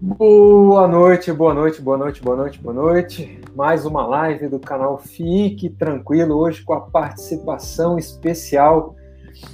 [0.00, 3.40] Boa noite, boa noite, boa noite, boa noite, boa noite.
[3.54, 8.94] Mais uma live do canal Fique Tranquilo, hoje com a participação especial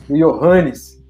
[0.08, 1.00] do Johannes,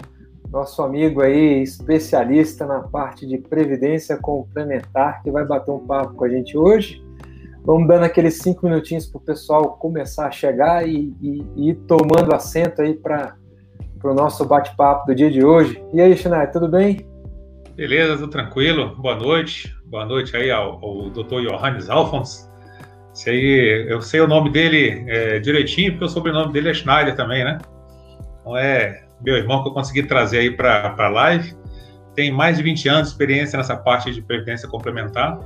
[0.51, 6.25] nosso amigo aí, especialista na parte de previdência complementar, que vai bater um papo com
[6.25, 7.03] a gente hoje.
[7.63, 11.75] Vamos dando aqueles cinco minutinhos para o pessoal começar a chegar e, e, e ir
[11.87, 13.35] tomando assento aí para
[14.03, 15.83] o nosso bate-papo do dia de hoje.
[15.93, 17.10] E aí, Xinai, tudo bem?
[17.75, 18.95] Beleza, tudo tranquilo.
[18.97, 19.73] Boa noite.
[19.85, 21.47] Boa noite aí ao, ao Dr.
[21.47, 22.49] Johannes Alfons.
[23.13, 27.15] Esse aí, eu sei o nome dele é, direitinho, porque o sobrenome dele é Schneider
[27.15, 27.59] também, né?
[28.39, 31.55] Então é meu irmão que eu consegui trazer aí para a live.
[32.13, 35.39] Tem mais de 20 anos de experiência nessa parte de previdência complementar.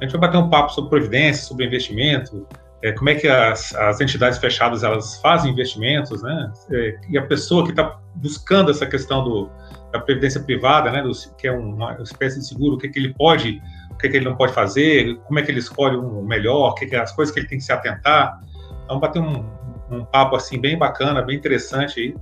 [0.00, 2.46] A gente vai bater um papo sobre previdência, sobre investimento,
[2.82, 6.52] é, como é que as, as, entidades fechadas elas fazem investimentos, né?
[6.72, 9.50] É, e a pessoa que está buscando essa questão do,
[9.92, 11.02] da previdência privada, né?
[11.02, 14.06] Do, que é uma espécie de seguro, o que, é que ele pode, o que,
[14.06, 16.94] é que ele não pode fazer, como é que ele escolhe um melhor, o que,
[16.94, 18.40] é as coisas que ele tem que se atentar.
[18.88, 19.44] Vamos bater um,
[19.90, 22.14] um papo assim bem bacana, bem interessante aí.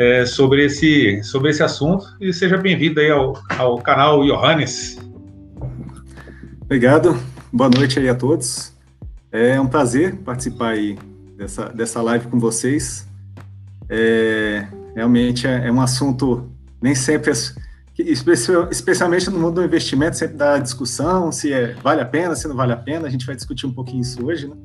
[0.00, 4.96] É, sobre esse sobre esse assunto e seja bem-vindo aí ao, ao canal Johannes.
[6.62, 7.20] Obrigado,
[7.52, 8.72] boa noite aí a todos.
[9.32, 10.96] É um prazer participar aí
[11.36, 13.08] dessa, dessa live com vocês.
[13.88, 17.32] É, realmente é, é, um assunto nem sempre,
[18.70, 22.56] especialmente no mundo do investimento, sempre dá discussão se é, vale a pena, se não
[22.56, 23.06] vale a pena.
[23.06, 24.56] A gente vai discutir um pouquinho isso hoje, né?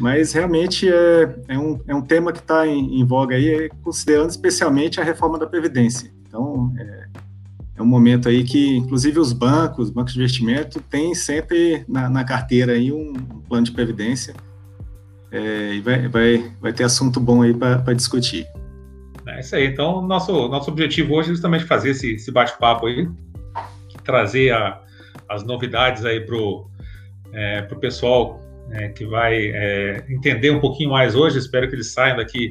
[0.00, 4.30] Mas realmente é, é, um, é um tema que está em, em, voga aí, considerando
[4.30, 6.10] especialmente a reforma da Previdência.
[6.26, 7.06] Então, é,
[7.76, 12.24] é um momento aí que, inclusive, os bancos, bancos de investimento, têm sempre na, na
[12.24, 14.34] carteira aí um, um, plano de previdência
[15.30, 18.46] é, e vai, vai, vai ter assunto bom aí para discutir.
[19.36, 19.66] É isso aí.
[19.66, 23.06] Então, nosso, nosso objetivo hoje é justamente fazer esse, esse bate-papo aí,
[24.02, 24.80] trazer a,
[25.28, 26.70] as novidades aí para o
[27.34, 28.40] é, pro pessoal
[28.70, 31.38] é, que vai é, entender um pouquinho mais hoje.
[31.38, 32.50] Espero que eles saiam daqui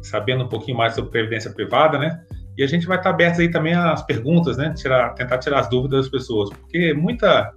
[0.00, 2.18] sabendo um pouquinho mais sobre previdência privada, né?
[2.56, 4.72] E a gente vai estar aberto aí também às perguntas, né?
[4.74, 7.52] Tirar, tentar tirar as dúvidas das pessoas, porque muita,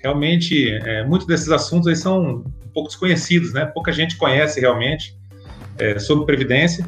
[0.00, 3.66] realmente, é, muitos desses assuntos aí são um pouco desconhecidos, né?
[3.66, 5.16] Pouca gente conhece realmente
[5.76, 6.86] é, sobre previdência.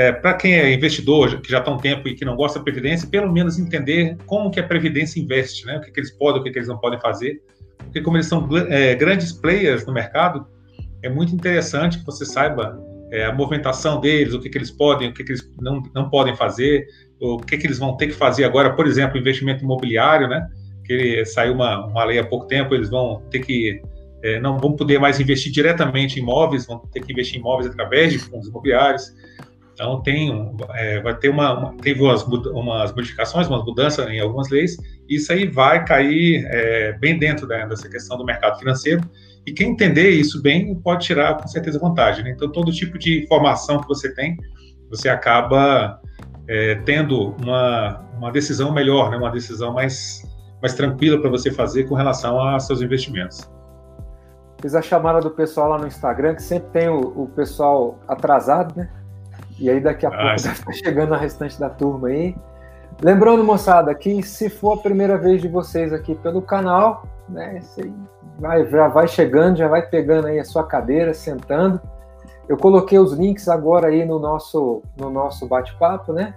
[0.00, 2.64] É, Para quem é investidor, que já está um tempo e que não gosta da
[2.64, 5.76] previdência, pelo menos entender como que a previdência investe, né?
[5.76, 7.42] O que, que eles podem, o que, que eles não podem fazer.
[7.76, 10.46] Porque como eles são é, grandes players no mercado,
[11.02, 15.10] é muito interessante que você saiba é, a movimentação deles, o que, que eles podem,
[15.10, 16.86] o que, que eles não, não podem fazer,
[17.20, 20.48] o que, que eles vão ter que fazer agora, por exemplo, investimento imobiliário, né?
[20.86, 23.82] Que saiu uma, uma lei há pouco tempo, eles vão ter que
[24.22, 27.70] é, não vão poder mais investir diretamente em imóveis, vão ter que investir em imóveis
[27.70, 29.12] através de fundos imobiliários.
[29.80, 34.50] Então tem, é, vai ter uma, uma, teve umas, umas modificações, umas mudanças em algumas
[34.50, 34.76] leis.
[35.08, 39.00] E isso aí vai cair é, bem dentro né, dessa questão do mercado financeiro
[39.46, 42.22] e quem entender isso bem pode tirar com certeza vantagem.
[42.24, 42.32] Né?
[42.32, 44.36] Então, todo tipo de informação que você tem,
[44.90, 45.98] você acaba
[46.46, 49.16] é, tendo uma, uma decisão melhor, né?
[49.16, 50.22] uma decisão mais,
[50.60, 53.50] mais tranquila para você fazer com relação a seus investimentos.
[54.60, 58.76] Fiz a chamada do pessoal lá no Instagram, que sempre tem o, o pessoal atrasado,
[58.76, 58.90] né?
[59.60, 62.34] E aí daqui a ah, pouco estar chegando a restante da turma aí.
[63.02, 67.60] Lembrando, moçada, que se for a primeira vez de vocês aqui pelo canal, né?
[67.60, 67.90] Você
[68.38, 71.80] vai, já vai chegando, já vai pegando aí a sua cadeira, sentando.
[72.48, 76.34] Eu coloquei os links agora aí no nosso, no nosso bate-papo, né?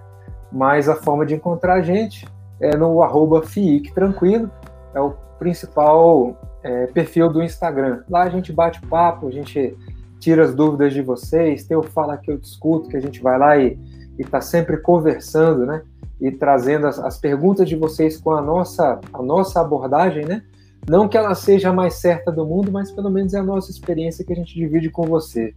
[0.52, 2.26] Mas a forma de encontrar a gente
[2.60, 4.50] é no arroba FIIC Tranquilo,
[4.94, 8.04] é o principal é, perfil do Instagram.
[8.08, 9.76] Lá a gente bate papo, a gente
[10.24, 13.38] tira as dúvidas de vocês, tem o Fala Que Eu Discuto, que a gente vai
[13.38, 13.78] lá e
[14.18, 15.82] está sempre conversando, né?
[16.18, 20.42] E trazendo as, as perguntas de vocês com a nossa, a nossa abordagem, né?
[20.88, 23.70] Não que ela seja a mais certa do mundo, mas pelo menos é a nossa
[23.70, 25.52] experiência que a gente divide com você.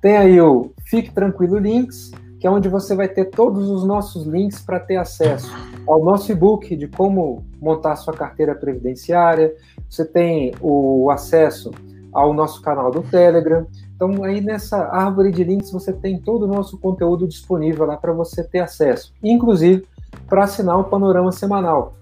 [0.00, 4.24] Tem aí o Fique Tranquilo Links, que é onde você vai ter todos os nossos
[4.24, 5.50] links para ter acesso
[5.84, 9.52] ao nosso e-book de como montar sua carteira previdenciária.
[9.90, 11.72] Você tem o acesso
[12.14, 13.66] ao nosso canal do Telegram.
[13.94, 18.12] Então, aí nessa árvore de links você tem todo o nosso conteúdo disponível lá para
[18.12, 19.86] você ter acesso, inclusive
[20.28, 21.94] para assinar o panorama semanal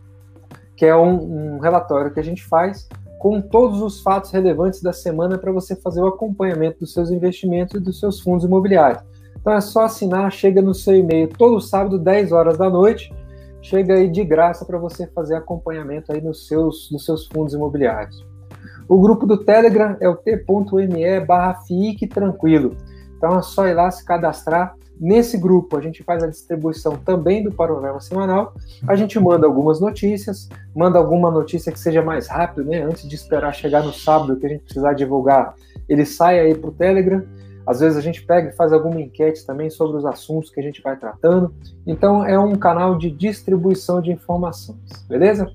[0.83, 2.89] que é um, um relatório que a gente faz
[3.21, 7.77] com todos os fatos relevantes da semana para você fazer o acompanhamento dos seus investimentos
[7.77, 9.01] e dos seus fundos imobiliários.
[9.41, 13.15] Então é só assinar, chega no seu e-mail todo sábado, 10 horas da noite,
[13.61, 18.32] chega aí de graça para você fazer acompanhamento aí nos seus, nos seus fundos imobiliários.
[18.93, 21.59] O grupo do Telegram é o t.me barra
[22.11, 22.77] tranquilo.
[23.17, 24.77] Então é só ir lá se cadastrar.
[25.01, 28.53] Nesse grupo, a gente faz a distribuição também do panorama semanal.
[28.87, 30.47] A gente manda algumas notícias,
[30.77, 32.83] manda alguma notícia que seja mais rápido, né?
[32.83, 35.55] Antes de esperar chegar no sábado que a gente precisar divulgar,
[35.89, 37.25] ele sai aí para o Telegram.
[37.67, 40.63] Às vezes a gente pega e faz alguma enquete também sobre os assuntos que a
[40.63, 41.55] gente vai tratando.
[41.87, 45.51] Então é um canal de distribuição de informações, beleza?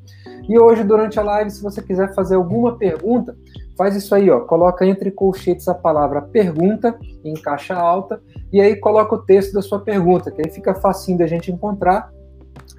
[0.47, 3.35] E hoje, durante a live, se você quiser fazer alguma pergunta,
[3.77, 4.39] faz isso aí, ó.
[4.41, 8.21] Coloca entre colchetes a palavra pergunta em caixa alta
[8.51, 12.09] e aí coloca o texto da sua pergunta, que aí fica facinho da gente encontrar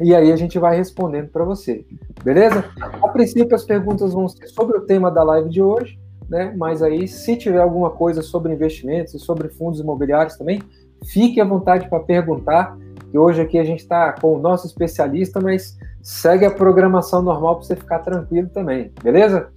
[0.00, 1.84] e aí a gente vai respondendo para você,
[2.22, 2.64] beleza?
[3.02, 5.98] A princípio as perguntas vão ser sobre o tema da live de hoje,
[6.28, 6.52] né?
[6.56, 10.62] Mas aí se tiver alguma coisa sobre investimentos e sobre fundos imobiliários também,
[11.04, 12.76] fique à vontade para perguntar.
[13.10, 17.56] Que hoje aqui a gente está com o nosso especialista, mas segue a programação normal
[17.56, 19.48] para você ficar tranquilo também, beleza?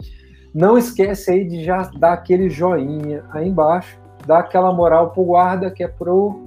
[0.53, 5.69] Não esquece aí de já dar aquele joinha aí embaixo, dar aquela moral pro guarda
[5.69, 6.41] que é pro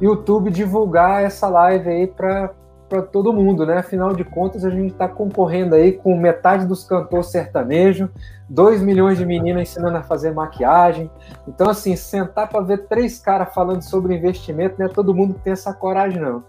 [0.00, 2.52] YouTube divulgar essa live aí para
[3.00, 3.78] todo mundo, né?
[3.78, 8.10] Afinal de contas, a gente está concorrendo aí com metade dos cantores sertanejo,
[8.50, 11.10] 2 milhões de meninas ensinando a fazer maquiagem.
[11.48, 15.52] Então, assim, sentar para ver três caras falando sobre investimento, não é todo mundo tem
[15.52, 16.42] essa coragem, não.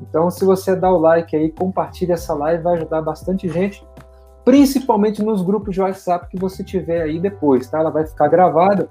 [0.00, 3.84] Então, se você dá o like aí, compartilha essa live, vai ajudar bastante gente,
[4.44, 7.80] principalmente nos grupos de WhatsApp que você tiver aí depois, tá?
[7.80, 8.88] Ela vai ficar gravada.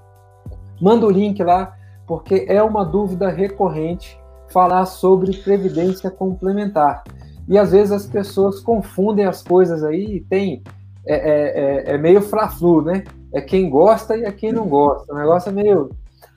[0.81, 1.73] Manda o link lá,
[2.05, 7.03] porque é uma dúvida recorrente falar sobre previdência complementar.
[7.47, 10.61] E às vezes as pessoas confundem as coisas aí e tem.
[11.05, 13.05] É, é, é, é meio fla-flu, né?
[13.31, 15.13] É quem gosta e é quem não gosta.
[15.13, 15.89] O negócio é meio,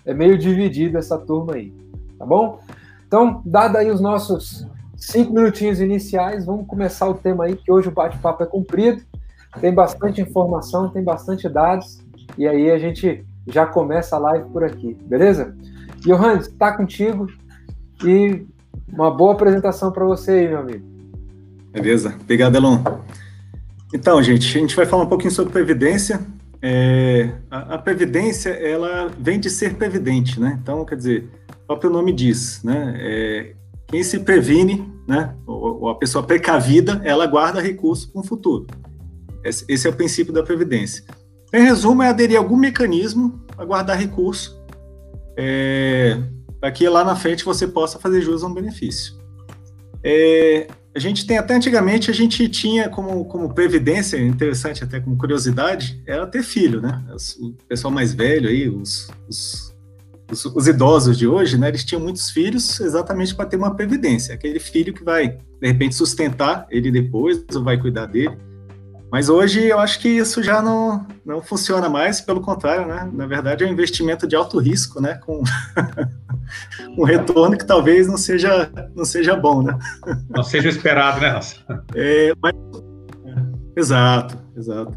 [0.07, 1.73] é meio dividido essa turma aí,
[2.17, 2.61] tá bom?
[3.05, 4.65] Então, dado aí os nossos
[4.97, 9.03] cinco minutinhos iniciais, vamos começar o tema aí, que hoje o bate-papo é comprido,
[9.61, 11.99] tem bastante informação, tem bastante dados,
[12.39, 15.57] e aí a gente já começa a live por aqui, beleza?
[16.01, 17.27] Johannes, está contigo
[18.05, 18.47] e
[18.93, 20.85] uma boa apresentação para você aí, meu amigo.
[21.73, 22.83] Beleza, obrigado, Elon.
[23.95, 26.21] Então, gente, a gente vai falar um pouquinho sobre previdência.
[26.63, 30.59] É, a, a, previdência, ela vem de ser previdente, né?
[30.61, 31.29] Então, quer dizer,
[31.67, 32.95] próprio nome diz, né?
[32.99, 33.53] É,
[33.87, 35.35] quem se previne, né?
[35.47, 38.67] Ou, ou, a pessoa precavida, ela guarda recurso para o futuro.
[39.45, 41.05] Esse, esse, é o princípio da previdência.
[41.53, 44.61] Em resumo, é aderir a algum mecanismo para guardar recurso,
[45.37, 46.19] é,
[46.61, 49.15] para que lá na frente você possa fazer jus a um benefício.
[50.05, 55.17] É, a gente tem até antigamente a gente tinha como, como previdência interessante até como
[55.17, 57.03] curiosidade era ter filho, né?
[57.41, 59.71] O pessoal mais velho aí, os, os
[60.31, 64.35] os, os, idosos de hoje, né, eles tinham muitos filhos exatamente para ter uma previdência,
[64.35, 68.39] aquele filho que vai, de repente, sustentar ele depois, ou vai cuidar dele.
[69.11, 73.11] Mas hoje eu acho que isso já não, não funciona mais, pelo contrário, né?
[73.13, 75.15] Na verdade, é um investimento de alto risco, né?
[75.15, 75.43] Com
[76.97, 79.77] um retorno que talvez não seja, não seja bom, né?
[80.29, 81.41] Não seja esperado, né?
[81.95, 82.55] É, mas,
[83.77, 84.97] exato, exato.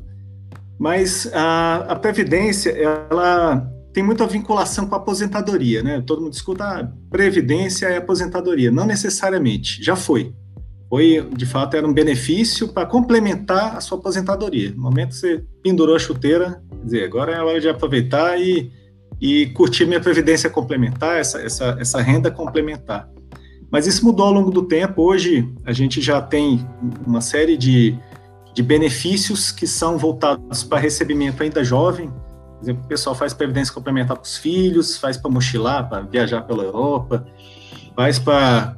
[0.77, 6.03] Mas a, a Previdência, ela tem muita vinculação com a aposentadoria, né?
[6.05, 8.71] Todo mundo escuta ah, previdência e aposentadoria.
[8.71, 10.35] Não necessariamente, já foi.
[10.93, 14.69] Foi, de fato, era um benefício para complementar a sua aposentadoria.
[14.75, 18.39] No momento que você pendurou a chuteira, quer dizer, agora é a hora de aproveitar
[18.39, 18.71] e,
[19.19, 23.09] e curtir minha previdência complementar, essa, essa, essa renda complementar.
[23.71, 25.01] Mas isso mudou ao longo do tempo.
[25.01, 26.63] Hoje, a gente já tem
[27.07, 27.97] uma série de,
[28.53, 33.73] de benefícios que são voltados para recebimento ainda jovem, por exemplo, o pessoal faz previdência
[33.73, 37.25] complementar para os filhos, faz para mochilar, para viajar pela Europa,
[37.95, 38.77] faz para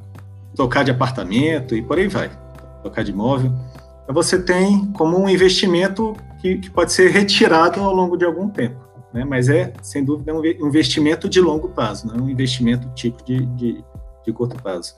[0.56, 2.30] trocar de apartamento e por aí vai,
[2.82, 3.52] trocar de imóvel.
[4.02, 8.48] Então você tem como um investimento que, que pode ser retirado ao longo de algum
[8.48, 8.80] tempo,
[9.12, 9.24] né?
[9.24, 13.44] mas é, sem dúvida, um investimento de longo prazo, não é um investimento tipo de,
[13.46, 13.84] de,
[14.24, 14.96] de curto prazo.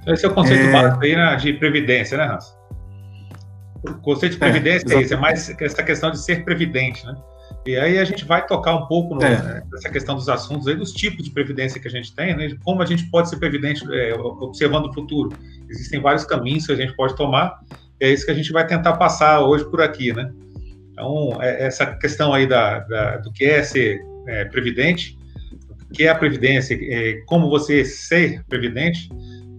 [0.00, 0.72] Então, esse é o conceito é...
[0.72, 2.54] básico aí, né, de previdência, né, Hans?
[3.84, 7.16] O conceito de previdência é, é isso, é mais essa questão de ser previdente, né?
[7.64, 9.40] E aí a gente vai tocar um pouco no, é.
[9.40, 12.56] né, nessa questão dos assuntos aí, dos tipos de previdência que a gente tem, né,
[12.64, 15.30] como a gente pode ser previdente é, observando o futuro.
[15.68, 17.60] Existem vários caminhos que a gente pode tomar,
[18.00, 20.32] e é isso que a gente vai tentar passar hoje por aqui, né?
[20.92, 25.16] Então, é, essa questão aí da, da, do que é ser é, previdente,
[25.88, 29.08] o que é a previdência, é, como você ser previdente,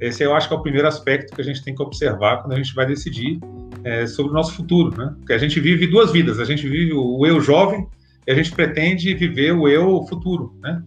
[0.02, 2.54] esse eu acho que é o primeiro aspecto que a gente tem que observar quando
[2.54, 3.40] a gente vai decidir
[3.84, 5.14] é, sobre o nosso futuro, né?
[5.20, 7.88] Porque a gente vive duas vidas, a gente vive o eu jovem
[8.26, 10.82] e a gente pretende viver o eu futuro, né?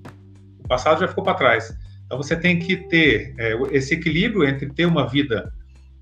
[0.65, 1.76] O passado já ficou para trás.
[2.05, 5.53] Então você tem que ter é, esse equilíbrio entre ter uma vida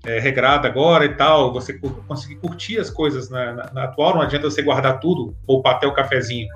[0.05, 1.73] é, regrada agora e tal, você
[2.07, 5.87] conseguir curtir as coisas na, na, na, atual, não adianta você guardar tudo, ou até
[5.87, 6.47] o cafezinho,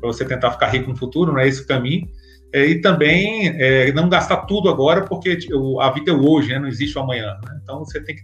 [0.00, 2.08] para você tentar ficar rico no futuro, não é esse o caminho.
[2.52, 5.38] é, e também é, não gastar tudo agora, porque
[5.80, 6.58] a vida é hoje, né?
[6.58, 7.38] não existe o amanhã.
[7.44, 7.60] Né?
[7.62, 8.22] Então você tem que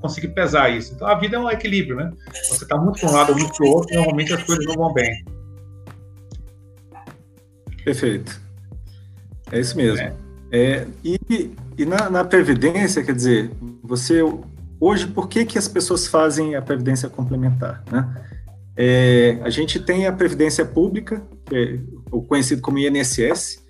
[0.00, 0.94] conseguir pesar isso.
[0.94, 2.12] Então a vida é um equilíbrio, né?
[2.48, 4.92] Você está muito para um lado, muito para o outro, normalmente as coisas não vão
[4.92, 5.24] bem.
[7.84, 8.40] Perfeito.
[9.50, 10.00] É isso mesmo.
[10.00, 10.14] É.
[10.50, 11.18] É, e
[11.78, 13.52] e na, na, Previdência, quer dizer,
[13.84, 14.20] você.
[14.80, 17.84] Hoje, por que, que as pessoas fazem a Previdência complementar?
[17.90, 18.26] Né?
[18.76, 21.78] É, a gente tem a Previdência Pública, é
[22.10, 23.64] o conhecido como INSS.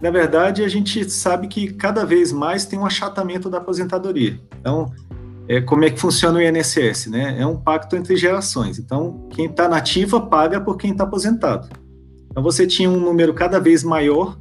[0.00, 4.40] Na verdade, a gente sabe que cada vez mais tem um achatamento da aposentadoria.
[4.58, 4.92] Então,
[5.52, 7.08] é, como é que funciona o INSS?
[7.08, 7.36] Né?
[7.38, 8.78] É um pacto entre gerações.
[8.78, 11.68] Então, quem está nativa paga por quem está aposentado.
[12.30, 14.38] Então, você tinha um número cada vez maior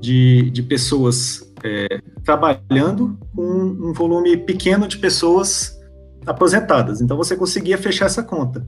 [0.00, 5.78] de, de pessoas é, trabalhando com um volume pequeno de pessoas
[6.26, 7.00] aposentadas.
[7.00, 8.66] Então, você conseguia fechar essa conta.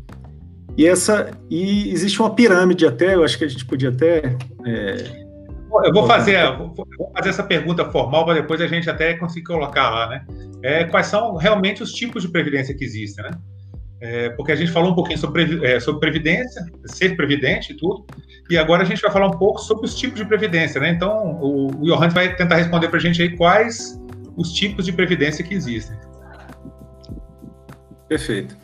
[0.78, 4.36] E essa e existe uma pirâmide até, eu acho que a gente podia até.
[4.64, 5.24] É,
[5.84, 9.90] eu vou fazer, vou fazer essa pergunta formal para depois a gente até conseguir colocar
[9.90, 10.24] lá, né?
[10.62, 13.30] É, quais são realmente os tipos de previdência que existem, né?
[14.02, 18.06] É, porque a gente falou um pouquinho sobre, é, sobre previdência, ser previdente e tudo,
[18.48, 20.90] e agora a gente vai falar um pouco sobre os tipos de previdência, né?
[20.90, 24.00] Então, o, o vai tentar responder para a gente aí quais
[24.36, 25.96] os tipos de previdência que existem.
[28.08, 28.56] Perfeito.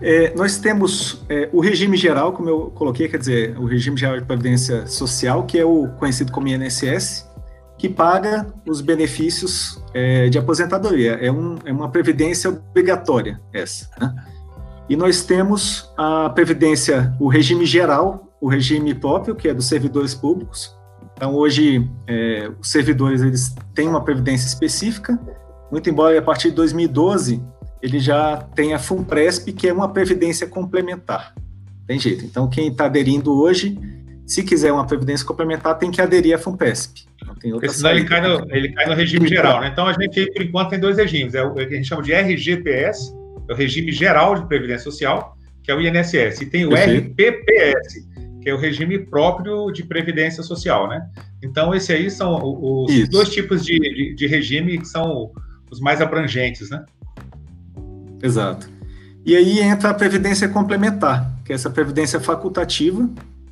[0.00, 4.18] É, nós temos é, o regime geral, como eu coloquei, quer dizer, o regime geral
[4.18, 7.27] de previdência social, que é o conhecido como INSS,
[7.78, 11.12] que paga os benefícios é, de aposentadoria.
[11.12, 13.88] É, um, é, uma previdência obrigatória essa.
[13.98, 14.14] Né?
[14.88, 20.14] E nós temos a previdência, o regime geral, o regime próprio, que é dos servidores
[20.14, 20.76] públicos.
[21.14, 25.18] Então, hoje, é, os servidores eles têm uma previdência específica,
[25.70, 27.42] muito embora a partir de 2012
[27.80, 31.32] ele já tenha a FUNPRESP, que é uma previdência complementar.
[31.86, 32.24] Tem jeito.
[32.24, 33.78] Então, quem está aderindo hoje,
[34.28, 37.06] se quiser uma previdência complementar, tem que aderir à FUNPESP.
[37.26, 39.70] Não tem outra daí ele cai, no, ele cai no regime geral, né?
[39.72, 41.34] Então, a gente, por enquanto, tem dois regimes.
[41.34, 43.10] É o que a gente chama de RGPS,
[43.48, 48.06] é o regime geral de previdência social, que é o INSS, e tem o RPPS,
[48.42, 51.08] que é o regime próprio de previdência social, né?
[51.42, 53.10] Então, esse aí são os Isso.
[53.10, 55.32] dois tipos de, de, de, regime que são
[55.70, 56.84] os mais abrangentes, né?
[58.22, 58.68] Exato.
[59.24, 63.08] E aí entra a previdência complementar, que é essa previdência facultativa,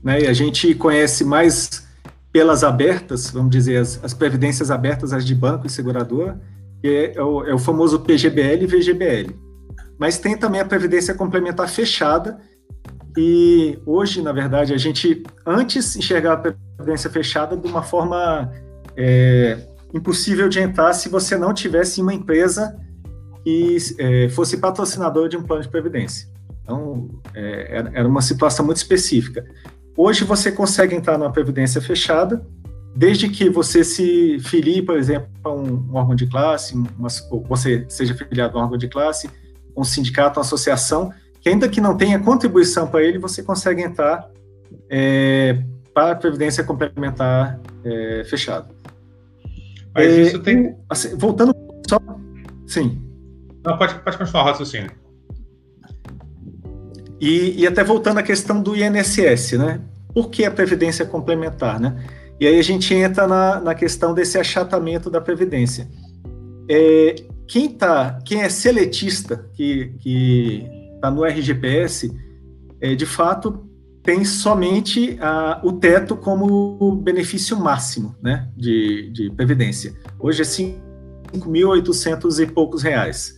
[0.07, 0.23] né?
[0.23, 1.87] E a gente conhece mais
[2.33, 6.41] pelas abertas, vamos dizer, as, as previdências abertas, as de banco e seguradora,
[6.81, 9.47] que é, é o, é o famoso PGBL e VGBL
[9.99, 12.39] mas tem também a previdência complementar fechada.
[13.17, 18.53] E hoje, na verdade, a gente antes enxergava a previdência fechada de uma forma
[18.97, 19.59] é,
[19.95, 22.77] impossível de entrar se você não tivesse uma empresa
[23.43, 26.29] que é, fosse patrocinador de um plano de previdência.
[26.63, 29.47] Então, é, era uma situação muito específica.
[29.97, 32.45] Hoje você consegue entrar numa previdência fechada,
[32.95, 37.87] desde que você se filie, por exemplo, a um, órgão de classe, uma, ou você
[37.89, 39.31] seja filiado a um órgão de classe,
[39.77, 44.29] um sindicato, uma associação, que ainda que não tenha contribuição para ele, você consegue entrar
[44.91, 45.63] é,
[45.95, 48.69] para a Previdência Complementar é, fechada.
[49.95, 50.77] Mas é, isso tem.
[50.91, 51.55] Assim, voltando
[51.89, 51.99] só.
[52.67, 53.03] Sim.
[53.65, 54.91] Não, pode, pode continuar o raciocínio.
[57.21, 59.81] E, e até voltando à questão do INSS, né?
[60.13, 61.97] Por que a Previdência Complementar, né?
[62.39, 65.89] E aí a gente entra na, na questão desse achatamento da Previdência.
[66.69, 72.13] É, quem tá, quem é seletista, que está no RGPS,
[72.81, 73.67] é, de fato
[74.03, 79.95] tem somente a, o teto como benefício máximo né, de, de previdência.
[80.19, 83.37] Hoje é 5.800 e poucos reais.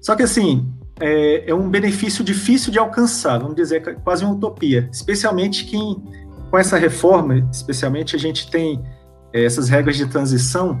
[0.00, 4.88] Só que assim, é, é, um benefício difícil de alcançar, vamos dizer, quase uma utopia.
[4.92, 6.02] Especialmente quem,
[6.50, 8.82] com essa reforma, especialmente a gente tem
[9.32, 10.80] é, essas regras de transição,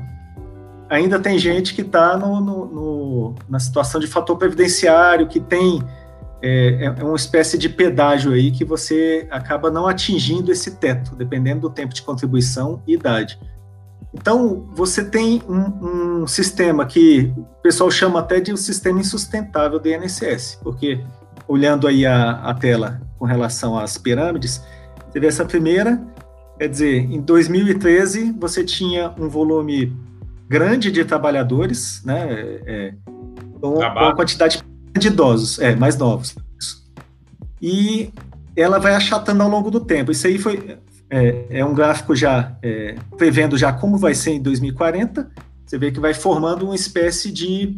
[0.88, 5.82] ainda tem gente que está no, no, no, na situação de fator previdenciário, que tem
[6.40, 11.62] é, é, uma espécie de pedágio aí que você acaba não atingindo esse teto, dependendo
[11.62, 13.38] do tempo de contribuição e idade.
[14.12, 19.78] Então, você tem um, um sistema que o pessoal chama até de um sistema insustentável
[19.78, 21.00] do INSS, porque
[21.46, 24.62] olhando aí a, a tela com relação às pirâmides,
[25.10, 26.00] você vê essa primeira,
[26.58, 29.94] quer dizer, em 2013 você tinha um volume
[30.48, 32.26] grande de trabalhadores, né?
[32.66, 32.94] É,
[33.60, 34.62] com, com uma quantidade
[34.96, 36.34] de idosos, é, mais novos.
[37.60, 38.10] E
[38.56, 40.10] ela vai achatando ao longo do tempo.
[40.10, 40.78] Isso aí foi
[41.10, 45.30] é, é um gráfico já é, prevendo já como vai ser em 2040.
[45.64, 47.74] Você vê que vai formando uma espécie de,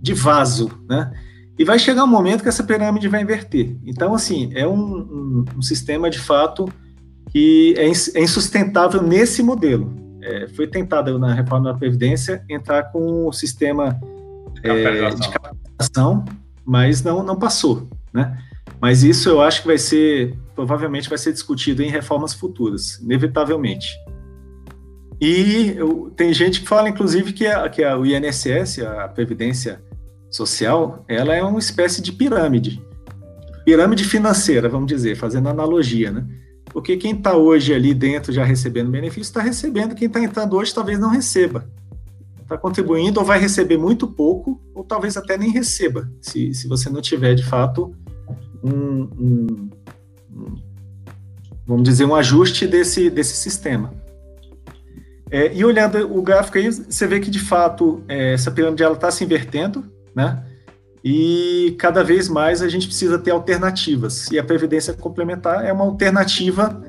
[0.00, 1.12] de vaso, né?
[1.58, 3.76] E vai chegar um momento que essa pirâmide vai inverter.
[3.84, 6.68] Então, assim, é um, um, um sistema de fato
[7.30, 9.92] que é, é insustentável nesse modelo.
[10.22, 13.98] é, foi tentado na reforma da Previdência entrar com o sistema
[14.62, 16.24] é, de capitalização,
[16.64, 18.38] mas não, não passou, né?
[18.80, 23.96] Mas isso eu acho que vai ser, provavelmente vai ser discutido em reformas futuras, inevitavelmente.
[25.20, 29.80] E eu, tem gente que fala, inclusive, que, a, que a, o INSS, a Previdência
[30.28, 32.84] Social, ela é uma espécie de pirâmide.
[33.64, 36.26] Pirâmide financeira, vamos dizer, fazendo analogia, né?
[36.72, 40.74] Porque quem está hoje ali dentro já recebendo benefício, está recebendo, quem está entrando hoje
[40.74, 41.70] talvez não receba.
[42.42, 46.90] Está contribuindo ou vai receber muito pouco, ou talvez até nem receba, se, se você
[46.90, 47.94] não tiver de fato
[48.62, 49.70] um, um,
[51.66, 53.92] vamos dizer, um ajuste desse, desse sistema.
[55.30, 59.10] É, e olhando o gráfico aí, você vê que de fato é, essa pirâmide está
[59.10, 60.42] se invertendo, né?
[61.04, 64.30] E cada vez mais a gente precisa ter alternativas.
[64.30, 66.82] E a previdência complementar é uma alternativa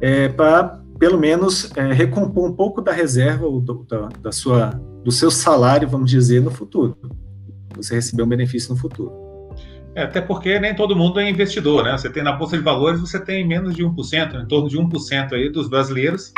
[0.00, 4.70] é, para, pelo menos, é, recompor um pouco da reserva do, da, da, sua,
[5.04, 6.96] do seu salário, vamos dizer, no futuro.
[7.76, 9.21] Você receber um benefício no futuro.
[9.94, 11.92] É, até porque nem todo mundo é investidor, né?
[11.92, 15.32] Você tem na Bolsa de Valores, você tem menos de 1%, em torno de 1%
[15.32, 16.32] aí dos brasileiros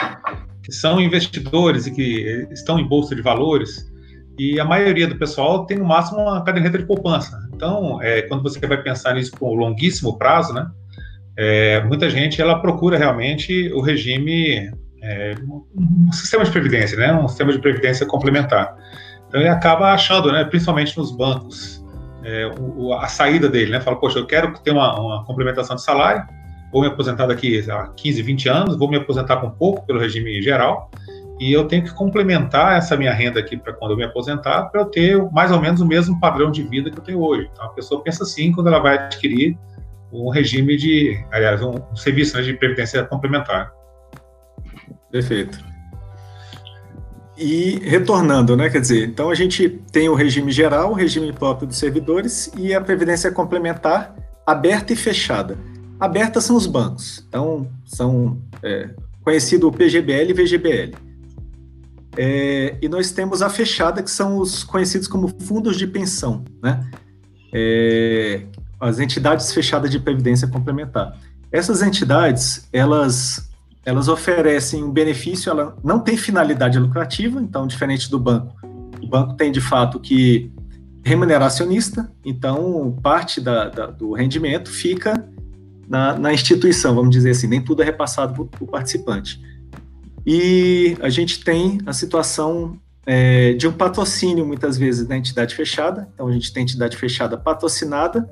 [0.64, 3.92] que são investidores e que estão em Bolsa de Valores,
[4.38, 7.38] e a maioria do pessoal tem no máximo uma caderneta de poupança.
[7.54, 10.66] Então, é, quando você vai pensar nisso com longuíssimo prazo, né?
[11.36, 15.34] É, muita gente ela procura realmente o regime, é,
[15.76, 17.12] um sistema de previdência, né?
[17.12, 18.74] Um sistema de previdência complementar.
[19.28, 20.44] Então ele acaba achando, né?
[20.44, 21.83] Principalmente nos bancos,
[22.24, 23.80] é, o, a saída dele, né?
[23.80, 26.26] Fala, poxa, eu quero ter uma, uma, complementação de salário,
[26.72, 30.40] vou me aposentar daqui a 15, 20 anos, vou me aposentar com pouco pelo regime
[30.42, 30.90] geral,
[31.38, 34.80] e eu tenho que complementar essa minha renda aqui para quando eu me aposentar, para
[34.80, 37.48] eu ter mais ou menos o mesmo padrão de vida que eu tenho hoje.
[37.52, 39.58] Então a pessoa pensa assim quando ela vai adquirir
[40.12, 43.72] um regime de, aliás, um, um serviço né, de previdência complementar.
[45.10, 45.73] Perfeito.
[47.36, 48.70] E retornando, né?
[48.70, 52.72] Quer dizer, então a gente tem o regime geral, o regime próprio dos servidores e
[52.72, 54.14] a previdência complementar
[54.46, 55.58] aberta e fechada.
[55.98, 58.90] Aberta são os bancos, então são é,
[59.22, 60.94] conhecido o PGBL e VGBL.
[62.16, 66.88] É, e nós temos a fechada, que são os conhecidos como fundos de pensão, né?
[67.52, 68.42] É,
[68.78, 71.18] as entidades fechadas de previdência complementar.
[71.50, 73.48] Essas entidades, elas
[73.84, 78.54] elas oferecem um benefício, ela não tem finalidade lucrativa, então, diferente do banco,
[79.02, 80.50] o banco tem de fato que
[81.04, 85.28] remunerar acionista, então parte da, da, do rendimento fica
[85.86, 89.38] na, na, instituição, vamos dizer assim, nem tudo é repassado para o participante.
[90.26, 96.08] E a gente tem a situação é, de um patrocínio, muitas vezes, da entidade fechada,
[96.14, 98.26] então a gente tem entidade fechada patrocinada,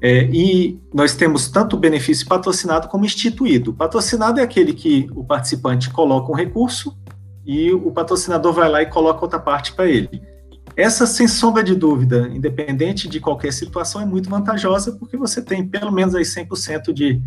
[0.00, 3.72] é, e nós temos tanto benefício patrocinado como instituído.
[3.72, 6.96] Patrocinado é aquele que o participante coloca um recurso
[7.44, 10.22] e o patrocinador vai lá e coloca outra parte para ele.
[10.76, 15.66] Essa, sem sombra de dúvida, independente de qualquer situação, é muito vantajosa porque você tem
[15.66, 17.20] pelo menos aí 100% de,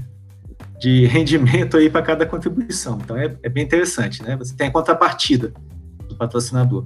[0.79, 2.97] de rendimento aí para cada contribuição.
[3.03, 4.37] Então é, é bem interessante, né?
[4.37, 5.51] Você tem a contrapartida
[6.07, 6.85] do patrocinador.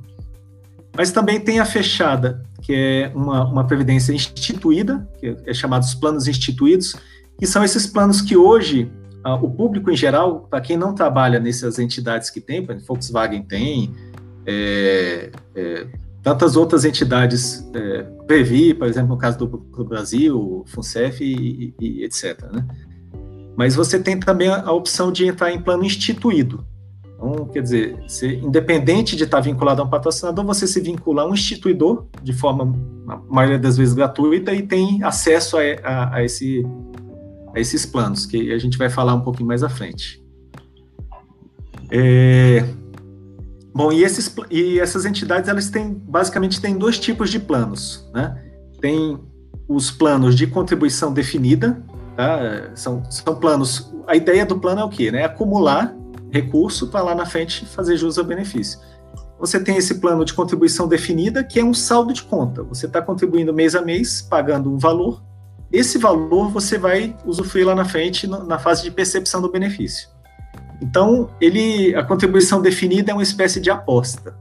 [0.95, 6.27] Mas também tem a fechada, que é uma, uma previdência instituída, que é chamados planos
[6.27, 6.95] instituídos,
[7.38, 8.89] que são esses planos que hoje
[9.23, 13.91] ah, o público em geral, para quem não trabalha nessas entidades que tem, Volkswagen tem,
[14.45, 15.88] é, é,
[16.21, 21.99] tantas outras entidades, é, Previ, por exemplo, no caso do, do Brasil, FUNCEF e, e,
[21.99, 22.39] e etc.
[22.51, 22.65] Né?
[23.58, 26.65] Mas você tem também a, a opção de entrar em plano instituído,
[27.15, 31.25] então, quer dizer, se, independente de estar vinculado a um patrocinador, você se vincula a
[31.25, 32.73] um instituidor, de forma,
[33.08, 36.65] a maioria das vezes, gratuita, e tem acesso a, a, a, esse,
[37.56, 40.23] a esses planos, que a gente vai falar um pouquinho mais à frente.
[41.89, 42.65] É,
[43.73, 48.43] bom, e, esses, e essas entidades, elas têm, basicamente, têm dois tipos de planos, né?
[48.82, 49.17] Tem
[49.67, 51.82] os planos de contribuição definida,
[52.15, 52.71] tá?
[52.75, 55.12] são, são planos, a ideia do plano é o quê?
[55.12, 55.23] Né?
[55.23, 55.95] Acumular
[56.35, 58.79] recurso para lá na frente fazer jus ao benefício.
[59.39, 62.63] Você tem esse plano de contribuição definida, que é um saldo de conta.
[62.63, 65.21] Você está contribuindo mês a mês, pagando um valor.
[65.71, 70.09] Esse valor você vai usufruir lá na frente, na fase de percepção do benefício.
[70.81, 74.37] Então, ele, a contribuição definida é uma espécie de aposta,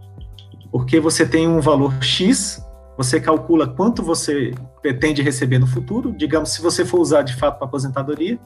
[0.70, 2.64] porque você tem um valor X,
[2.96, 4.52] você calcula quanto você
[4.83, 8.38] pretende receber no futuro, digamos, se você for usar de fato para aposentadoria,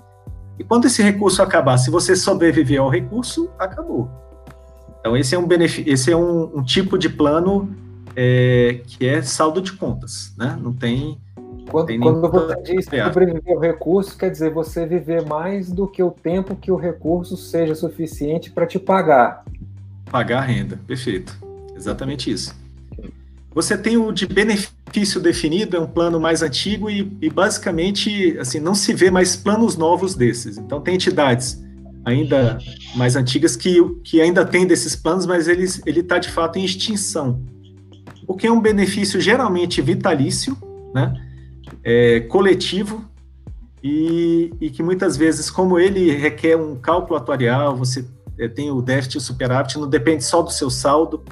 [0.59, 4.11] e quando esse recurso acabar, se você sobreviver ao recurso, acabou.
[5.01, 7.75] Então, esse é um, benefício, esse é um, um tipo de plano
[8.17, 10.59] é, que é saldo de contas, né?
[10.61, 11.19] Não tem.
[11.71, 16.03] Quando, tem quando você diz sobreviver ao recurso, quer dizer você viver mais do que
[16.03, 19.45] o tempo que o recurso seja suficiente para te pagar.
[20.11, 20.81] pagar a renda.
[20.87, 21.39] Perfeito.
[21.77, 22.57] Exatamente isso.
[23.59, 28.61] Você tem o de benefício definido, é um plano mais antigo e, e, basicamente assim
[28.61, 30.57] não se vê mais planos novos desses.
[30.59, 31.61] Então tem entidades
[32.05, 32.57] ainda
[32.95, 37.43] mais antigas que, que ainda tem desses planos, mas ele está de fato em extinção.
[38.29, 40.57] Porque é um benefício geralmente vitalício,
[40.95, 41.13] né?
[41.83, 43.05] É, coletivo
[43.83, 48.05] e, e, que muitas vezes, como ele requer um cálculo atuarial, você
[48.39, 51.25] é, tem o déficit e o superávit, não depende só do seu saldo,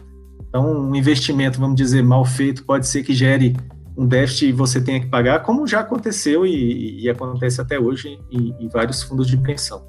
[0.57, 3.55] então, um investimento, vamos dizer, mal feito, pode ser que gere
[3.95, 8.19] um déficit e você tenha que pagar, como já aconteceu e, e acontece até hoje
[8.31, 9.85] em, em, vários fundos de pensão.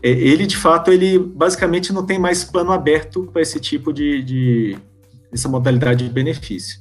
[0.00, 4.22] É, ele, de fato, ele basicamente não tem mais plano aberto para esse tipo de,
[4.22, 4.78] de
[5.32, 6.80] essa modalidade de benefício.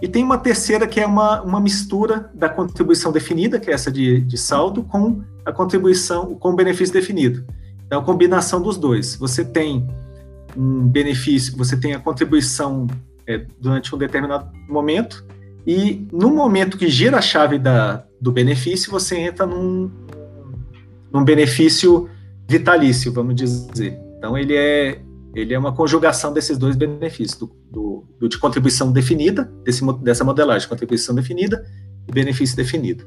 [0.00, 3.90] E tem uma terceira que é uma, uma mistura da contribuição definida, que é essa
[3.90, 7.44] de, de saldo, com a contribuição, com o benefício definido.
[7.84, 9.16] Então, a combinação dos dois.
[9.16, 9.88] Você tem
[10.56, 12.86] um benefício, você tem a contribuição
[13.26, 15.24] é, durante um determinado momento,
[15.66, 19.90] e no momento que gira a chave da, do benefício, você entra num,
[21.12, 22.08] num benefício
[22.48, 23.98] vitalício, vamos dizer.
[24.18, 25.00] Então, ele é,
[25.34, 30.24] ele é uma conjugação desses dois benefícios, do, do, do de contribuição definida, desse, dessa
[30.24, 31.64] modelagem, contribuição definida
[32.08, 33.06] e benefício definido.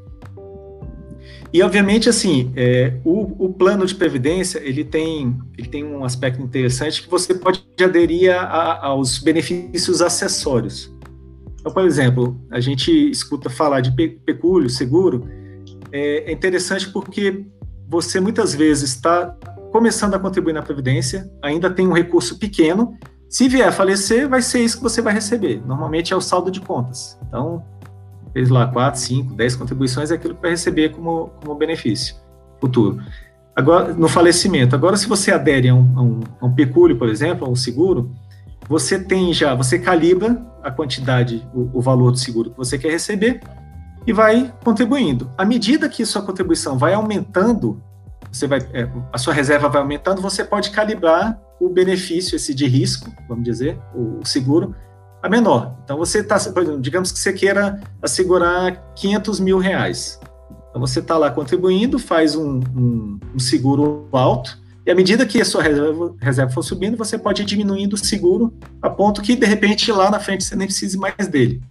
[1.53, 6.41] E, obviamente, assim, é, o, o, plano de previdência, ele tem, ele tem um aspecto
[6.41, 10.91] interessante que você pode aderir a, aos benefícios acessórios.
[11.59, 15.29] Então, por exemplo, a gente escuta falar de pecúlio, seguro,
[15.91, 17.45] é, é interessante porque
[17.87, 19.37] você muitas vezes está
[19.71, 22.97] começando a contribuir na Previdência, ainda tem um recurso pequeno,
[23.29, 25.61] se vier a falecer, vai ser isso que você vai receber.
[25.65, 27.17] Normalmente é o saldo de contas.
[27.27, 27.63] Então,
[28.33, 32.15] fez lá 4, 5, 10 contribuições, é aquilo que vai receber como, como benefício
[32.59, 33.01] futuro.
[33.55, 37.07] Agora, no falecimento, agora se você adere a um, a um, a um pecúlio, por
[37.09, 38.11] exemplo, a um seguro,
[38.67, 42.89] você tem já, você calibra a quantidade, o, o, valor do seguro que você quer
[42.89, 43.41] receber
[44.07, 45.29] e vai contribuindo.
[45.37, 47.81] À medida que sua contribuição vai aumentando,
[48.31, 52.65] você vai, é, a sua reserva vai aumentando, você pode calibrar o benefício, esse de
[52.65, 54.73] risco, vamos dizer, o seguro,
[55.23, 55.77] a menor.
[55.85, 56.37] Então, você está,
[56.81, 60.19] digamos que você queira assegurar 500 mil reais.
[60.69, 65.39] Então, você está lá contribuindo, faz um, um, um, seguro alto, e à medida que
[65.39, 69.33] a sua reserva, reserva for subindo, você pode ir diminuindo o seguro a ponto que,
[69.33, 71.61] de repente, lá na frente você nem precise mais dele.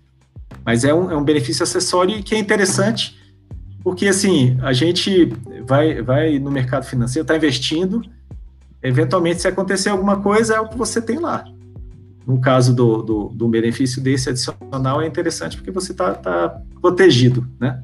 [0.65, 3.19] Mas é um, é um benefício acessório que é interessante,
[3.85, 5.31] porque, assim, a gente
[5.67, 8.01] vai, vai no mercado financeiro, está investindo,
[8.83, 11.45] eventualmente, se acontecer alguma coisa, é o que você tem lá
[12.27, 17.47] no caso do, do, do, benefício desse adicional, é interessante porque você está tá protegido,
[17.61, 17.83] né?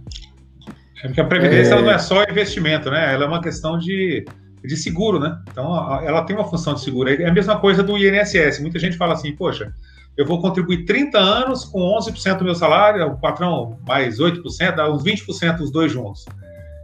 [1.03, 1.83] É porque a Previdência é...
[1.83, 3.14] não é só investimento, né?
[3.14, 4.24] Ela é uma questão de,
[4.64, 5.38] de seguro, né?
[5.51, 7.09] Então, ela tem uma função de seguro.
[7.11, 8.61] É a mesma coisa do INSS.
[8.61, 9.72] Muita gente fala assim, poxa,
[10.16, 14.90] eu vou contribuir 30 anos com 11% do meu salário, o patrão mais 8%, dá
[14.90, 16.24] uns 20% os dois juntos.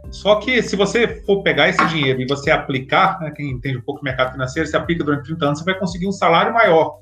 [0.09, 3.81] Só que se você for pegar esse dinheiro e você aplicar, né, quem entende um
[3.81, 6.99] pouco do mercado financeiro, você aplica durante 30 anos, você vai conseguir um salário maior.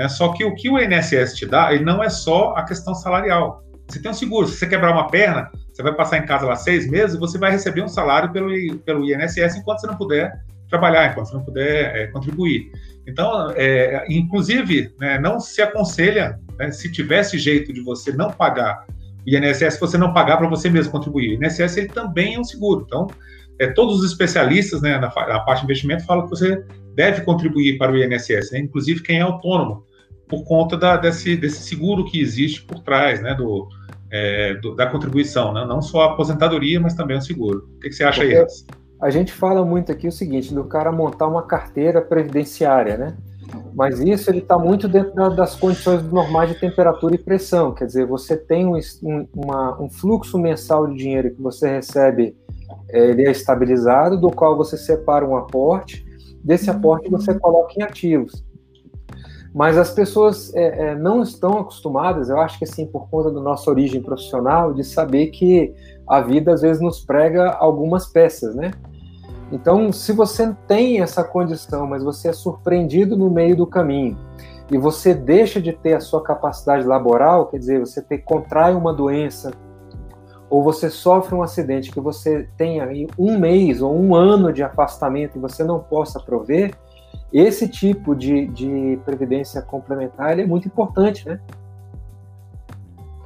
[0.00, 0.08] Né?
[0.08, 3.62] Só que o que o INSS te dá, ele não é só a questão salarial.
[3.86, 6.56] Você tem um seguro, se você quebrar uma perna, você vai passar em casa lá
[6.56, 10.32] seis meses e você vai receber um salário pelo, pelo INSS enquanto você não puder
[10.70, 12.72] trabalhar, enquanto você não puder é, contribuir.
[13.06, 18.86] Então, é, inclusive, né, não se aconselha, né, se tivesse jeito de você não pagar
[19.26, 21.38] o INSS, você não pagar para você mesmo contribuir.
[21.38, 22.84] O INSS ele também é um seguro.
[22.86, 23.06] Então,
[23.58, 27.76] é, todos os especialistas né, na, na, parte de investimento falam que você deve contribuir
[27.76, 29.89] para o INSS, né, inclusive quem é autônomo
[30.30, 33.68] por conta da, desse, desse seguro que existe por trás, né, do,
[34.10, 35.66] é, do, da contribuição, né?
[35.66, 37.68] não só a aposentadoria, mas também o seguro.
[37.76, 38.46] O que, que você acha Porque aí,
[39.00, 43.16] A gente fala muito aqui o seguinte, do cara montar uma carteira previdenciária, né?
[43.74, 47.72] Mas isso ele está muito dentro das condições normais de temperatura e pressão.
[47.72, 48.78] Quer dizer, você tem um,
[49.34, 52.36] uma, um fluxo mensal de dinheiro que você recebe,
[52.88, 56.04] é, ele é estabilizado, do qual você separa um aporte,
[56.44, 58.44] desse aporte você coloca em ativos.
[59.52, 63.40] Mas as pessoas é, é, não estão acostumadas, eu acho que assim, por conta da
[63.40, 65.74] nossa origem profissional, de saber que
[66.06, 68.70] a vida às vezes nos prega algumas peças, né?
[69.52, 74.16] Então, se você tem essa condição, mas você é surpreendido no meio do caminho,
[74.70, 78.92] e você deixa de ter a sua capacidade laboral, quer dizer, você ter, contrai uma
[78.92, 79.50] doença,
[80.48, 85.36] ou você sofre um acidente que você tenha um mês ou um ano de afastamento
[85.36, 86.74] e você não possa prover,
[87.32, 91.40] esse tipo de, de previdência complementar é muito importante, né?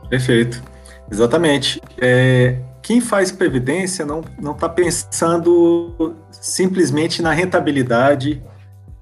[0.09, 0.63] Perfeito,
[1.11, 1.81] exatamente.
[2.01, 4.21] É, quem faz previdência não
[4.53, 8.43] está pensando simplesmente na rentabilidade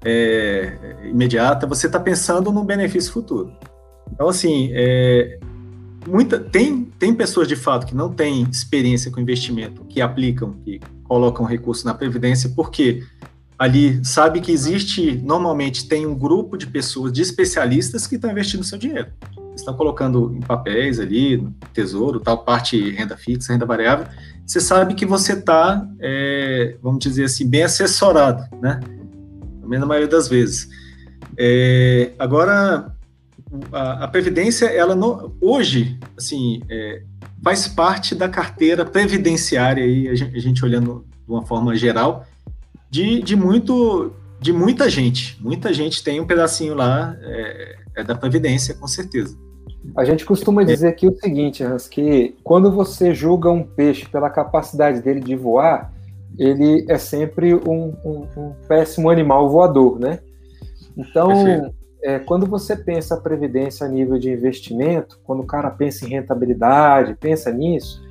[0.03, 3.51] é, imediata, você está pensando no benefício futuro.
[4.11, 5.39] Então, assim, é,
[6.07, 10.79] muita, tem, tem pessoas de fato que não têm experiência com investimento, que aplicam, que
[11.03, 13.03] colocam recurso na Previdência, porque
[13.63, 18.61] ali sabe que existe, normalmente tem um grupo de pessoas, de especialistas que estão investindo
[18.61, 19.07] seu dinheiro.
[19.55, 24.05] Estão colocando em papéis ali, tesouro, tal parte renda fixa, renda variável.
[24.45, 28.81] Você sabe que você está, é, vamos dizer assim, bem assessorado, né?
[29.65, 30.67] Na maioria das vezes.
[31.37, 32.93] É, agora,
[33.71, 34.93] a, a, previdência, ela
[35.39, 37.01] hoje, assim, é,
[37.41, 42.27] faz parte da carteira previdenciária aí, a gente, a gente olhando de uma forma geral,
[42.93, 45.41] de, de muito de muita gente.
[45.41, 49.35] Muita gente tem um pedacinho lá é, é da previdência, com certeza.
[49.97, 54.29] A gente costuma dizer aqui o seguinte, Hans, que quando você julga um peixe pela
[54.29, 55.91] capacidade dele de voar,
[56.37, 60.19] ele é sempre um, um, um péssimo animal voador, né?
[60.95, 66.05] Então, é, quando você pensa a previdência a nível de investimento, quando o cara pensa
[66.05, 68.03] em rentabilidade, pensa nisso,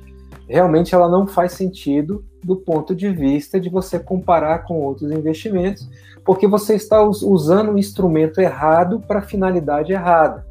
[0.49, 5.89] realmente ela não faz sentido do ponto de vista de você comparar com outros investimentos,
[6.23, 10.45] porque você está usando um instrumento errado para finalidade errada.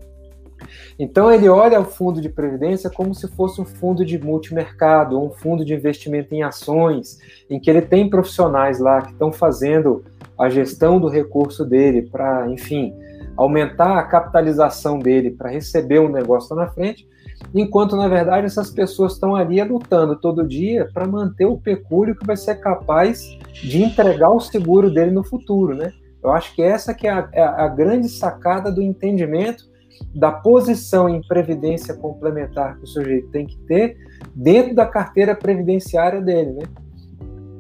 [0.99, 5.31] Então ele olha o fundo de previdência como se fosse um fundo de multimercado, um
[5.31, 10.05] fundo de investimento em ações, em que ele tem profissionais lá que estão fazendo
[10.39, 12.95] a gestão do recurso dele para, enfim,
[13.37, 17.09] aumentar a capitalização dele para receber um negócio lá na frente,
[17.55, 22.27] enquanto na verdade essas pessoas estão ali lutando todo dia para manter o pecúlio que
[22.27, 25.93] vai ser capaz de entregar o seguro dele no futuro, né?
[26.23, 29.65] Eu acho que essa que é a, é a grande sacada do entendimento
[30.15, 33.97] da posição em previdência complementar que o sujeito tem que ter
[34.35, 36.63] dentro da carteira previdenciária dele, né?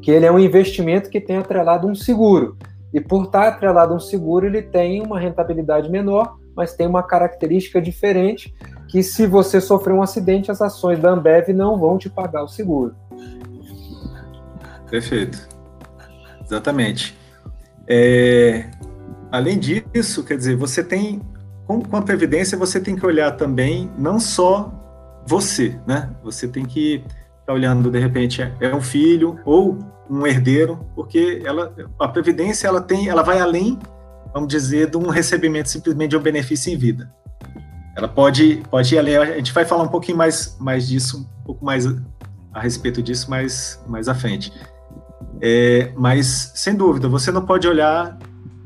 [0.01, 2.57] Que ele é um investimento que tem atrelado um seguro.
[2.92, 7.03] E por estar atrelado a um seguro, ele tem uma rentabilidade menor, mas tem uma
[7.03, 8.55] característica diferente,
[8.92, 12.48] que se você sofrer um acidente, as ações da Ambev não vão te pagar o
[12.48, 12.94] seguro.
[14.90, 15.48] Perfeito.
[16.44, 17.18] Exatamente.
[17.88, 18.66] É,
[19.31, 21.22] além disso, quer dizer, você tem
[21.66, 24.70] com, a previdência você tem que olhar também não só
[25.26, 26.11] você, né?
[26.22, 29.78] Você tem que estar tá olhando de repente é um filho ou
[30.11, 33.78] um herdeiro, porque ela a previdência ela tem, ela vai além,
[34.35, 37.11] vamos dizer, de um recebimento simplesmente de um benefício em vida.
[37.96, 39.16] Ela pode pode ir além.
[39.16, 41.87] A gente vai falar um pouquinho mais mais disso, um pouco mais
[42.52, 44.52] a respeito disso mais mais à frente.
[45.40, 48.18] É, mas sem dúvida, você não pode olhar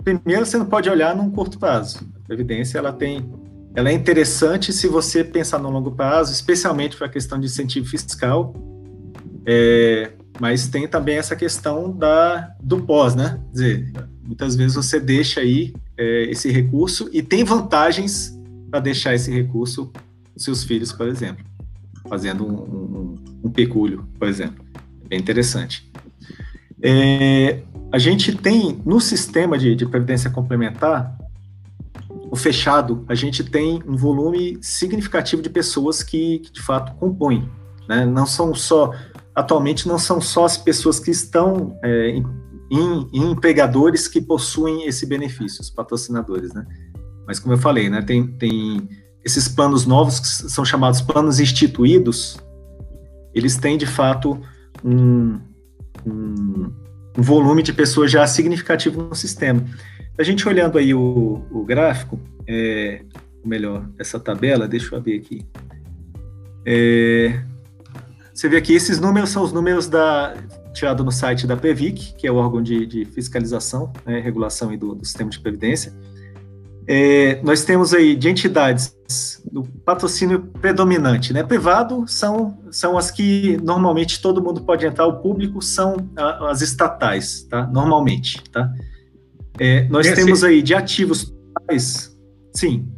[0.05, 3.31] primeiro você não pode olhar num curto prazo previdência ela tem,
[3.75, 7.87] ela é interessante se você pensar no longo prazo, especialmente para a questão de incentivo
[7.87, 8.55] fiscal,
[9.47, 13.41] é, mas tem também essa questão da do pós, né?
[13.47, 13.93] Quer dizer,
[14.25, 18.36] muitas vezes você deixa aí é, esse recurso e tem vantagens
[18.71, 19.93] para deixar esse recurso
[20.37, 21.45] seus filhos, por exemplo,
[22.09, 24.65] fazendo um, um, um pecúlio, por exemplo.
[25.05, 25.91] É bem interessante.
[26.83, 31.17] É, a gente tem no sistema de, de previdência complementar
[32.31, 37.49] o fechado, a gente tem um volume significativo de pessoas que, que de fato compõem.
[37.89, 38.05] Né?
[38.05, 38.93] Não são só,
[39.35, 42.25] atualmente, não são só as pessoas que estão é, em,
[42.71, 46.53] em, empregadores que possuem esse benefício, os patrocinadores.
[46.53, 46.67] Né?
[47.27, 48.89] Mas, como eu falei, né, tem, tem
[49.25, 52.37] esses planos novos, que são chamados planos instituídos,
[53.35, 54.41] eles têm, de fato,
[54.85, 55.41] um,
[56.07, 56.73] um,
[57.19, 59.65] um volume de pessoas já significativo no sistema.
[60.19, 63.03] A gente olhando aí o, o gráfico, é,
[63.43, 65.47] ou melhor, essa tabela, deixa eu abrir aqui.
[66.65, 67.41] É,
[68.33, 70.35] você vê aqui, esses números são os números da,
[70.77, 74.95] tirado no site da Previc, que é o órgão de, de fiscalização, né, regulação do,
[74.95, 75.93] do, sistema de previdência.
[76.89, 78.97] É, nós temos aí de entidades
[79.51, 81.43] do patrocínio predominante, né?
[81.43, 85.97] Privado são, são as que normalmente todo mundo pode entrar, o público são
[86.49, 87.67] as estatais, tá?
[87.67, 88.71] Normalmente, tá?
[89.59, 90.17] É, nós Esse...
[90.17, 92.17] temos aí de ativos totais,
[92.55, 92.89] sim.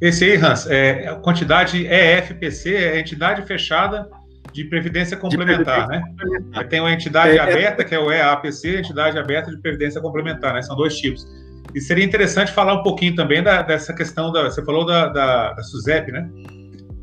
[0.00, 4.08] Esse aí, Hans, é, a quantidade EFPC é entidade fechada
[4.52, 6.14] de previdência complementar, previdência né?
[6.18, 6.68] Complementar.
[6.68, 10.54] Tem uma entidade é, é, aberta, que é o EAPC, entidade aberta de previdência complementar,
[10.54, 10.62] né?
[10.62, 11.26] São dois tipos.
[11.74, 14.44] E seria interessante falar um pouquinho também da, dessa questão da.
[14.44, 16.28] Você falou da, da, da SUSEP, né?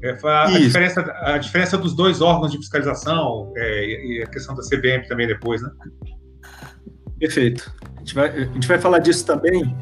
[0.04, 4.62] É, a, diferença, a diferença dos dois órgãos de fiscalização é, e a questão da
[4.62, 5.70] CBM também depois, né?
[7.20, 7.72] Perfeito
[8.04, 9.76] gente vai, a gente vai falar disso também.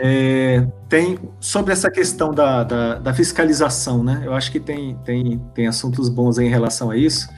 [0.00, 4.22] É, tem sobre essa questão da, da, da, fiscalização, né?
[4.24, 7.28] Eu acho que tem, tem, tem assuntos bons em relação a isso.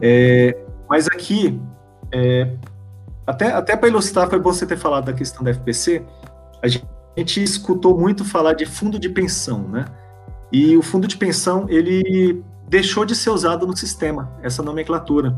[0.00, 0.56] É,
[0.88, 1.60] mas aqui,
[2.12, 2.50] é,
[3.26, 6.04] até, até para ilustrar, foi bom você ter falado da questão da FPC.
[6.62, 9.86] A gente, a gente escutou muito falar de fundo de pensão, né?
[10.52, 15.36] E o fundo de pensão, ele deixou de ser usado no sistema, essa nomenclatura.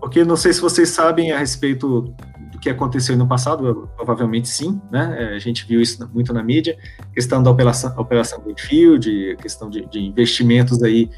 [0.00, 2.14] Porque não sei se vocês sabem a respeito
[2.50, 5.16] do que aconteceu no passado, provavelmente sim, né?
[5.18, 6.78] É, a gente viu isso muito na mídia,
[7.12, 11.10] questão da operação, operação Greenfield, questão de, de investimentos aí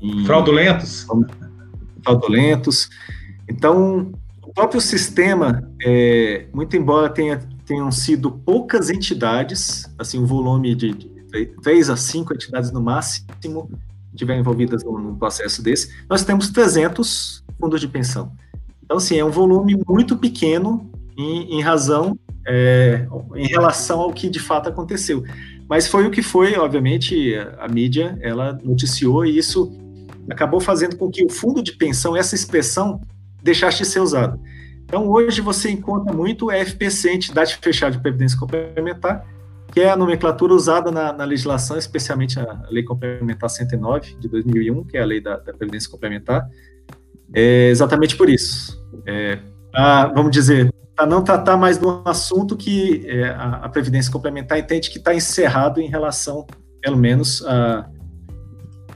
[0.00, 0.24] em...
[0.24, 1.06] Fraudulentos.
[2.02, 2.88] Fraudulentos.
[3.48, 10.74] Então, o próprio sistema, é, muito embora tenha, tenham sido poucas entidades, assim, um volume
[10.74, 13.70] de, de três a cinco entidades no máximo,
[14.14, 18.32] tiveram envolvidas num processo desse, nós temos 300 fundos de pensão.
[18.82, 24.28] Então, assim, é um volume muito pequeno em, em razão, é, em relação ao que
[24.28, 25.22] de fato aconteceu.
[25.68, 29.72] Mas foi o que foi, obviamente, a, a mídia, ela noticiou e isso
[30.28, 33.00] acabou fazendo com que o fundo de pensão, essa expressão,
[33.42, 34.40] deixasse de ser usado.
[34.84, 39.24] Então, hoje você encontra muito FPC, Entidade Fechada de Previdência Complementar,
[39.72, 44.84] que é a nomenclatura usada na, na, legislação, especialmente a Lei Complementar 109 de 2001,
[44.84, 46.48] que é a Lei da, da Previdência Complementar,
[47.32, 48.84] é exatamente por isso.
[49.06, 49.38] É,
[50.14, 54.58] vamos dizer, para não tratar mais de um assunto que é, a, a, Previdência Complementar
[54.58, 56.46] entende que está encerrado em relação,
[56.82, 57.88] pelo menos, à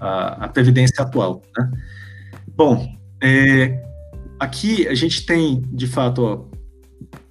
[0.01, 1.41] a, a, a, Previdência atual.
[1.57, 1.71] Né?
[2.49, 2.87] Bom,
[3.23, 3.81] é,
[4.45, 6.45] Aqui a gente tem, de fato, ó,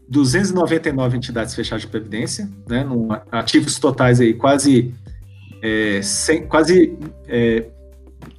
[0.10, 4.92] 299 entidades fechadas de previdência, né, num, ativos totais aí quase
[5.62, 6.98] é, 100, quase
[7.28, 7.70] é,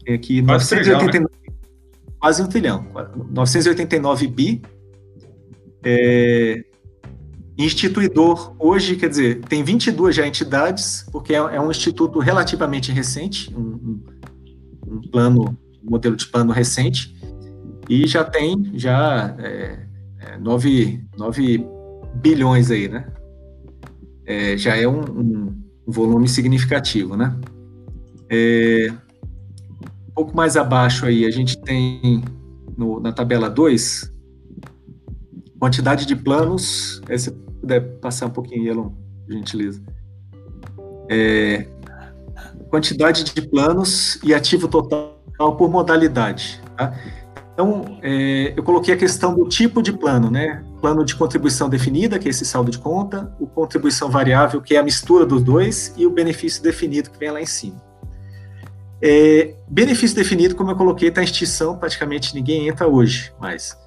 [0.04, 1.26] é aqui quase 989, né?
[2.18, 2.84] quase um trilhão,
[3.30, 4.62] 989 bi.
[5.84, 6.64] É,
[7.56, 13.54] instituidor hoje, quer dizer, tem 22 já entidades, porque é, é um instituto relativamente recente,
[13.54, 14.02] um, um,
[14.88, 17.14] um plano, um modelo de plano recente,
[17.88, 19.86] e já tem já é,
[20.20, 21.66] é, 9, 9
[22.16, 23.06] bilhões aí, né?
[24.26, 27.36] É, já é um, um, volume significativo, né?
[28.30, 28.88] É,
[30.08, 32.22] um pouco mais abaixo aí, a gente tem
[32.76, 34.10] no, na tabela 2,
[35.58, 38.90] quantidade de planos, é, se puder passar um pouquinho, Elon,
[39.28, 39.82] gentileza.
[41.10, 41.66] É,
[42.70, 46.60] quantidade de planos e ativo total por modalidade.
[46.76, 46.94] Tá?
[47.54, 50.64] Então, é, eu coloquei a questão do tipo de plano, né?
[50.80, 54.78] Plano de contribuição definida, que é esse saldo de conta, o contribuição variável, que é
[54.80, 57.80] a mistura dos dois, e o benefício definido, que vem lá em cima.
[59.00, 63.78] É, benefício definido, como eu coloquei, está em extinção, praticamente ninguém entra hoje mais.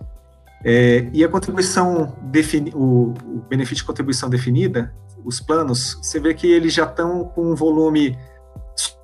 [0.63, 4.93] É, e a contribuição defini o, o, benefício de contribuição definida,
[5.25, 8.17] os planos, você vê que eles já estão com um volume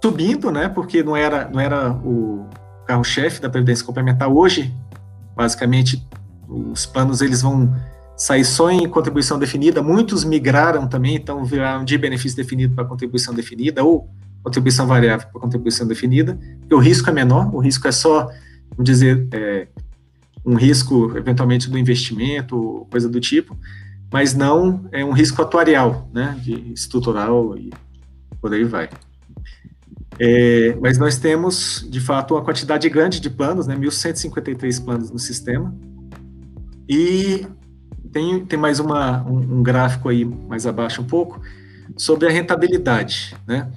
[0.02, 0.70] subindo, né?
[0.70, 2.48] Porque não era, não era o,
[2.86, 4.74] carro-chefe da previdência complementar hoje,
[5.36, 6.06] basicamente
[6.48, 7.74] os planos eles vão
[8.16, 13.34] sair só em contribuição definida, muitos migraram também, então viraram de benefício definido para contribuição
[13.34, 14.10] definida ou
[14.44, 16.38] contribuição variável para contribuição definida,
[16.72, 18.30] o risco é menor, o risco é só,
[18.72, 19.68] vamos dizer, é,
[20.46, 23.58] um risco eventualmente do investimento, coisa do tipo,
[24.12, 27.72] mas não é um risco atuarial, né, de estrutural e
[28.40, 28.90] por aí vai.
[30.20, 35.20] É, mas nós temos, de fato, uma quantidade grande de planos, né, 1.153 planos no
[35.20, 35.76] sistema.
[36.88, 37.48] E
[38.12, 41.42] tem, tem mais uma, um, um, gráfico aí mais abaixo um pouco
[41.98, 43.72] sobre a rentabilidade, né?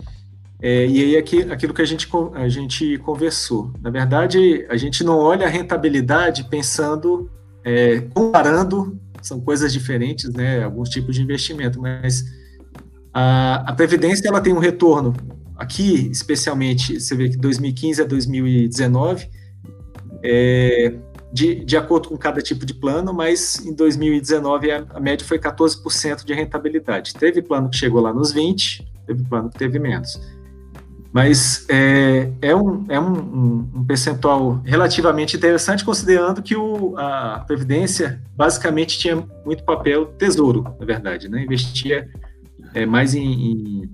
[0.61, 3.73] É, e aí aqui, aquilo que a gente, a gente conversou.
[3.81, 7.31] Na verdade, a gente não olha a rentabilidade pensando,
[7.63, 10.65] é, comparando, são coisas diferentes, né?
[10.65, 12.25] Alguns tipos de investimento, mas
[13.13, 15.15] a, a previdência ela tem um retorno
[15.57, 19.29] aqui, especialmente, você vê que 2015 a 2019,
[20.23, 20.95] é,
[21.33, 25.39] de, de acordo com cada tipo de plano, mas em 2019 a, a média foi
[25.39, 27.15] 14% de rentabilidade.
[27.15, 30.21] Teve plano que chegou lá nos 20%, teve plano que teve menos.
[31.13, 38.21] Mas é, é, um, é um, um, percentual relativamente interessante, considerando que o, a Previdência
[38.37, 41.43] basicamente tinha muito papel tesouro, na verdade, né?
[41.43, 42.07] investia
[42.75, 43.91] é, mais em, em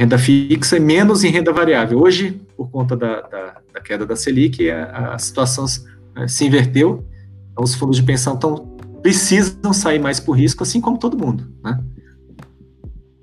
[0.00, 1.98] renda fixa e menos em renda variável.
[1.98, 5.66] Hoje, por conta da, da, da queda da Selic, a, a situação
[6.14, 7.04] né, se inverteu.
[7.52, 11.52] Então, os fundos de pensão tão, precisam sair mais por risco, assim como todo mundo,
[11.62, 11.78] né?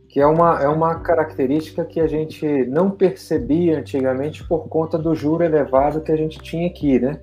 [0.08, 5.16] Que é uma, é uma característica que a gente não percebia antigamente por conta do
[5.16, 7.20] juro elevado que a gente tinha aqui, né?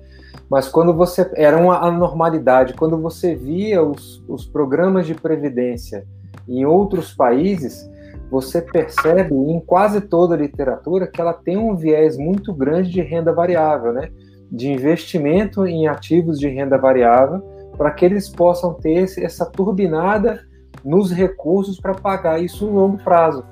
[0.49, 1.31] Mas quando você.
[1.33, 2.73] Era uma anormalidade.
[2.73, 6.05] Quando você via os, os programas de previdência
[6.47, 7.89] em outros países,
[8.29, 13.01] você percebe em quase toda a literatura que ela tem um viés muito grande de
[13.01, 14.09] renda variável, né?
[14.51, 17.41] De investimento em ativos de renda variável,
[17.77, 20.41] para que eles possam ter essa turbinada
[20.83, 23.43] nos recursos para pagar isso no longo prazo.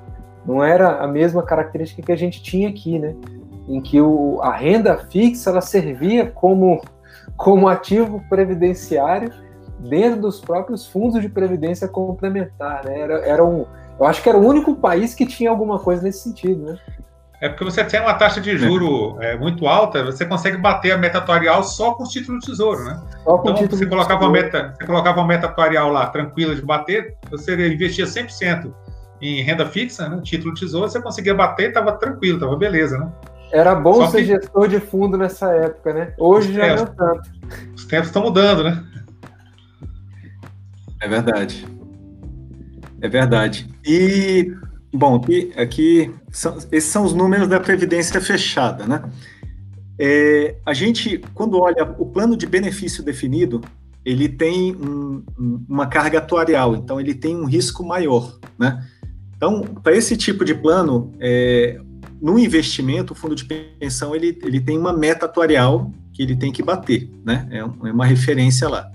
[0.46, 3.14] Não era a mesma característica que a gente tinha aqui, né?
[3.68, 6.82] Em que o, a renda fixa ela servia como,
[7.36, 9.30] como ativo previdenciário
[9.78, 13.00] dentro dos próprios fundos de previdência complementar, né?
[13.00, 13.64] Era, era um,
[13.98, 16.78] eu acho que era o único país que tinha alguma coisa nesse sentido, né?
[17.40, 19.32] É porque você tem uma taxa de juro é.
[19.32, 22.84] É, muito alta, você consegue bater a meta atuarial só com os títulos do tesouro,
[22.84, 23.00] né?
[23.22, 26.62] Só com então, você colocava, uma meta, você colocava uma meta atuarial lá tranquila de
[26.62, 28.72] bater, você investia 100%
[29.20, 30.20] em renda fixa, né?
[30.22, 33.12] título do tesouro, você conseguia bater, estava tranquilo, estava beleza, né?
[33.52, 34.26] Era bom só ser que...
[34.26, 36.14] gestor de fundo nessa época, né?
[36.18, 37.30] Hoje os já tempos, não tanto.
[37.76, 38.84] Os tempos estão mudando, né?
[41.00, 41.73] É verdade.
[43.04, 43.68] É verdade.
[43.84, 44.54] E
[44.96, 49.02] Bom, aqui, aqui são, esses são os números da Previdência fechada, né?
[49.98, 53.60] É, a gente, quando olha o plano de benefício definido,
[54.04, 55.24] ele tem um,
[55.68, 58.86] uma carga atuarial, então ele tem um risco maior, né?
[59.36, 61.80] Então, para esse tipo de plano, é,
[62.22, 66.52] no investimento, o fundo de pensão ele, ele tem uma meta atuarial que ele tem
[66.52, 67.48] que bater, né?
[67.50, 68.92] É, é uma referência lá.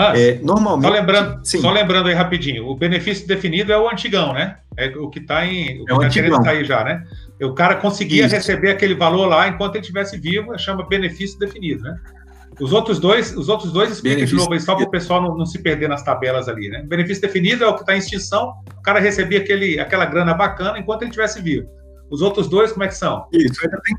[0.00, 0.86] Ah, é, normalmente.
[0.86, 4.58] Só lembrando, só lembrando aí rapidinho, o benefício definido é o antigão, né?
[4.76, 5.82] É o que está em.
[5.82, 7.04] O que é tá querendo sair já, né?
[7.42, 8.34] O cara conseguia Isso.
[8.36, 11.98] receber aquele valor lá enquanto ele estivesse vivo, chama benefício definido, né?
[12.60, 15.36] Os outros dois, os outros dois explica de novo aí, só para o pessoal não,
[15.36, 16.84] não, se perder nas tabelas ali, né?
[16.84, 20.78] Benefício definido é o que está em extinção, o cara recebia aquele, aquela grana bacana
[20.78, 21.68] enquanto ele estivesse vivo.
[22.08, 23.26] Os outros dois, como é que são?
[23.32, 23.96] Isso, ainda tem.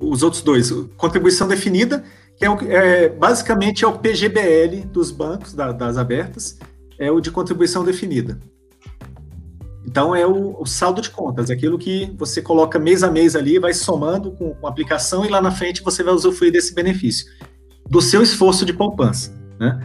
[0.00, 5.54] Os outros dois, contribuição definida que é, o, é, basicamente é o PGBL dos bancos,
[5.54, 6.58] da, das abertas,
[6.98, 8.38] é o de contribuição definida.
[9.86, 13.60] Então, é o, o, saldo de contas, aquilo que você coloca mês a mês ali,
[13.60, 17.26] vai somando com, com a aplicação e lá na frente você vai usufruir desse benefício,
[17.88, 19.32] do seu esforço de poupança.
[19.58, 19.80] Né?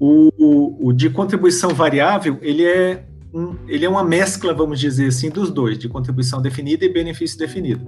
[0.00, 5.08] O, o, o de contribuição variável, ele é, um, ele é uma mescla, vamos dizer
[5.08, 7.86] assim, dos dois, de contribuição definida e benefício definido.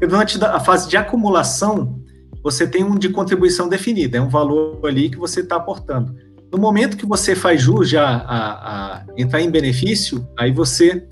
[0.00, 2.03] Durante a fase de acumulação,
[2.44, 6.14] você tem um de contribuição definida, é um valor ali que você está aportando.
[6.52, 11.08] No momento que você faz jus já a, a entrar em benefício, aí você,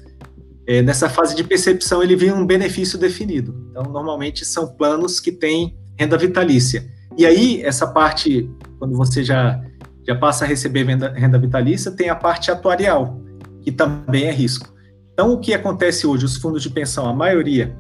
[0.69, 3.67] é, nessa fase de percepção, ele vira um benefício definido.
[3.71, 6.87] Então, normalmente são planos que têm renda vitalícia.
[7.17, 9.59] E aí, essa parte, quando você já,
[10.07, 13.19] já passa a receber renda, renda vitalícia, tem a parte atuarial,
[13.63, 14.71] que também é risco.
[15.15, 16.27] Então, o que acontece hoje?
[16.27, 17.75] Os fundos de pensão, a maioria,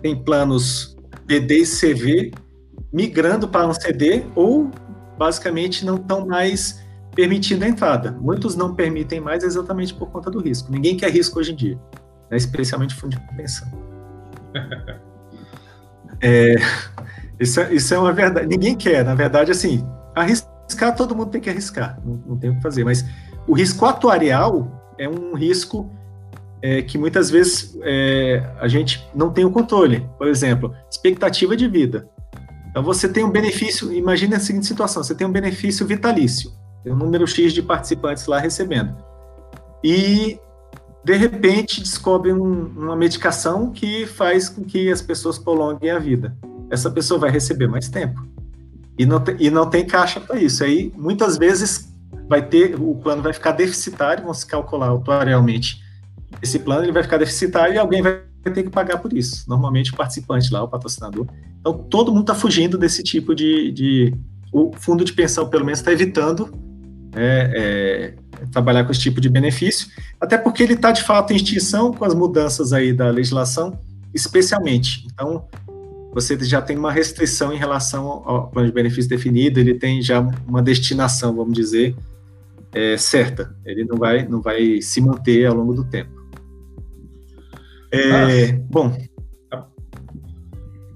[0.00, 0.96] tem planos
[1.26, 2.43] BD e CV
[2.94, 4.70] migrando para um CD ou
[5.18, 6.80] basicamente não estão mais
[7.12, 8.12] permitindo a entrada.
[8.12, 10.70] Muitos não permitem mais exatamente por conta do risco.
[10.70, 11.78] Ninguém quer risco hoje em dia,
[12.30, 12.36] né?
[12.36, 13.68] especialmente fundo de pensão.
[16.22, 16.54] é,
[17.40, 18.46] isso, é, isso é uma verdade.
[18.46, 19.84] Ninguém quer, na verdade, assim,
[20.14, 22.84] arriscar todo mundo tem que arriscar, não, não tem o que fazer.
[22.84, 23.04] Mas
[23.48, 25.90] o risco atuarial é um risco
[26.62, 30.08] é, que muitas vezes é, a gente não tem o controle.
[30.16, 32.08] Por exemplo, expectativa de vida.
[32.74, 36.50] Então você tem um benefício, imagine a seguinte situação, você tem um benefício vitalício,
[36.82, 38.96] tem um número X de participantes lá recebendo.
[39.84, 40.40] E
[41.04, 46.36] de repente descobre um, uma medicação que faz com que as pessoas prolonguem a vida.
[46.68, 48.26] Essa pessoa vai receber mais tempo.
[48.98, 50.64] E não, te, e não tem caixa para isso.
[50.64, 51.94] Aí muitas vezes
[52.28, 55.80] vai ter, o plano vai ficar deficitário, se calcular atuarialmente
[56.42, 59.44] esse plano, ele vai ficar deficitário e alguém vai ter que pagar por isso.
[59.48, 61.26] Normalmente o participante lá, o patrocinador.
[61.60, 64.14] Então todo mundo está fugindo desse tipo de, de,
[64.52, 66.52] O fundo de pensão, pelo menos, está evitando
[67.14, 69.88] é, é, trabalhar com esse tipo de benefício,
[70.20, 73.78] até porque ele está de fato em extinção com as mudanças aí da legislação,
[74.12, 75.06] especialmente.
[75.12, 75.46] Então
[76.12, 80.20] você já tem uma restrição em relação ao plano de benefício definido, ele tem já
[80.46, 81.96] uma destinação, vamos dizer,
[82.72, 83.54] é, certa.
[83.64, 86.13] Ele não vai, não vai se manter ao longo do tempo.
[87.94, 88.96] É, bom.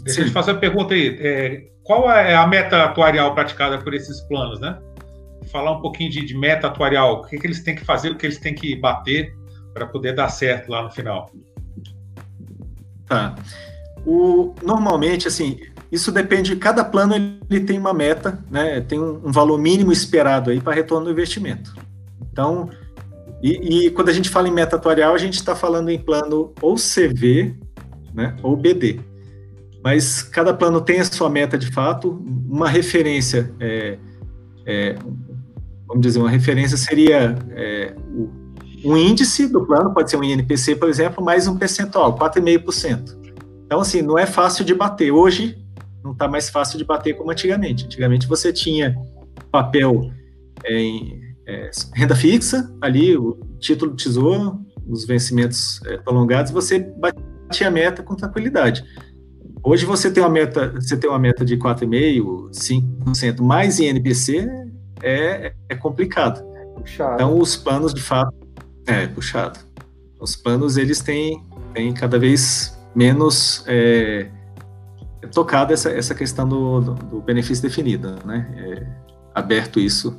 [0.02, 1.18] Deixa eu te fazer uma pergunta aí.
[1.20, 4.78] É, qual é a meta atuarial praticada por esses planos, né?
[5.52, 8.16] Falar um pouquinho de, de meta atuarial, o que, que, eles têm que fazer, o
[8.16, 9.34] que eles têm que bater
[9.72, 11.30] para poder dar certo lá no final.
[13.06, 13.34] Tá.
[14.04, 15.58] O, normalmente, assim,
[15.90, 18.80] isso depende, cada plano ele tem uma meta, né?
[18.80, 21.74] Tem um, um valor mínimo esperado aí para retorno do investimento.
[22.30, 22.68] Então,
[23.42, 26.52] e, e, quando a gente fala em meta atuarial, a gente está falando em plano
[26.60, 27.54] ou CV,
[28.12, 29.00] né, ou BD.
[29.82, 32.20] Mas cada plano tem a sua meta de fato.
[32.48, 33.98] Uma referência, é,
[34.66, 34.96] é,
[35.86, 37.94] vamos dizer, uma referência seria é,
[38.84, 43.16] um índice do plano, pode ser um INPC, por exemplo, mais um percentual, 4,5%.
[43.64, 45.12] Então, assim, não é fácil de bater.
[45.12, 45.56] Hoje,
[46.02, 47.84] não está mais fácil de bater como antigamente.
[47.84, 48.96] Antigamente você tinha
[49.50, 50.10] papel
[50.66, 57.68] em é, renda fixa, ali, o título de tesouro, os vencimentos é, prolongados, você batia
[57.68, 58.84] a meta com tranquilidade.
[59.64, 64.46] Hoje você tem uma meta, você tem uma meta de 4,5%, 5% mais INPC,
[65.02, 66.46] é, é complicado.
[66.76, 67.14] Puxado.
[67.14, 68.32] Então os planos de fato
[68.86, 69.58] é puxado.
[70.20, 71.42] Os planos eles têm,
[71.72, 74.28] têm cada vez menos é,
[75.32, 78.46] tocado essa, essa questão do, do, do benefício definido, né?
[78.56, 78.86] É,
[79.34, 80.16] aberto isso.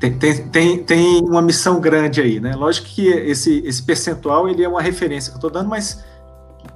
[0.00, 2.54] Tem, tem, tem, tem uma missão grande aí, né?
[2.56, 6.02] Lógico que esse, esse percentual ele é uma referência que eu estou dando, mas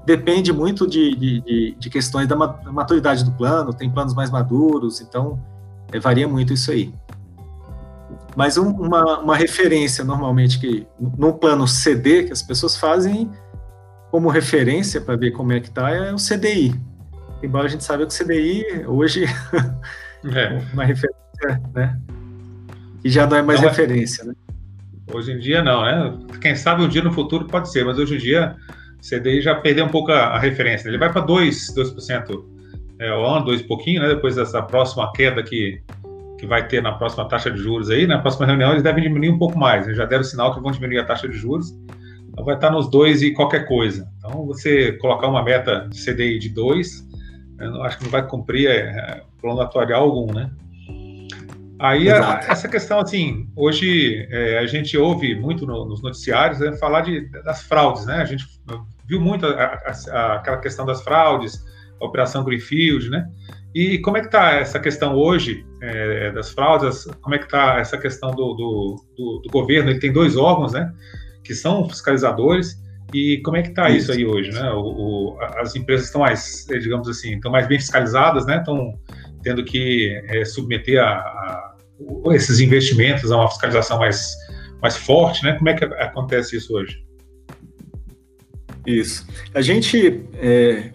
[0.05, 5.41] depende muito de, de, de, questões da maturidade do plano, tem planos mais maduros, então
[5.91, 6.93] é, varia muito isso aí.
[8.37, 13.31] Mas um, uma, uma referência, normalmente, que num plano CD, que as pessoas fazem
[14.11, 16.79] como referência para ver como é que está, é o CDI.
[17.43, 19.25] Embora a gente saiba que o CDI, hoje,
[20.25, 21.99] é uma referência, né?
[23.05, 24.35] E já não é mais não, é referência, né?
[25.13, 26.19] Hoje em dia, não, né?
[26.41, 28.57] Quem sabe um dia no futuro pode ser, mas hoje em dia,
[28.97, 30.89] o CDI já perdeu um pouco a, a referência.
[30.89, 32.45] Ele vai para 2%, 2%
[33.01, 34.09] é, ao ano, 2 e pouquinho, né?
[34.09, 35.83] Depois dessa próxima queda que
[36.41, 39.29] que vai ter na próxima taxa de juros aí, na próxima reunião eles devem diminuir
[39.29, 41.71] um pouco mais, eles já deram sinal que vão diminuir a taxa de juros,
[42.33, 44.11] então vai estar nos dois e qualquer coisa.
[44.17, 47.07] Então, você colocar uma meta de CDI de 2,
[47.59, 50.51] eu acho que não vai cumprir é, plano atuarial algum, né?
[51.81, 56.77] Aí, a, essa questão, assim, hoje é, a gente ouve muito no, nos noticiários né,
[56.77, 58.17] falar de, das fraudes, né?
[58.17, 58.45] A gente
[59.09, 59.81] viu muito a,
[60.13, 61.65] a, aquela questão das fraudes,
[61.99, 63.27] a Operação Greenfield, né?
[63.75, 67.07] E como é que está essa questão hoje é, das fraudes?
[67.23, 69.89] Como é que está essa questão do, do, do, do, governo?
[69.89, 70.93] Ele tem dois órgãos, né,
[71.43, 72.79] que são fiscalizadores.
[73.15, 74.11] E como é que está isso.
[74.11, 74.13] isso.
[74.13, 74.71] aí hoje, né?
[74.71, 78.59] O, o, as empresas estão mais, digamos assim, estão mais bem fiscalizadas, né?
[78.59, 78.93] Estão
[79.43, 81.70] tendo que é, submeter a, a,
[82.33, 84.35] esses investimentos a uma fiscalização mais,
[84.81, 85.55] mais forte, né?
[85.57, 87.05] Como é que acontece isso hoje?
[88.87, 89.27] Isso.
[89.55, 90.91] A gente é,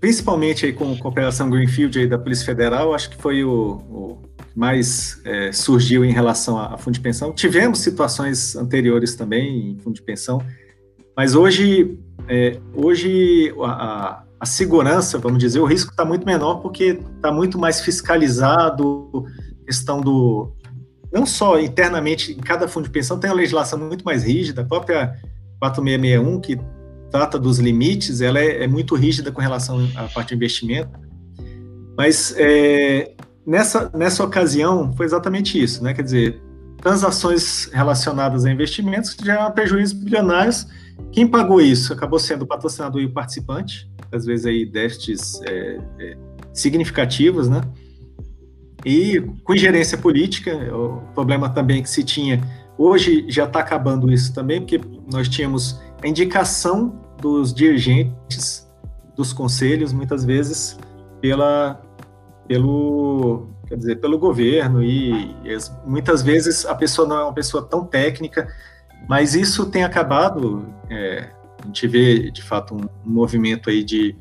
[0.00, 4.18] principalmente aí com a Operação Greenfield aí da Polícia Federal, acho que foi o, o
[4.56, 7.32] mais é, surgiu em relação a, a, fundo de pensão.
[7.32, 10.42] Tivemos situações anteriores também em fundo de pensão,
[11.14, 16.98] mas hoje, é, hoje a, a, segurança, vamos dizer, o risco está muito menor porque
[17.16, 19.26] está muito mais fiscalizado,
[19.70, 20.52] questão do
[21.12, 24.64] não só internamente em cada fundo de pensão tem uma legislação muito mais rígida, a
[24.64, 25.16] própria
[25.60, 26.60] 4661 que
[27.10, 30.90] trata dos limites, ela é, é, muito rígida com relação à parte de investimento.
[31.96, 33.12] Mas é,
[33.46, 35.92] nessa, nessa ocasião foi exatamente isso, né?
[35.94, 36.42] Quer dizer,
[36.78, 40.66] transações relacionadas a investimentos que geram prejuízos bilionários.
[41.12, 45.80] Quem pagou isso acabou sendo o patrocinador e o participante, às vezes aí déficits é,
[45.98, 46.16] é,
[46.52, 47.60] significativos, né?
[48.84, 52.40] E com ingerência política, o problema também que se tinha,
[52.78, 54.80] hoje já está acabando isso também, porque
[55.12, 58.68] nós tínhamos a indicação dos dirigentes
[59.14, 60.78] dos conselhos, muitas vezes
[61.20, 61.80] pela,
[62.48, 64.82] pelo, quer dizer, pelo governo.
[64.82, 68.48] E, e muitas vezes a pessoa não é uma pessoa tão técnica,
[69.06, 71.28] mas isso tem acabado, é,
[71.62, 74.16] a gente vê de fato um, um movimento aí de,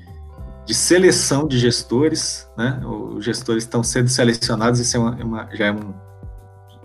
[0.70, 2.80] de seleção de gestores, né?
[2.86, 5.96] Os gestores estão sendo selecionados, isso é uma, é uma já é um,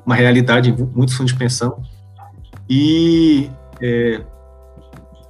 [0.07, 1.82] uma realidade em muitos fundos de pensão.
[2.66, 3.51] E
[3.82, 4.22] é,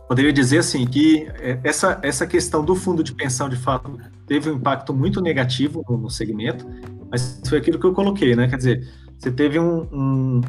[0.07, 4.49] poderia dizer assim que é, essa, essa questão do fundo de pensão, de fato, teve
[4.49, 6.65] um impacto muito negativo no, segmento,
[7.11, 8.47] mas foi aquilo que eu coloquei, né?
[8.47, 8.89] Quer dizer,
[9.19, 10.41] você teve um, um,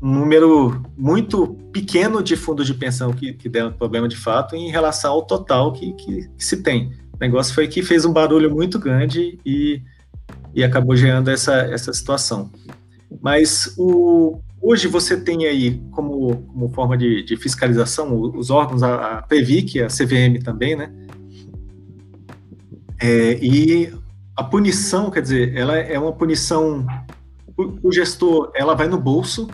[0.00, 4.70] um número muito pequeno de fundos de pensão que, que deram problema de fato em
[4.70, 6.98] relação ao total que, que, que se tem.
[7.20, 9.82] Negócio foi que fez um barulho muito grande e,
[10.54, 12.50] e acabou gerando essa, essa situação.
[13.20, 19.18] Mas o, Hoje você tem aí como, como forma de, de fiscalização os órgãos, a,
[19.18, 20.92] a PEVIC, a CVM também, né?
[23.00, 23.90] É, e
[24.36, 26.86] a punição, quer dizer, ela é uma punição,
[27.56, 29.48] o, o gestor, ela vai no bolso,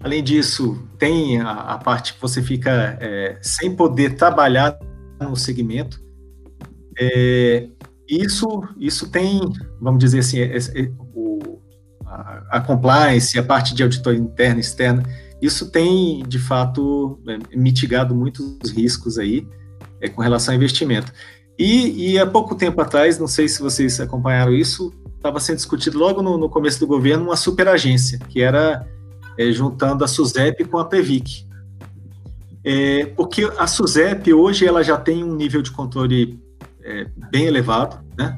[0.00, 4.78] além disso, tem a, a parte que você fica é, sem poder trabalhar
[5.18, 6.01] no segmento,
[6.98, 7.68] é,
[8.08, 9.40] isso, isso tem,
[9.80, 10.92] vamos dizer assim, é, é,
[12.50, 15.02] a, compliance, a parte de auditoria interna e externa,
[15.40, 19.46] isso tem, de fato, é, mitigado muitos riscos aí
[20.00, 21.12] é, com relação ao investimento.
[21.58, 25.98] E, e, há pouco tempo atrás, não sei se vocês acompanharam isso, estava sendo discutido
[25.98, 28.86] logo no, no, começo do governo uma superagência, que era
[29.38, 31.46] é, juntando a SUSEP com a PEVIC.
[32.64, 36.41] É, porque a SUSEP hoje ela já tem um nível de controle
[36.84, 38.36] é, bem elevado, né?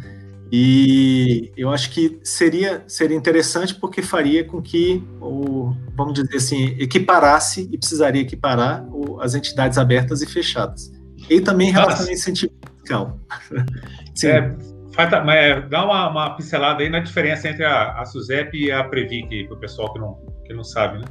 [0.53, 6.67] E eu acho que seria, seria interessante porque faria com que, o, vamos dizer assim,
[6.79, 10.93] equiparasse e precisaria equiparar o, as entidades abertas e fechadas.
[11.29, 13.19] E também em relação ao incentivo fiscal.
[14.15, 14.29] Sim.
[14.29, 14.57] É,
[14.97, 19.45] é, dá uma, uma, pincelada aí na diferença entre a, a SUSEP e a Previc,
[19.49, 20.15] para o pessoal que não,
[20.47, 21.07] que não sabe, né?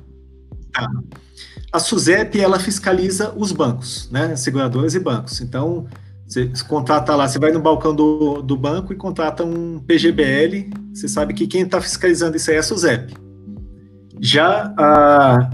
[0.72, 0.88] Tá.
[1.72, 5.42] A SUSEP, ela fiscaliza os bancos, né, seguradoras e bancos.
[5.42, 5.88] Então,
[6.34, 11.08] você contrata lá, você vai no balcão do, do banco e contrata um PGBL, você
[11.08, 13.14] sabe que quem está fiscalizando isso aí é a SUSEP.
[14.20, 15.52] Já a,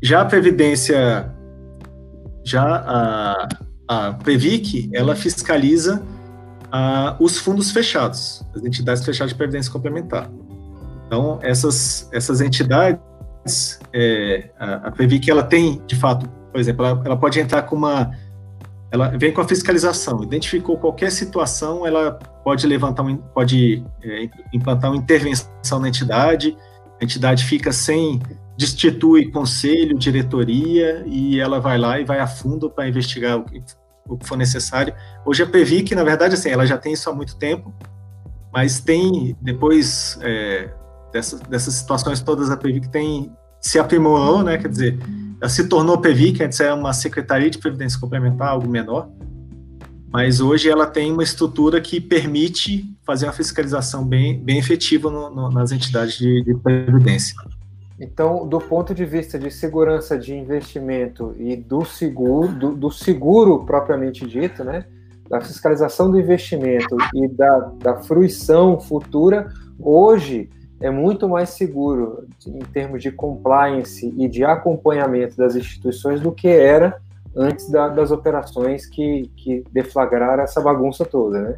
[0.00, 1.28] já a Previdência,
[2.44, 3.48] já a,
[3.88, 6.02] a Previc, ela fiscaliza
[6.70, 10.30] a, os fundos fechados, as entidades fechadas de previdência complementar.
[11.06, 13.00] Então, essas, essas entidades,
[13.92, 17.74] é, a, a Previc, ela tem, de fato, por exemplo, ela, ela pode entrar com
[17.74, 18.12] uma
[18.92, 22.12] ela vem com a fiscalização, identificou qualquer situação, ela
[22.44, 26.54] pode levantar, um, pode é, implantar uma intervenção na entidade,
[27.00, 28.20] a entidade fica sem,
[28.54, 33.62] destitui conselho, diretoria, e ela vai lá e vai a fundo para investigar o que,
[34.06, 34.94] o que for necessário.
[35.24, 37.72] Hoje a PEVIC, na verdade, assim, ela já tem isso há muito tempo,
[38.52, 40.68] mas tem, depois é,
[41.10, 44.98] dessas, dessas situações todas, a PEVIC tem, se aprimorou, né, quer dizer,
[45.48, 49.10] se tornou PEVI, que antes era uma Secretaria de Previdência Complementar, algo menor,
[50.12, 55.30] mas hoje ela tem uma estrutura que permite fazer uma fiscalização bem, bem efetiva no,
[55.30, 57.34] no, nas entidades de, de previdência.
[57.98, 63.64] Então, do ponto de vista de segurança de investimento e do seguro, do, do, seguro
[63.64, 64.84] propriamente dito, né,
[65.30, 70.50] da fiscalização do investimento e da, da fruição futura, hoje
[70.82, 76.48] é muito mais seguro em termos de compliance e de acompanhamento das instituições do que
[76.48, 77.00] era
[77.36, 81.56] antes da, das operações que, que deflagraram essa bagunça toda, né?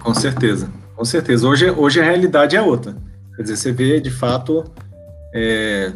[0.00, 1.46] Com certeza, com certeza.
[1.46, 2.96] Hoje, hoje a realidade é outra.
[3.36, 4.64] Quer dizer, você vê de fato
[5.32, 5.92] é,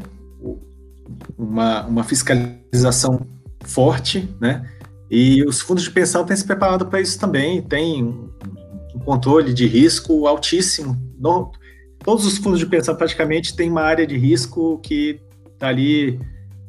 [1.36, 3.26] uma, uma fiscalização
[3.64, 4.68] forte, né?
[5.10, 9.66] E os fundos de pensão têm se preparado para isso também, tem um controle de
[9.66, 10.96] risco altíssimo.
[11.18, 11.52] No,
[12.05, 15.20] todos os fundos de pensão praticamente têm uma área de risco que
[15.53, 16.20] está ali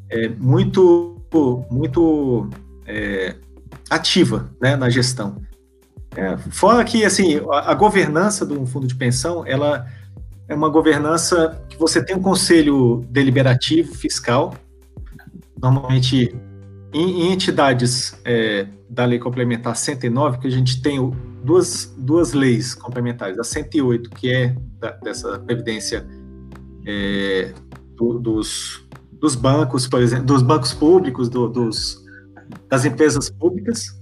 [0.10, 1.20] é, muito,
[1.70, 2.50] muito
[2.86, 3.36] é,
[3.90, 5.42] ativa né, na gestão.
[6.16, 9.88] É, fora que assim, a, a, governança de um fundo de pensão, ela
[10.48, 14.54] é uma governança que você tem um conselho deliberativo fiscal,
[15.60, 16.36] normalmente
[16.94, 21.00] em, em entidades é, da lei complementar 109, que a gente tem
[21.44, 26.06] duas, duas leis complementares, a 108, que é da, dessa previdência
[26.86, 27.54] é,
[27.96, 32.04] do, dos, dos bancos, por exemplo, dos bancos públicos, do, dos,
[32.68, 33.98] das empresas públicas,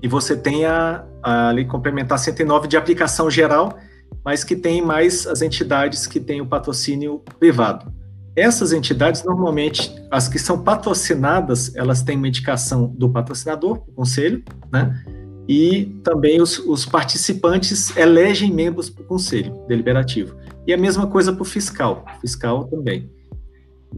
[0.00, 3.76] e você tem a, a lei complementar 109 de aplicação geral,
[4.24, 7.92] mas que tem mais as entidades que têm o patrocínio privado.
[8.36, 14.44] Essas entidades, normalmente, as que são patrocinadas, elas têm uma indicação do patrocinador, do conselho,
[14.70, 15.04] né?
[15.48, 20.36] E também os, os participantes elegem membros para o conselho deliberativo.
[20.66, 23.10] E a mesma coisa para o fiscal, fiscal também.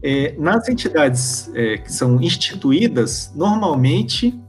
[0.01, 4.39] É, nas entidades é, que são instituídas, normalmente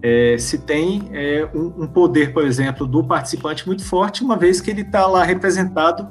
[0.00, 4.60] é, se tem é, um, um, poder, por exemplo, do participante muito forte, uma vez
[4.60, 6.08] que ele está lá representado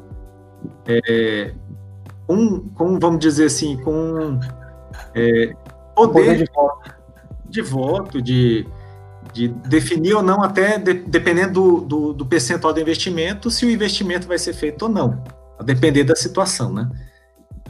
[0.85, 1.53] é,
[2.27, 4.37] com, com, vamos dizer assim, com
[5.15, 5.53] é,
[5.95, 6.95] poder, poder de voto,
[7.47, 8.67] de, voto, de
[9.37, 13.69] de definir ou não, até de, dependendo do, do, do, percentual do investimento, se o
[13.69, 15.23] investimento vai ser feito ou não,
[15.59, 16.89] a depender da situação, né?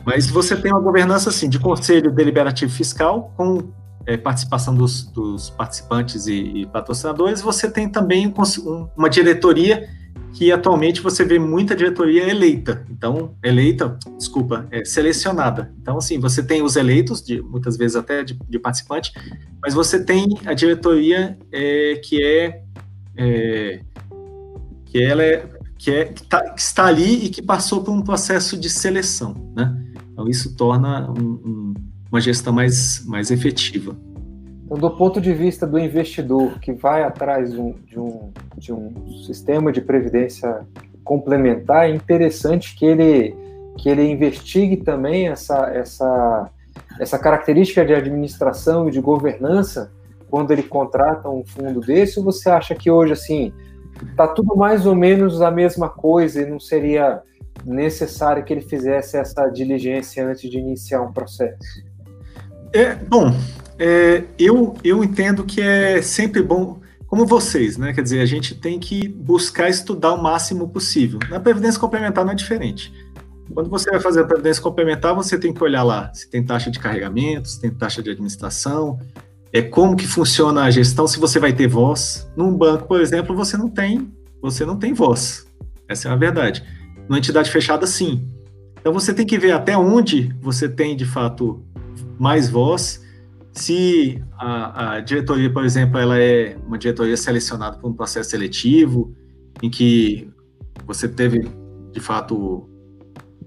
[0.05, 3.73] Mas você tem uma governança, assim, de conselho deliberativo fiscal, com
[4.05, 9.89] é, participação dos, dos participantes e, e, patrocinadores, você tem também um, uma diretoria
[10.37, 12.85] que atualmente você vê muita diretoria eleita.
[12.91, 15.73] Então, eleita, desculpa, é selecionada.
[15.81, 19.11] Então, assim, você tem os eleitos, de, muitas vezes até de, de participante,
[19.59, 22.61] mas você tem a diretoria é, que é,
[23.17, 23.79] é,
[24.85, 28.03] que ela é que, é, que, tá, que, está ali e que passou por um
[28.03, 29.75] processo de seleção, né?
[30.13, 31.73] Então, isso torna um, um,
[32.11, 33.97] uma gestão mais, mais efetiva.
[34.67, 38.73] Então, do ponto de vista do investidor que vai atrás de um, de um, de
[38.73, 40.67] um sistema de previdência
[41.05, 43.33] complementar, é interessante que ele,
[43.77, 46.49] que ele investigue também essa, essa,
[46.99, 49.89] essa característica de administração e de governança
[50.29, 53.53] quando ele contrata um fundo desse, ou você acha que hoje, assim,
[54.09, 57.21] está tudo mais ou menos a mesma coisa e não seria
[57.65, 61.86] necessário que ele fizesse essa diligência antes de iniciar um processo?
[62.73, 63.35] É, bom,
[63.79, 66.79] é, eu, eu entendo que é sempre bom.
[67.07, 67.93] como vocês, né?
[67.93, 71.19] Quer dizer, a gente tem que buscar estudar o máximo possível.
[71.29, 72.93] Na previdência complementar não é diferente.
[73.53, 76.69] Quando você vai fazer a previdência complementar, você tem que olhar lá se tem taxa
[76.69, 78.99] de carregamento, se tem taxa de administração,
[79.53, 82.29] é como que funciona a gestão, se você vai ter voz.
[82.35, 84.11] Num banco, por exemplo, você não tem,
[84.41, 85.47] você não tem voz.
[85.87, 86.63] Essa é a verdade.
[87.07, 88.27] Numa entidade fechada, sim.
[88.79, 91.63] Então você tem que ver até onde você tem de fato
[92.19, 93.05] mais voz.
[93.53, 99.15] Se a, a diretoria, por exemplo, ela é uma diretoria selecionada por um processo seletivo,
[99.61, 100.29] em que
[100.85, 101.49] você teve
[101.91, 102.69] de fato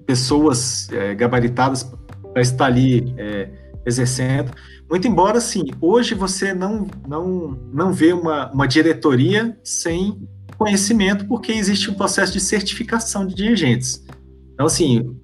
[0.04, 1.84] pessoas é, gabaritadas
[2.32, 3.48] para estar ali é,
[3.86, 4.52] exercendo.
[4.90, 11.52] Muito embora, sim, hoje você não, não, não vê uma, uma diretoria sem conhecimento, porque
[11.52, 14.04] existe um processo de certificação de dirigentes.
[14.52, 15.16] Então, assim,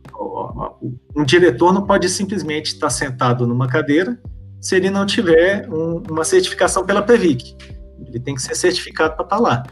[1.15, 4.19] um diretor não pode simplesmente estar sentado numa cadeira
[4.61, 7.57] se ele não tiver um, uma certificação pela PEVIC.
[8.07, 9.63] Ele tem que ser certificado para estar lá.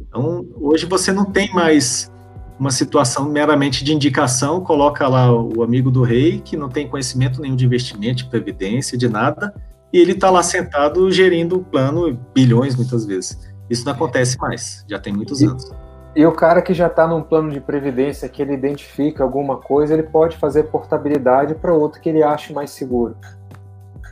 [0.00, 2.10] Então, hoje você não tem mais
[2.58, 7.40] uma situação meramente de indicação, coloca lá o amigo do rei, que não tem conhecimento
[7.40, 9.52] nenhum de investimento, de previdência, de nada,
[9.92, 13.38] e ele está lá sentado gerindo o plano, bilhões muitas vezes.
[13.68, 15.68] Isso não acontece mais, já tem muitos anos.
[16.14, 19.94] E o cara que já está num plano de previdência, que ele identifica alguma coisa,
[19.94, 23.16] ele pode fazer portabilidade para outro que ele ache mais seguro.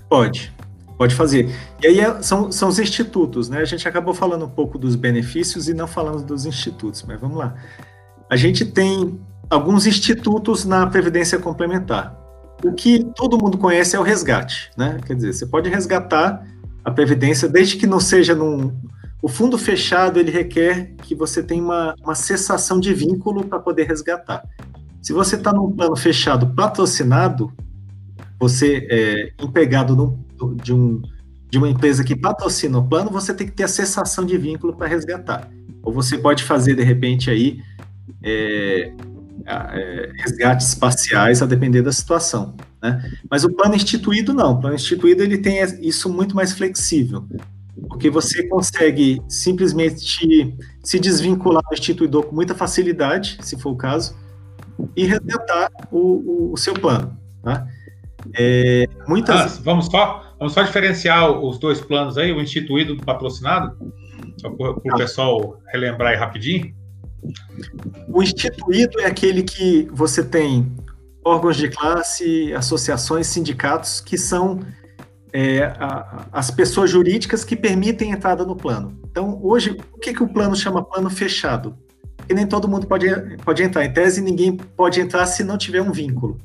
[0.08, 0.52] Pode,
[0.96, 1.54] pode fazer.
[1.82, 3.58] E aí é, são, são os institutos, né?
[3.58, 7.36] A gente acabou falando um pouco dos benefícios e não falando dos institutos, mas vamos
[7.36, 7.54] lá.
[8.30, 9.20] A gente tem
[9.50, 12.16] alguns institutos na Previdência Complementar.
[12.64, 14.98] O que todo mundo conhece é o resgate, né?
[15.06, 16.46] Quer dizer, você pode resgatar
[16.84, 18.74] a Previdência desde que não seja num.
[19.22, 23.86] O fundo fechado ele requer que você tenha uma, uma cessação de vínculo para poder
[23.86, 24.42] resgatar.
[25.02, 27.52] Se você está num plano fechado patrocinado,
[28.38, 31.02] você é empregado num, de, um,
[31.50, 34.74] de uma empresa que patrocina o plano, você tem que ter a cessação de vínculo
[34.74, 35.50] para resgatar.
[35.82, 37.62] Ou você pode fazer, de repente, aí
[38.22, 38.92] é,
[39.46, 42.54] é, resgates parciais a depender da situação.
[42.82, 43.12] Né?
[43.30, 44.52] Mas o plano instituído não.
[44.52, 47.26] O plano instituído ele tem isso muito mais flexível,
[47.88, 50.00] porque você consegue simplesmente
[50.82, 54.16] se desvincular do instituidor com muita facilidade, se for o caso,
[54.96, 57.16] e resgatar o, o, o seu plano.
[57.42, 57.66] Tá?
[58.34, 59.58] É, muitas...
[59.58, 63.76] Ah, vamos, só, vamos só diferenciar os dois planos aí, o instituído do patrocinado,
[64.40, 66.74] só para o pessoal relembrar aí rapidinho.
[68.08, 70.72] O instituído é aquele que você tem
[71.24, 74.60] órgãos de classe, associações, sindicatos, que são
[75.32, 78.98] é, a, as pessoas jurídicas que permitem entrada no plano.
[79.10, 81.76] Então, hoje, o que, que o plano chama plano fechado?
[82.26, 83.08] Que nem todo mundo pode,
[83.44, 83.84] pode entrar.
[83.84, 86.38] Em tese, ninguém pode entrar se não tiver um vínculo.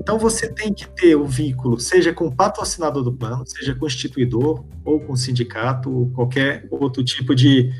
[0.00, 3.84] Então, você tem que ter o vínculo, seja com o patrocinador do plano, seja com
[3.84, 7.72] o instituidor, ou com o sindicato, ou qualquer outro tipo de,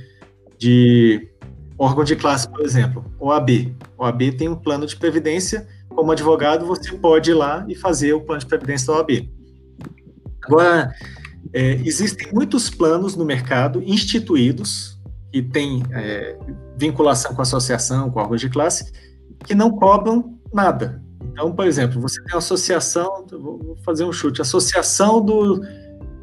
[0.57, 1.29] de
[1.77, 3.75] órgão de classe, por exemplo, OAB.
[3.99, 8.21] OAB tem um plano de previdência, como advogado, você pode ir lá e fazer o
[8.21, 9.29] plano de previdência da OAB.
[10.45, 10.95] Agora,
[11.53, 14.99] é, existem muitos planos no mercado instituídos,
[15.33, 16.37] que têm é,
[16.77, 18.93] vinculação com a associação, com órgãos de classe,
[19.45, 21.03] que não cobram nada.
[21.33, 25.63] Então, por exemplo, você tem uma associação, vou fazer um chute, associação do,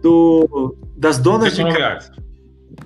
[0.02, 2.12] do das donas de casa,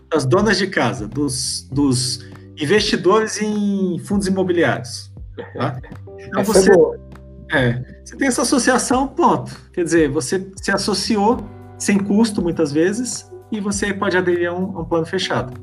[0.10, 2.26] das donas de casa, dos, dos
[2.58, 5.12] investidores em fundos imobiliários.
[5.56, 5.82] Tá?
[6.20, 6.76] Então é você, é,
[8.04, 9.56] você tem essa associação, ponto.
[9.72, 11.45] Quer dizer, você se associou
[11.78, 15.54] sem custo muitas vezes e você pode aderir a um, a um plano fechado.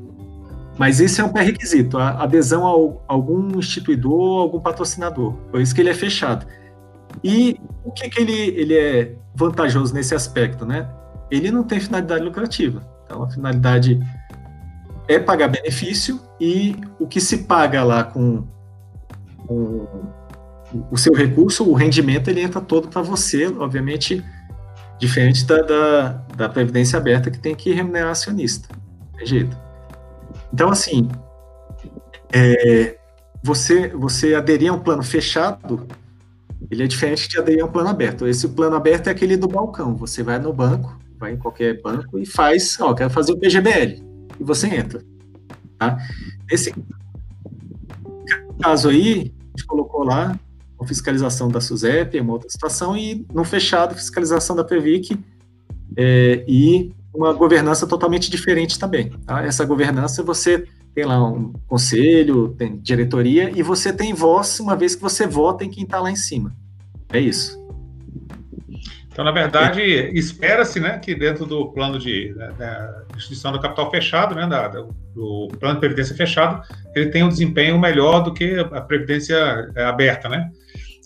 [0.77, 5.33] Mas isso é um pré-requisito, a adesão a algum instituidor, algum patrocinador.
[5.51, 6.45] Por isso que ele é fechado.
[7.23, 10.89] E o que, que ele, ele é vantajoso nesse aspecto, né?
[11.29, 12.81] Ele não tem finalidade lucrativa.
[13.05, 13.99] Então, a finalidade
[15.07, 18.43] é pagar benefício e o que se paga lá com,
[19.45, 19.87] com
[20.89, 24.23] o seu recurso, o rendimento, ele entra todo para você, obviamente,
[24.99, 28.69] diferente da, da, da, Previdência Aberta, que tem que remunerar acionista.
[29.17, 29.57] Tem jeito.
[30.53, 31.09] Então, assim,
[32.31, 32.97] é,
[33.43, 35.87] você, você aderir a um plano fechado,
[36.69, 38.27] ele é diferente de aderir a um plano aberto.
[38.27, 39.95] Esse plano aberto é aquele do balcão.
[39.95, 44.03] Você vai no banco, vai em qualquer banco e faz, ó, quero fazer o PGBL
[44.39, 45.01] e você entra.
[45.77, 45.97] Tá?
[46.49, 46.73] Nesse
[48.61, 50.39] caso aí, a gente colocou lá
[50.81, 55.17] a fiscalização da SUSEP, uma outra situação, e no fechado, fiscalização da Previc
[55.95, 59.09] é, e uma governança totalmente diferente também.
[59.25, 59.43] Tá?
[59.43, 64.95] Essa governança você tem lá um conselho, tem diretoria, e você tem voz uma vez
[64.95, 66.53] que você vota em quem está lá em cima.
[67.11, 67.61] É isso.
[69.11, 69.81] Então, na verdade,
[70.13, 75.49] espera-se né, que dentro do plano de da instituição do capital fechado, né, da, do
[75.59, 76.63] plano de previdência fechado,
[76.95, 80.49] ele tenha um desempenho melhor do que a previdência é, aberta, né?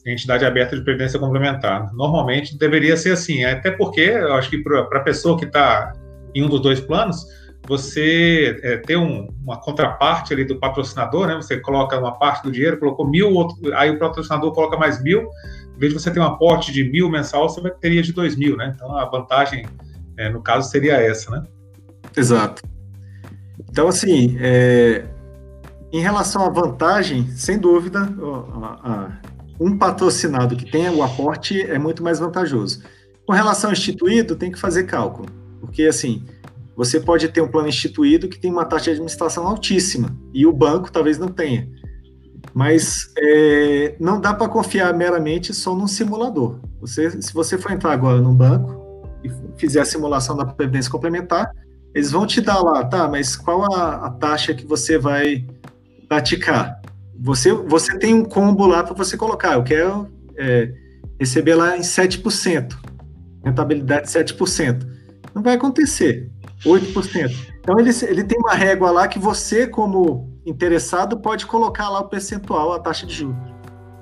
[0.05, 1.91] Entidade aberta de previdência complementar.
[1.93, 5.93] Normalmente deveria ser assim, até porque eu acho que para a pessoa que está
[6.33, 7.25] em um dos dois planos,
[7.67, 11.35] você é, ter um, uma contraparte ali do patrocinador, né?
[11.35, 15.27] Você coloca uma parte do dinheiro, colocou mil, outro, aí o patrocinador coloca mais mil,
[15.75, 18.55] em vez de você ter um aporte de mil mensal, você teria de dois mil,
[18.55, 18.73] né?
[18.75, 19.65] Então a vantagem,
[20.17, 21.43] é, no caso, seria essa, né?
[22.15, 22.61] Exato.
[23.69, 25.05] Então, assim, é,
[25.91, 29.11] em relação à vantagem, sem dúvida, a, a,
[29.59, 32.83] um patrocinado que tenha o aporte é muito mais vantajoso.
[33.25, 35.27] Com relação ao instituído, tem que fazer cálculo,
[35.59, 36.23] porque, assim,
[36.75, 40.51] você pode ter um plano instituído que tem uma taxa de administração altíssima e o
[40.51, 41.69] banco talvez não tenha.
[42.53, 46.59] Mas é, não dá para confiar meramente só num simulador.
[46.81, 51.49] Você, se você for entrar agora no banco e fizer a simulação da previdência complementar,
[51.93, 55.45] eles vão te dar lá, tá, mas qual a, a taxa que você vai
[56.09, 56.81] praticar?
[57.19, 60.71] Você, você tem um combo lá para você colocar, eu quero é,
[61.19, 62.75] receber lá em 7%,
[63.43, 64.85] rentabilidade de 7%.
[65.33, 66.29] Não vai acontecer,
[66.63, 67.55] 8%.
[67.59, 72.09] Então ele, ele tem uma régua lá que você, como interessado pode colocar lá o
[72.09, 73.55] percentual, a taxa de juros.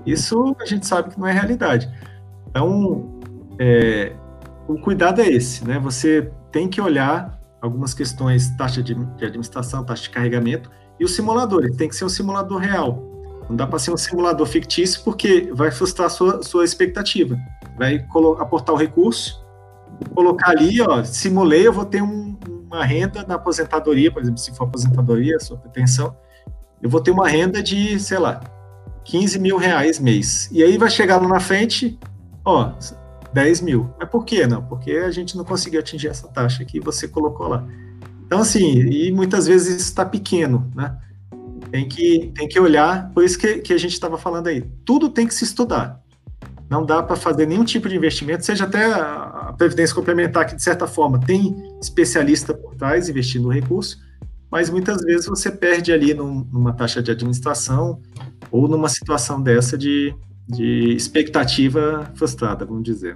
[0.06, 1.90] Isso a gente sabe que não é realidade.
[2.50, 3.20] Então,
[3.58, 4.14] é,
[4.68, 5.80] o cuidado é esse, né?
[5.80, 11.08] Você tem que olhar algumas questões, taxa de, de administração, taxa de carregamento, e o
[11.08, 13.04] simulador, ele tem que ser um simulador real.
[13.50, 17.38] Não dá para ser um simulador fictício porque vai frustrar a sua, sua expectativa.
[17.78, 18.06] Vai
[18.40, 19.44] aportar o recurso,
[20.14, 22.38] colocar ali, ó, simulei, eu vou ter um,
[22.68, 26.16] uma renda na aposentadoria, por exemplo, se for aposentadoria, sua pretensão,
[26.82, 28.42] eu vou ter uma renda de, sei lá,
[29.06, 30.50] 15 mil reais mês.
[30.52, 32.00] E aí vai chegar lá na frente,
[32.46, 32.74] ó,
[33.34, 33.90] 10 mil.
[34.00, 34.64] Mas por que não?
[34.64, 37.66] Porque a gente não conseguiu atingir essa taxa que você colocou lá.
[38.34, 40.98] Então, assim, e muitas vezes está pequeno, né?
[41.70, 44.64] Tem que, tem que olhar, por isso que, que a gente estava falando aí.
[44.84, 46.02] Tudo tem que se estudar.
[46.68, 50.64] Não dá para fazer nenhum tipo de investimento, seja até a Previdência Complementar, que de
[50.64, 54.00] certa forma tem especialista por trás investindo o recurso,
[54.50, 58.02] mas muitas vezes você perde ali num, numa taxa de administração
[58.50, 60.12] ou numa situação dessa de,
[60.48, 63.16] de expectativa frustrada, vamos dizer.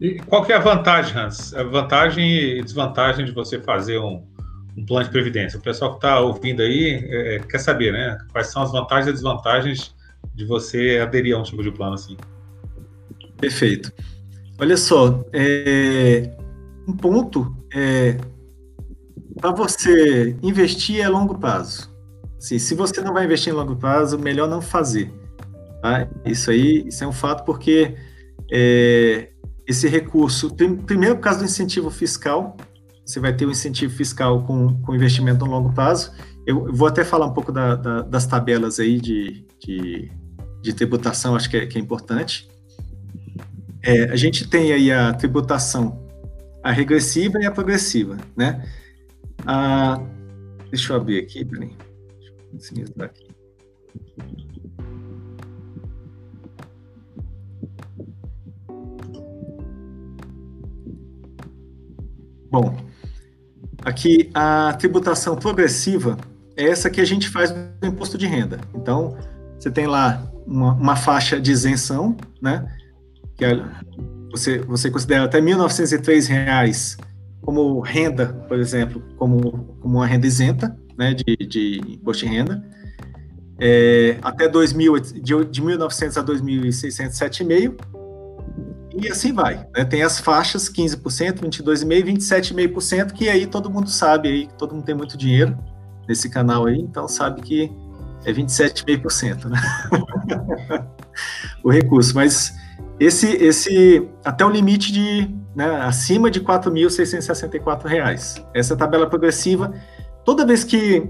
[0.00, 1.52] E qual que é a vantagem, Hans?
[1.54, 4.24] A vantagem e desvantagem de você fazer um,
[4.76, 5.58] um plano de previdência?
[5.58, 8.16] O pessoal que está ouvindo aí é, quer saber, né?
[8.32, 9.94] Quais são as vantagens e desvantagens
[10.34, 12.16] de você aderir a um tipo de plano assim?
[13.38, 13.92] Perfeito.
[14.58, 16.34] Olha só, é,
[16.88, 18.16] um ponto é
[19.40, 21.90] para você investir é longo prazo.
[22.36, 25.12] Assim, se você não vai investir em longo prazo, melhor não fazer.
[25.82, 26.08] Tá?
[26.24, 27.96] Isso aí, isso é um fato porque
[28.50, 29.30] é,
[29.70, 30.52] esse recurso,
[30.84, 32.56] primeiro por causa do incentivo fiscal,
[33.06, 36.12] você vai ter um incentivo fiscal com, com investimento no longo prazo.
[36.44, 40.10] Eu vou até falar um pouco da, da, das tabelas aí de, de,
[40.60, 42.50] de tributação, acho que é, que é importante.
[43.82, 46.04] É, a gente tem aí a tributação,
[46.64, 48.68] a regressiva e a progressiva, né?
[49.46, 50.02] Ah,
[50.68, 51.76] deixa eu abrir aqui, peraí.
[52.52, 53.28] Deixa eu aqui.
[62.50, 62.76] Bom,
[63.84, 66.18] aqui a tributação progressiva
[66.56, 68.60] é essa que a gente faz no imposto de renda.
[68.74, 69.16] Então,
[69.58, 72.66] você tem lá uma, uma faixa de isenção, né?
[73.36, 73.62] Que é,
[74.30, 76.98] você, você considera até R$ 1.903
[77.40, 82.62] como renda, por exemplo, como, como uma renda isenta, né, de, de imposto de renda,
[83.58, 87.76] é, até 2000, de, de 1.900 a 2.600, 7,5%,
[88.94, 89.66] e assim vai.
[89.76, 89.84] Né?
[89.84, 94.94] Tem as faixas 15%, 22,5%, 27,5%, que aí todo mundo sabe, aí todo mundo tem
[94.94, 95.56] muito dinheiro
[96.08, 97.72] nesse canal aí, então sabe que
[98.24, 99.60] é 27,5%, né?
[101.62, 102.54] o recurso, mas
[102.98, 108.44] esse, esse até o limite de né, acima de R$ 4.664.
[108.54, 109.72] Essa tabela progressiva,
[110.24, 111.08] toda vez que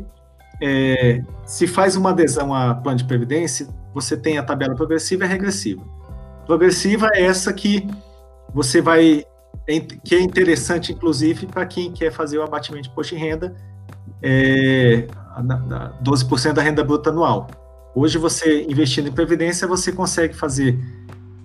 [0.62, 5.28] é, se faz uma adesão a plano de previdência, você tem a tabela progressiva e
[5.28, 5.82] regressiva.
[6.50, 7.86] Progressiva é essa que
[8.52, 9.24] você vai,
[10.04, 13.54] que é interessante, inclusive, para quem quer fazer o abatimento de imposto de renda,
[14.20, 15.06] é,
[16.02, 17.46] 12% da renda bruta anual.
[17.94, 20.76] Hoje, você investindo em previdência, você consegue fazer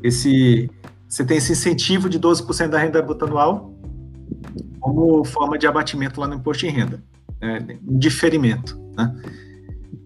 [0.02, 0.72] esse,
[1.08, 3.76] você tem esse incentivo de 12% da renda bruta anual
[4.80, 7.04] como forma de abatimento lá no imposto de renda,
[7.40, 9.16] né, um diferimento, né?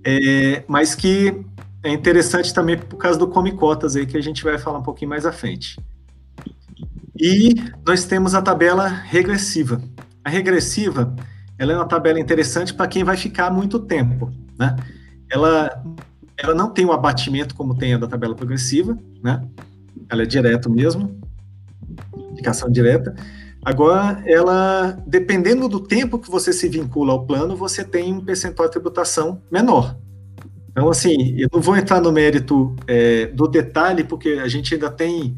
[0.06, 1.46] É, mas que
[1.84, 4.84] é interessante também por causa do come cotas aí que a gente vai falar um
[4.84, 5.80] pouquinho mais à frente.
[7.18, 7.54] E
[7.86, 9.82] nós temos a tabela regressiva.
[10.24, 11.16] A regressiva,
[11.58, 14.76] ela é uma tabela interessante para quem vai ficar muito tempo, né?
[15.30, 15.84] Ela,
[16.38, 19.42] ela não tem o abatimento como tem a da tabela progressiva, né?
[20.10, 21.20] Ela é direto mesmo,
[22.32, 23.16] indicação direta.
[23.64, 28.68] Agora, ela, dependendo do tempo que você se vincula ao plano, você tem um percentual
[28.68, 29.98] de tributação menor.
[30.80, 34.90] Então, assim, eu não vou entrar no mérito é, do detalhe, porque a gente ainda
[34.90, 35.36] tem.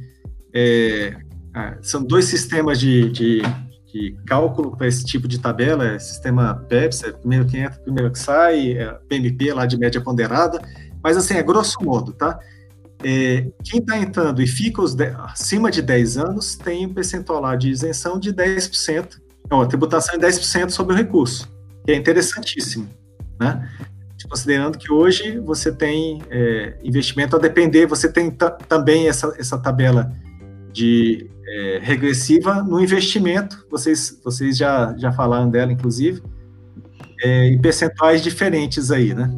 [0.54, 1.16] É,
[1.82, 3.42] são dois sistemas de, de,
[3.92, 8.12] de cálculo para esse tipo de tabela: é sistema PEPS, é primeiro que entra, primeiro
[8.12, 10.62] que sai, é PMP lá de média ponderada.
[11.04, 12.38] Mas, assim, é grosso modo, tá?
[13.04, 17.56] É, quem está entrando e fica de, acima de 10 anos tem um percentual lá
[17.56, 19.20] de isenção de 10%,
[19.50, 21.52] ó, tributação em 10% sobre o recurso,
[21.84, 22.88] que é interessantíssimo,
[23.40, 23.68] né?
[24.28, 28.32] Considerando que hoje você tem é, investimento a depender, você tem
[28.68, 30.12] também essa, essa tabela
[30.72, 36.22] de é, regressiva no investimento, vocês, vocês já, já falaram dela, inclusive,
[37.22, 39.30] é, em percentuais diferentes aí, né?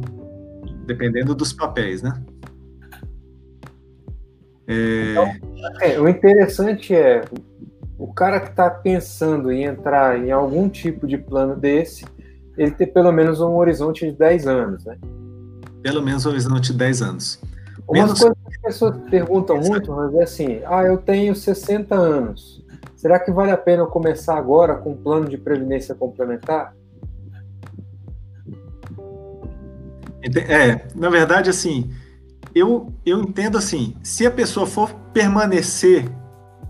[0.86, 2.22] Dependendo dos papéis, né?
[4.66, 5.12] É...
[5.12, 7.22] Então, é, o interessante é
[7.98, 12.04] o cara que está pensando em entrar em algum tipo de plano desse,
[12.56, 14.96] ele ter pelo menos um horizonte de 10 anos, né?
[15.82, 17.40] Pelo menos um horizonte de 10 anos.
[17.86, 18.18] Uma menos...
[18.18, 22.64] coisa que as pessoas perguntam muito, mas é assim, ah, eu tenho 60 anos,
[22.96, 26.74] será que vale a pena eu começar agora com um plano de previdência complementar?
[30.48, 31.90] É, na verdade, assim,
[32.54, 36.10] eu, eu entendo assim, se a pessoa for permanecer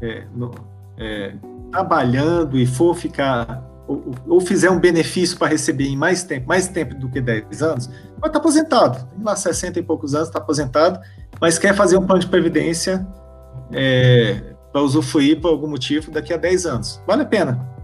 [0.02, 0.52] é, no,
[0.98, 1.34] é,
[1.70, 6.68] trabalhando e for ficar ou, ou fizer um benefício para receber em mais tempo, mais
[6.68, 7.86] tempo do que 10 anos,
[8.18, 9.06] vai estar aposentado.
[9.08, 11.00] Tem lá 60 e poucos anos, está aposentado,
[11.40, 13.06] mas quer fazer um plano de previdência
[13.72, 17.02] é, para usufruir por algum motivo daqui a 10 anos.
[17.06, 17.74] Vale a pena.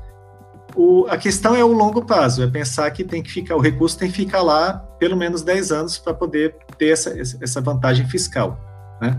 [0.75, 3.99] O, a questão é o longo prazo, é pensar que tem que ficar, o recurso
[3.99, 8.59] tem que ficar lá pelo menos 10 anos para poder ter essa, essa vantagem fiscal.
[9.01, 9.19] Né?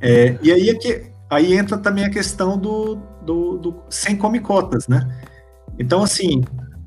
[0.00, 0.74] É, e aí, é
[1.30, 5.06] aí entra também a questão do, do, do sem come cotas, né?
[5.78, 6.42] Então, assim,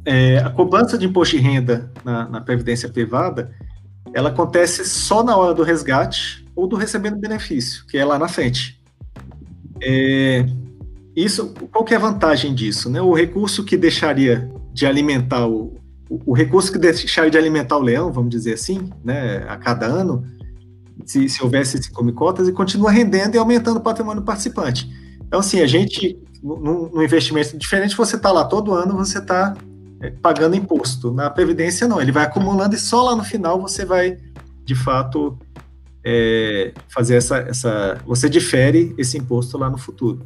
[0.05, 3.51] é, a cobrança de imposto de renda na, na, previdência privada,
[4.13, 8.27] ela acontece só na hora do resgate ou do recebendo benefício, que é lá na
[8.27, 8.81] frente.
[9.81, 10.45] É,
[11.15, 12.89] isso, qual que é a vantagem disso?
[12.89, 13.01] Né?
[13.01, 15.75] O recurso que deixaria de alimentar o,
[16.09, 19.87] o, o, recurso que deixaria de alimentar o leão, vamos dizer assim, né, a cada
[19.87, 20.23] ano,
[21.07, 24.87] se, se houvesse esse come cotas, e continua rendendo e aumentando o patrimônio participante.
[25.25, 29.55] Então, assim, a gente, no investimento diferente, você está lá todo ano, você está
[30.01, 31.11] é, pagando imposto.
[31.11, 34.17] Na Previdência, não, ele vai acumulando e só lá no final você vai,
[34.63, 35.37] de fato,
[36.05, 37.97] é, fazer essa, essa.
[38.05, 40.25] Você difere esse imposto lá no futuro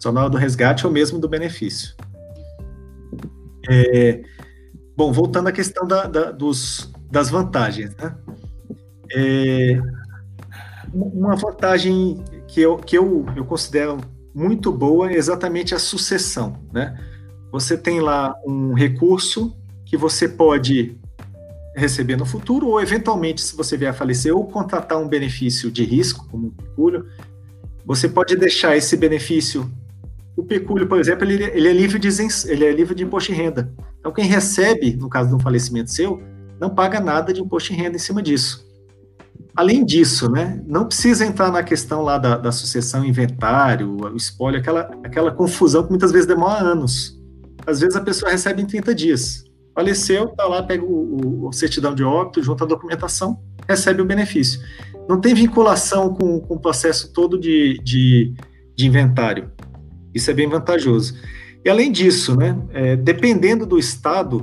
[0.00, 1.94] só na hora do resgate ou mesmo do benefício.
[3.68, 4.22] É,
[4.96, 8.16] bom, voltando à questão da, da, dos, das vantagens, né?
[9.12, 9.78] É,
[10.92, 13.98] uma vantagem que, eu, que eu, eu considero
[14.34, 16.98] muito boa é exatamente a sucessão, né?
[17.52, 20.96] Você tem lá um recurso que você pode
[21.76, 25.84] receber no futuro, ou eventualmente, se você vier a falecer, ou contratar um benefício de
[25.84, 27.06] risco, como um pecúlio,
[27.84, 29.68] você pode deixar esse benefício
[30.36, 32.08] o pecúlio, por exemplo, ele, ele, é livre de,
[32.46, 33.72] ele é livre de imposto de renda.
[33.98, 36.22] Então, quem recebe, no caso de um falecimento seu,
[36.58, 38.66] não paga nada de imposto de renda em cima disso.
[39.54, 44.60] Além disso, né, não precisa entrar na questão lá da, da sucessão inventário, o espólio,
[44.60, 47.20] aquela, aquela confusão que muitas vezes demora anos.
[47.66, 49.44] Às vezes a pessoa recebe em 30 dias.
[49.74, 54.60] Faleceu, tá lá, pega o, o certidão de óbito, junta a documentação, recebe o benefício.
[55.08, 58.34] Não tem vinculação com, com o processo todo de, de,
[58.76, 59.50] de inventário.
[60.14, 61.14] Isso é bem vantajoso.
[61.64, 64.40] E além disso, né, é, dependendo do estado,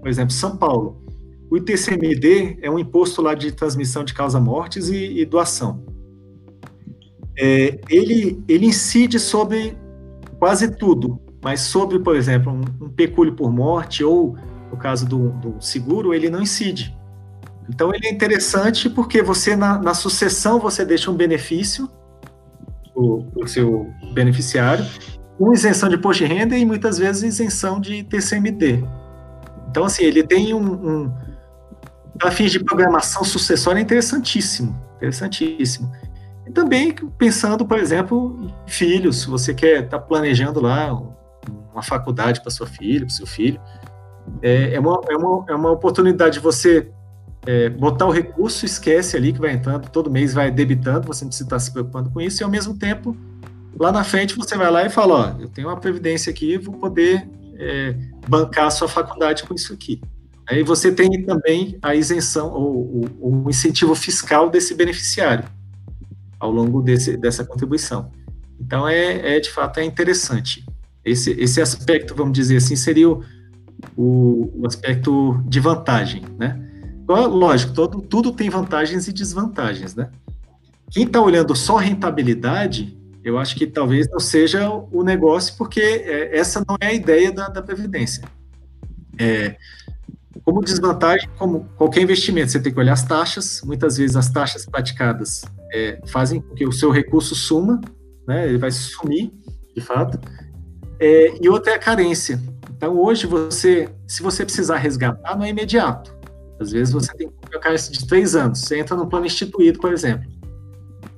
[0.00, 1.03] por exemplo, São Paulo,
[1.50, 5.84] o ITCMD é um imposto lá de transmissão de causa-mortes e, e, doação.
[7.36, 9.76] É, ele, ele incide sobre
[10.38, 14.36] quase tudo, mas sobre, por exemplo, um, um pecúlio por morte ou,
[14.70, 16.96] no caso do, do, seguro, ele não incide.
[17.68, 21.88] Então, ele é interessante porque você, na, na sucessão, você deixa um benefício
[22.94, 24.84] o, o seu beneficiário,
[25.36, 28.84] com isenção de imposto de renda e muitas vezes isenção de TCMD.
[29.68, 31.12] Então, assim, ele tem um, um
[32.18, 35.90] para fins de programação sucessória interessantíssimo, interessantíssimo.
[36.46, 40.92] E também pensando, por exemplo, em filhos, se você quer estar tá planejando lá
[41.72, 43.60] uma faculdade para sua filha, para seu filho,
[44.42, 46.90] é, é, uma, é, uma, é uma oportunidade de você
[47.46, 51.28] é, botar o recurso, esquece ali que vai entrando, todo mês vai debitando, você não
[51.28, 53.16] precisa estar se preocupando com isso, e ao mesmo tempo
[53.78, 56.74] lá na frente você vai lá e fala, ó, eu tenho uma previdência aqui, vou
[56.74, 57.94] poder é,
[58.28, 60.00] bancar a sua faculdade com isso aqui.
[60.46, 65.44] Aí você tem também a isenção ou, o incentivo fiscal desse beneficiário
[66.38, 68.10] ao longo desse, dessa contribuição.
[68.60, 70.64] Então é, é de fato é interessante.
[71.04, 73.22] Esse, esse aspecto, vamos dizer assim, seria o,
[73.96, 76.60] o, o aspecto de vantagem, né?
[77.06, 80.10] Lógico, todo, tudo tem vantagens e desvantagens, né?
[80.90, 86.38] Quem está olhando só rentabilidade, eu acho que talvez não seja o negócio, porque é,
[86.38, 88.24] essa não é a ideia da, da Previdência.
[89.18, 89.56] É,
[90.42, 93.62] como desvantagem, como qualquer investimento, você tem que olhar as taxas.
[93.64, 97.80] Muitas vezes as taxas praticadas é, fazem com que o seu recurso suma,
[98.26, 98.48] né?
[98.48, 99.32] Ele vai sumir,
[99.74, 100.18] de fato.
[100.98, 102.40] É, e outra é a carência.
[102.76, 106.14] Então, hoje, você, se você precisar resgatar, não é imediato.
[106.58, 108.60] Às vezes, você tem uma carência de três anos.
[108.60, 110.28] Você entra no plano instituído, por exemplo.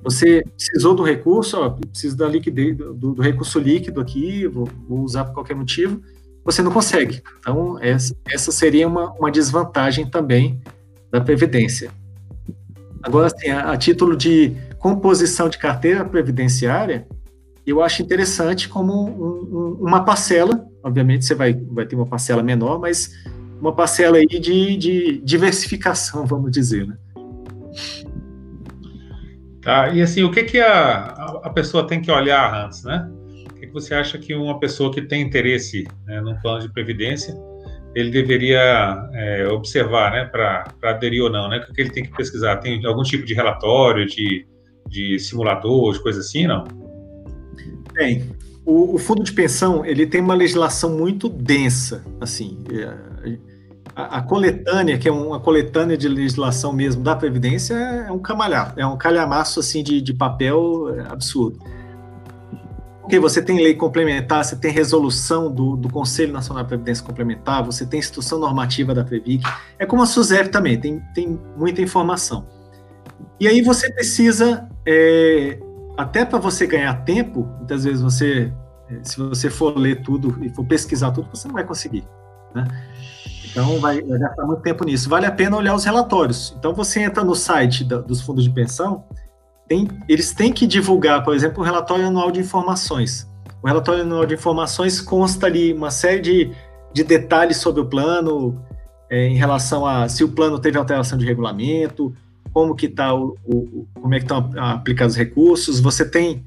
[0.03, 5.01] Você precisou do recurso, ó, preciso da liquidez, do, do recurso líquido aqui, vou, vou
[5.01, 6.01] usar por qualquer motivo
[6.47, 7.21] você não consegue.
[7.39, 10.61] Então, essa, essa seria uma, uma desvantagem também
[11.11, 11.91] da Previdência.
[13.03, 17.05] Agora, assim, a, a, título de composição de carteira previdenciária,
[17.65, 22.41] eu acho interessante como um, um, uma parcela, obviamente você vai, vai ter uma parcela
[22.41, 23.11] menor, mas
[23.59, 26.95] uma parcela aí de, de diversificação, vamos dizer, né?
[29.61, 33.11] Tá, e assim, o que, que a, a pessoa tem que olhar antes, né?
[33.79, 37.35] Você acha que uma pessoa que tem interesse né, plano de previdência,
[37.95, 41.65] ele deveria é, observar, né, para aderir ou não, né?
[41.69, 42.57] O que ele tem que pesquisar?
[42.57, 44.45] Tem algum tipo de relatório, de,
[44.87, 46.63] de simulador, de coisa assim, não?
[47.95, 48.23] Tem.
[48.65, 53.37] O, o, fundo de pensão, ele tem uma legislação muito densa, assim, é,
[53.95, 58.73] a, a coletânea, que é uma coletânea de legislação mesmo da Previdência, é um camalhar,
[58.77, 61.57] é um calhamaço, assim, de, de papel absurdo.
[63.07, 67.63] Porque você tem lei complementar, você tem resolução do, do Conselho Nacional de Previdência Complementar,
[67.63, 69.45] você tem instrução normativa da Previc,
[69.79, 72.45] é como a SUSEP também, tem, tem muita informação.
[73.39, 75.57] E aí você precisa, é,
[75.95, 78.51] até para você ganhar tempo, muitas vezes você,
[78.89, 82.03] é, se você for ler tudo e for pesquisar tudo, você não vai conseguir.
[82.53, 82.67] Né?
[83.49, 85.09] Então vai, vai gastar muito tempo nisso.
[85.09, 86.53] Vale a pena olhar os relatórios.
[86.59, 89.05] Então você entra no site da, dos fundos de pensão,
[89.67, 93.27] tem, eles têm que divulgar, por exemplo, o relatório anual de informações.
[93.61, 96.51] O relatório anual de informações consta ali uma série de,
[96.93, 98.61] de detalhes sobre o plano,
[99.09, 102.13] é, em relação a se o plano teve alteração de regulamento,
[102.53, 105.79] como que está o, o, como é que estão aplicados os recursos.
[105.79, 106.45] Você tem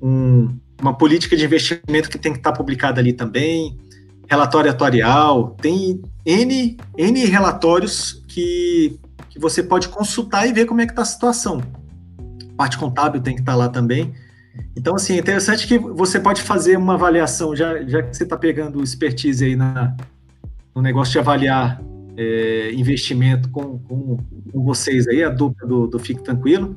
[0.00, 0.48] um,
[0.80, 3.78] uma política de investimento que tem que estar tá publicada ali também,
[4.28, 8.98] relatório atuarial, tem N, N relatórios que,
[9.30, 11.79] que você pode consultar e ver como é que está a situação
[12.60, 14.12] parte contábil tem que estar lá também.
[14.76, 18.36] Então, assim, é interessante que você pode fazer uma avaliação, já, já que você está
[18.36, 19.96] pegando expertise aí na,
[20.74, 21.80] no negócio de avaliar
[22.18, 24.18] é, investimento com, com,
[24.52, 26.76] com, vocês aí, a dupla do, do Fique Tranquilo,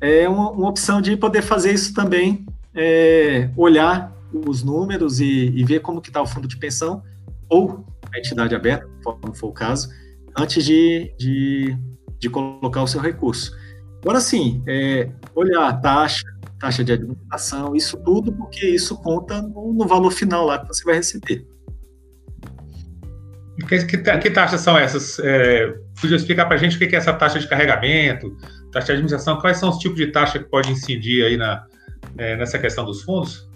[0.00, 5.64] é uma, uma opção de poder fazer isso também, é, olhar os números e, e
[5.64, 7.02] ver como que está o fundo de pensão,
[7.46, 9.90] ou a entidade aberta, conforme for o caso,
[10.34, 11.76] antes de, de,
[12.18, 13.63] de colocar o seu recurso.
[14.04, 16.26] Agora sim, é, olhar a taxa,
[16.60, 20.84] taxa de administração, isso tudo, porque isso conta no, no valor final lá que você
[20.84, 21.46] vai receber.
[23.66, 25.18] Que, que, que taxas são essas?
[25.20, 28.36] É, podia explicar para a gente o que é essa taxa de carregamento,
[28.70, 31.64] taxa de administração, quais são os tipos de taxa que podem incidir aí na,
[32.18, 33.48] é, nessa questão dos fundos?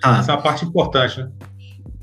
[0.00, 0.20] Ah.
[0.20, 1.28] Essa é uma parte importante, né?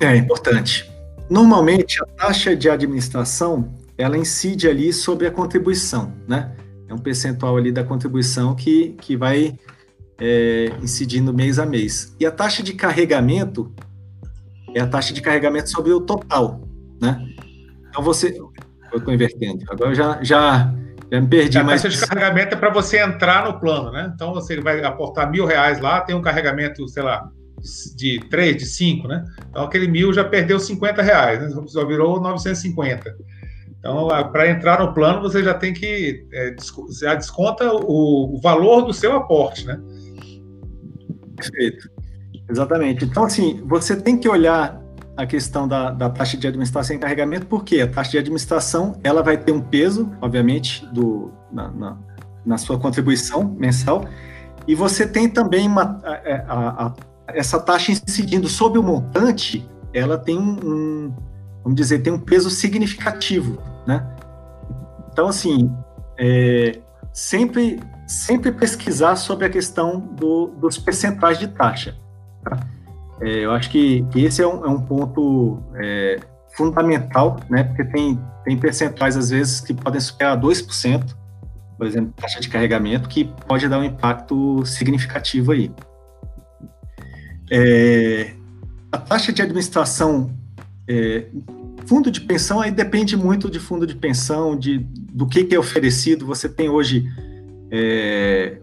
[0.01, 0.91] É, importante.
[1.29, 6.51] Normalmente, a taxa de administração, ela incide ali sobre a contribuição, né?
[6.89, 9.57] É um percentual ali da contribuição que, que vai
[10.19, 12.15] é, incidindo mês a mês.
[12.19, 13.71] E a taxa de carregamento
[14.75, 16.67] é a taxa de carregamento sobre o total,
[16.99, 17.23] né?
[17.89, 18.35] Então você,
[18.91, 19.63] eu estou invertendo.
[19.69, 20.73] Agora já já
[21.11, 21.57] já me perdi.
[21.57, 24.11] A taxa de carregamento é para você entrar no plano, né?
[24.13, 27.29] Então você vai aportar mil reais lá, tem um carregamento, sei lá,
[27.95, 29.23] de três, de cinco, né?
[29.49, 31.63] Então aquele mil já perdeu 50 reais, né?
[31.67, 33.15] Só virou 950.
[33.79, 36.55] Então, para entrar no plano, você já tem que é,
[37.01, 39.79] já desconta o, o, valor do seu aporte, né?
[41.37, 41.89] Perfeito.
[42.49, 43.05] Exatamente.
[43.05, 44.81] Então, assim, você tem que olhar
[45.15, 49.23] a questão da, da taxa de administração e carregamento, porque a taxa de administração ela
[49.23, 51.97] vai ter um peso, obviamente, do, na, na,
[52.45, 54.05] na sua contribuição mensal,
[54.67, 56.93] e você tem também uma, a, a, a,
[57.29, 61.13] essa taxa incidindo sobre o montante, ela tem um,
[61.63, 64.07] vamos dizer, tem um peso significativo, né?
[65.11, 65.71] Então, assim,
[66.17, 66.79] é,
[67.13, 71.95] sempre, sempre pesquisar sobre a questão do, dos percentuais de taxa.
[72.43, 72.57] Tá?
[73.21, 76.19] É, eu acho que, esse é um, é um ponto é,
[76.55, 77.63] fundamental, né?
[77.63, 81.15] Porque tem, tem percentuais, às vezes, que podem superar 2%,
[81.77, 85.71] por exemplo, taxa de carregamento, que pode dar um impacto significativo aí.
[87.51, 88.31] É,
[88.91, 90.31] a taxa de administração,
[90.89, 91.25] é,
[91.85, 95.59] fundo de pensão, aí depende muito de fundo de pensão, de, do que, que é
[95.59, 96.25] oferecido.
[96.25, 97.07] Você tem hoje
[97.69, 98.57] é,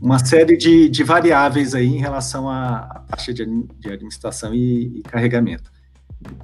[0.00, 3.44] uma série de, de, variáveis aí em relação à, taxa de,
[3.78, 5.70] de administração e, e, carregamento.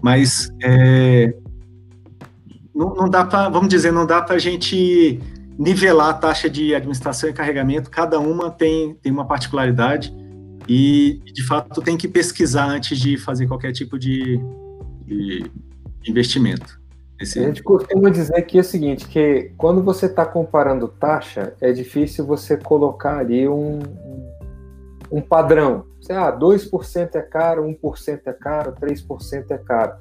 [0.03, 1.35] Mas é,
[2.75, 5.19] não, não, dá para, vamos dizer, não dá para a gente
[5.59, 10.15] nivelar a taxa de administração e carregamento, cada uma tem, tem uma particularidade
[10.69, 14.41] e, de fato, tem que pesquisar antes de fazer qualquer tipo de,
[15.07, 15.51] de
[16.07, 16.81] investimento.
[17.21, 17.39] Esse...
[17.39, 21.73] A gente costuma dizer que é o seguinte, que quando você está comparando taxa, é
[21.73, 23.79] difícil você colocar ali um,
[25.11, 25.85] um padrão.
[26.01, 29.93] Você, ah, 2% é caro, 1% é caro, 3% é caro.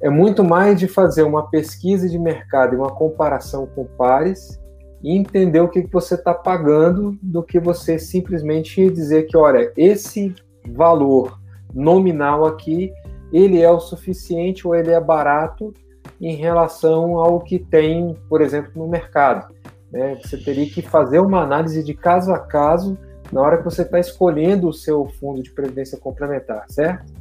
[0.00, 4.58] É muito mais de fazer uma pesquisa de mercado e uma comparação com pares
[5.02, 9.72] e entender o que, que você está pagando do que você simplesmente dizer que, olha,
[9.76, 10.34] esse
[10.68, 11.38] valor
[11.72, 12.92] nominal aqui,
[13.32, 15.72] ele é o suficiente ou ele é barato
[16.20, 19.54] em relação ao que tem, por exemplo, no mercado.
[19.92, 20.18] Né?
[20.22, 22.98] Você teria que fazer uma análise de caso a caso
[23.32, 27.12] na hora que você está escolhendo o seu fundo de previdência complementar, certo?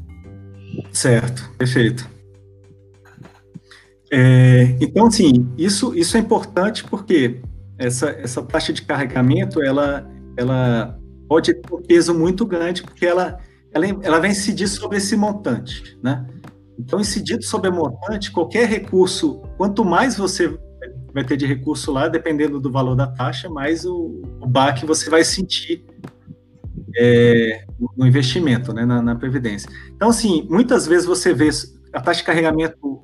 [0.92, 2.08] Certo, perfeito.
[4.12, 7.42] É, então, assim, isso, isso é importante porque
[7.78, 10.98] essa, essa taxa de carregamento, ela, ela
[11.28, 13.40] pode ter um peso muito grande porque ela,
[13.74, 16.26] ela, ela vai incidir sobre esse montante, né?
[16.78, 20.58] Então, incidido sobre a montante, qualquer recurso, quanto mais você
[21.14, 25.10] vai ter de recurso lá, dependendo do valor da taxa, mais o, o baque você
[25.10, 25.86] vai sentir
[26.98, 27.64] é,
[27.98, 29.70] no investimento, né, na, na, Previdência.
[29.96, 31.50] Então, assim, muitas vezes você vê
[31.94, 33.02] a taxa de carregamento,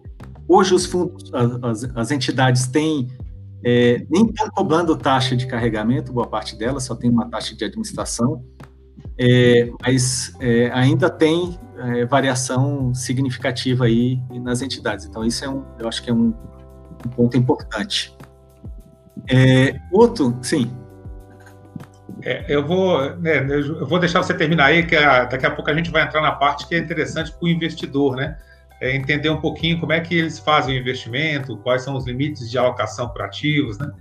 [0.48, 3.08] hoje os fundos, as, as entidades têm,
[3.64, 7.64] é, nem estão cobrando taxa de carregamento, boa parte delas, só tem uma taxa de
[7.64, 8.44] administração,
[9.18, 15.06] é, mas é, ainda tem é, variação significativa aí nas entidades.
[15.06, 16.34] Então, isso é um, eu acho que é um,
[17.06, 18.16] um ponto importante.
[19.30, 20.72] É, outro, sim.
[22.24, 25.70] É, eu, vou, né, eu vou deixar você terminar aí, que a, daqui a pouco
[25.70, 28.38] a gente vai entrar na parte que é interessante para o investidor, né?
[28.82, 32.50] É entender um pouquinho como é que eles fazem o investimento, quais são os limites
[32.50, 33.92] de alocação para ativos, né?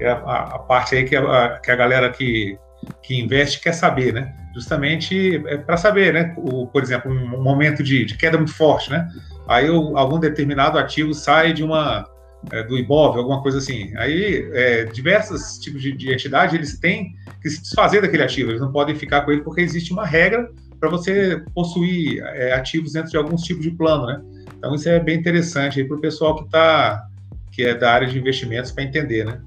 [0.00, 2.56] É a, a, parte aí que a, que a galera que,
[3.02, 4.36] que investe quer saber, né?
[4.54, 6.34] Justamente é para saber, né?
[6.36, 9.08] O, por exemplo, um momento de, de queda muito forte, né?
[9.48, 12.06] Aí o, algum determinado ativo sai de uma
[12.52, 13.96] é, do IBOV, alguma coisa assim.
[13.96, 18.60] Aí é, diversos tipos de, de entidade eles têm que se desfazer daquele ativo, eles
[18.60, 20.48] não podem ficar com ele porque existe uma regra
[20.78, 24.20] para você possuir é, ativos dentro de alguns tipos de plano, né?
[24.56, 27.04] Então isso é bem interessante para o pessoal que tá
[27.52, 29.40] que é da área de investimentos para entender, né?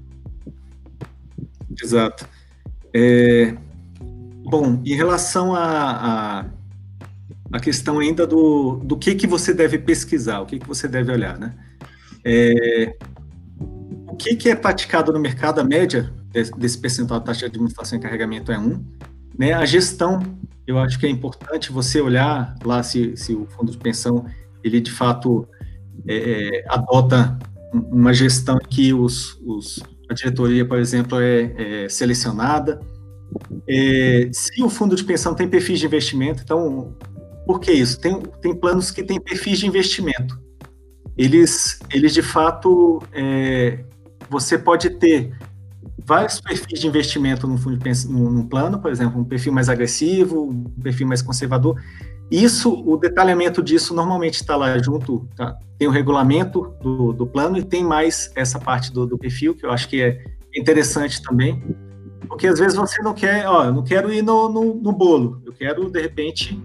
[1.82, 2.28] Exato.
[2.92, 3.54] É,
[4.44, 6.46] bom, em relação a, a,
[7.52, 11.10] a, questão ainda do, do que, que você deve pesquisar, o que, que você deve
[11.10, 11.54] olhar, né?
[12.22, 12.94] É,
[13.58, 16.12] o que, que é praticado no mercado, a média
[16.58, 18.84] desse, percentual de taxa de administração e carregamento é 1.
[19.38, 19.52] Né?
[19.54, 20.20] A gestão,
[20.66, 24.24] eu acho que é importante você olhar lá se, se o fundo de pensão,
[24.62, 25.48] ele de fato
[26.06, 27.38] é, é adota
[27.72, 29.82] uma gestão que os, os
[30.12, 32.80] a diretoria, por exemplo, é, é selecionada.
[33.66, 36.94] É, se o fundo de pensão tem perfis de investimento, então,
[37.46, 37.98] por que isso?
[37.98, 40.38] Tem, tem planos que têm perfis de investimento.
[41.16, 43.84] Eles, eles de fato, é,
[44.28, 45.34] você pode ter
[46.04, 47.78] vários perfis de investimento no fundo
[48.08, 51.80] num plano, por exemplo, um perfil mais agressivo, um perfil mais conservador.
[52.30, 55.54] Isso, o detalhamento disso normalmente está lá junto, tá?
[55.78, 59.66] tem o regulamento do, do, plano e tem mais essa parte do, do, perfil, que
[59.66, 60.24] eu acho que é
[60.56, 61.62] interessante também,
[62.26, 65.42] porque às vezes você não quer, ó, eu não quero ir no, no, no bolo,
[65.44, 66.58] eu quero, de repente,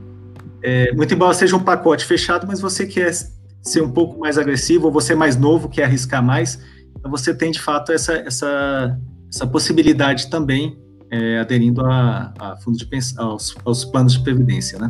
[0.62, 3.12] é, muito embora seja um pacote fechado, mas você quer
[3.62, 6.60] ser um pouco mais agressivo, ou você é mais novo, quer arriscar mais,
[7.04, 9.00] você tem, de fato, essa, essa,
[9.32, 10.78] essa possibilidade também,
[11.12, 14.90] é, aderindo a, a fundo de pensão, aos, aos planos de previdência, né?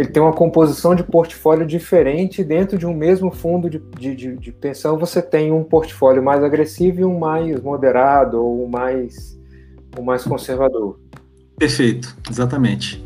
[0.00, 4.52] ele tem uma composição de portfólio diferente dentro de um mesmo fundo de, de, de,
[4.52, 4.98] pensão.
[4.98, 9.38] Você tem um portfólio mais agressivo e um mais moderado ou um mais,
[9.98, 10.98] um mais conservador.
[11.56, 13.04] Perfeito, exatamente.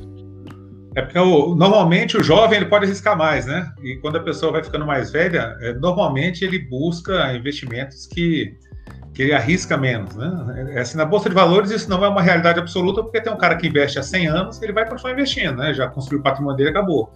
[0.98, 3.72] É porque o, normalmente o jovem ele pode arriscar mais, né?
[3.80, 8.56] E quando a pessoa vai ficando mais velha, é, normalmente ele busca investimentos que,
[9.14, 10.72] que ele arrisca menos, né?
[10.74, 13.36] É assim, na bolsa de valores isso não é uma realidade absoluta, porque tem um
[13.36, 15.72] cara que investe há 100 anos, ele vai continuar investindo, né?
[15.72, 17.12] Já construiu o patrimônio dele, acabou.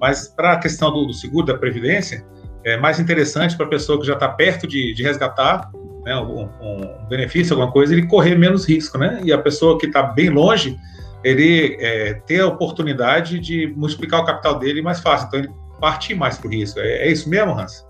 [0.00, 2.26] Mas para a questão do, do, seguro da previdência,
[2.64, 5.70] é mais interessante para a pessoa que já está perto de, de resgatar
[6.04, 9.20] né, um, um, benefício, alguma coisa, ele correr menos risco, né?
[9.22, 10.76] E a pessoa que está bem longe,
[11.22, 15.28] ele é, ter a oportunidade de multiplicar o capital dele mais fácil.
[15.28, 16.78] Então ele partir mais para o risco.
[16.78, 17.84] É, é, isso mesmo, Hans?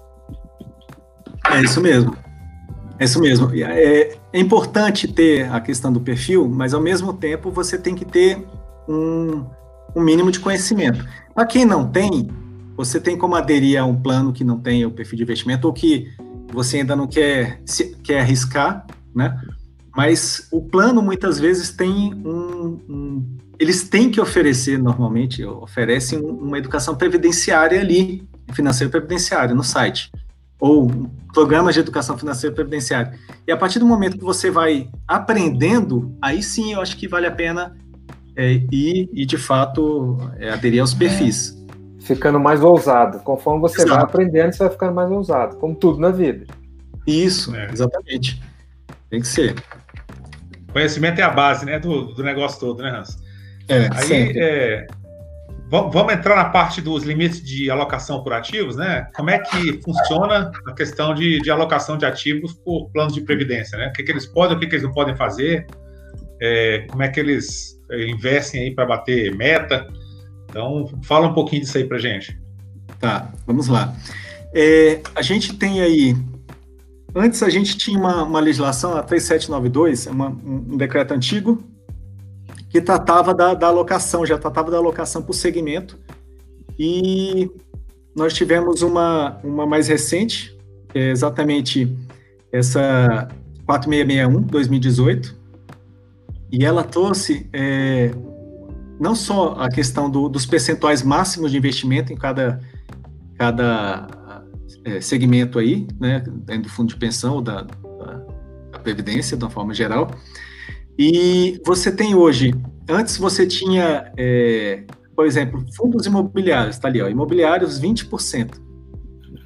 [1.50, 2.16] É isso mesmo.
[2.98, 3.50] É isso mesmo.
[3.54, 8.04] É, é, importante ter a questão do perfil, mas ao mesmo tempo você tem que
[8.04, 8.46] ter
[8.88, 9.44] um,
[9.96, 11.04] um mínimo de conhecimento.
[11.34, 12.28] Para quem não tem,
[12.76, 15.72] você tem como aderir a um plano que não tem o perfil de investimento ou
[15.72, 16.08] que
[16.52, 19.40] você ainda não quer, se, quer arriscar, né?
[19.96, 26.56] Mas o plano muitas vezes tem um, um eles têm que oferecer normalmente oferecem uma
[26.56, 30.10] educação previdenciária ali, financeira previdenciária no site
[30.58, 30.90] ou
[31.32, 33.18] programas de educação financeira previdenciária.
[33.46, 37.26] E a partir do momento que você vai aprendendo, aí sim eu acho que vale
[37.26, 37.76] a pena
[38.36, 41.56] é, ir e, de fato, é, aderir aos perfis.
[41.98, 43.20] É, ficando mais ousado.
[43.20, 43.94] Conforme você Exato.
[43.94, 46.46] vai aprendendo, você vai ficando mais ousado, como tudo na vida.
[47.06, 47.70] Isso, é.
[47.72, 48.42] exatamente.
[49.08, 49.54] Tem que ser.
[50.72, 53.18] Conhecimento é a base né, do, do negócio todo, né, Hans?
[53.68, 54.86] É, Aí, é,
[55.70, 59.06] Vamos entrar na parte dos limites de alocação por ativos, né?
[59.14, 63.78] Como é que funciona a questão de, de alocação de ativos por planos de previdência,
[63.78, 63.86] né?
[63.86, 65.68] O que, que eles podem, o que, que eles não podem fazer,
[66.42, 69.86] é, como é que eles é, investem aí para bater meta.
[70.46, 72.36] Então, fala um pouquinho disso aí para gente.
[72.98, 73.94] Tá, vamos lá.
[74.52, 76.16] É, a gente tem aí.
[77.14, 81.62] Antes a gente tinha uma, uma legislação, a 3792, é uma, um decreto antigo,
[82.68, 85.98] que tratava da, da alocação, já tratava da alocação por segmento.
[86.78, 87.50] E
[88.14, 90.56] nós tivemos uma, uma mais recente,
[90.94, 91.96] é exatamente
[92.52, 93.28] essa
[93.66, 95.36] 4661, 2018,
[96.52, 98.10] e ela trouxe é,
[99.00, 102.60] não só a questão do, dos percentuais máximos de investimento em cada,
[103.36, 104.06] cada
[104.84, 108.24] é, segmento aí, né, dentro do fundo de pensão ou da, da,
[108.72, 110.10] da Previdência, de uma forma geral,
[110.98, 112.54] e você tem hoje,
[112.88, 114.84] antes você tinha, é,
[115.14, 118.60] por exemplo, fundos imobiliários, está ali, ó, imobiliários 20%.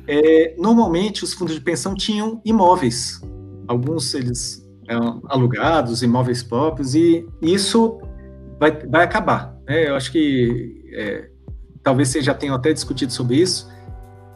[0.07, 3.21] É, normalmente os fundos de pensão tinham imóveis,
[3.67, 8.01] alguns eles eram alugados, imóveis próprios, e isso
[8.59, 9.57] vai, vai acabar.
[9.67, 9.89] Né?
[9.89, 11.31] Eu acho que é,
[11.83, 13.69] talvez vocês já tenham até discutido sobre isso,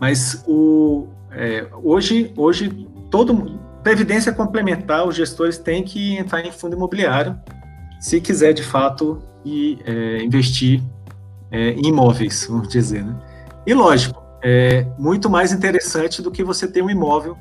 [0.01, 6.77] mas o, é, hoje, hoje todo Previdência complementar, os gestores têm que entrar em fundo
[6.77, 7.39] imobiliário
[8.01, 10.83] se quiser, de fato, e, é, investir
[11.51, 13.05] é, em imóveis, vamos dizer.
[13.05, 13.17] Né?
[13.67, 17.37] E, lógico, é muito mais interessante do que você ter um imóvel.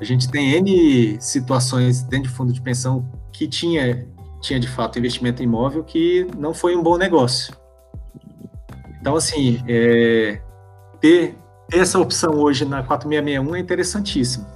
[0.00, 4.06] A gente tem N situações dentro de fundo de pensão que tinha,
[4.40, 7.54] tinha de fato, investimento em imóvel que não foi um bom negócio.
[9.00, 10.40] Então, assim, é,
[11.00, 11.36] ter,
[11.72, 14.46] essa opção hoje na 4661 é interessantíssimo.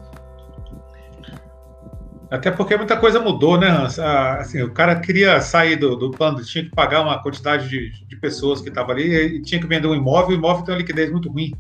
[2.31, 3.99] Até porque muita coisa mudou, né, Hans?
[3.99, 7.91] Ah, assim, o cara queria sair do, do plano, tinha que pagar uma quantidade de,
[8.07, 10.81] de pessoas que estavam ali e tinha que vender um imóvel, o imóvel tem uma
[10.81, 11.53] liquidez muito ruim.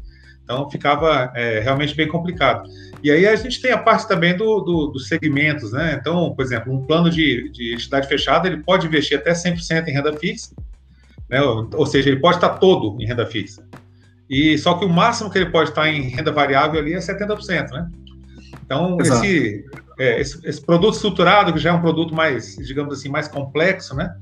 [0.42, 2.68] Então ficava é, realmente bem complicado.
[3.02, 5.96] E aí a gente tem a parte também do, do, dos segmentos, né?
[5.98, 9.92] Então, por exemplo, um plano de, de entidade fechada, ele pode investir até 100% em
[9.92, 10.54] renda fixa,
[11.30, 11.40] né?
[11.40, 13.64] ou, ou seja, ele pode estar todo em renda fixa.
[14.28, 17.70] E só que o máximo que ele pode estar em renda variável ali é 70%,
[17.70, 17.90] né?
[18.64, 19.64] Então, esse,
[19.98, 23.94] é, esse, esse, produto estruturado, que já é um produto mais, digamos assim, mais complexo,
[23.94, 24.14] né?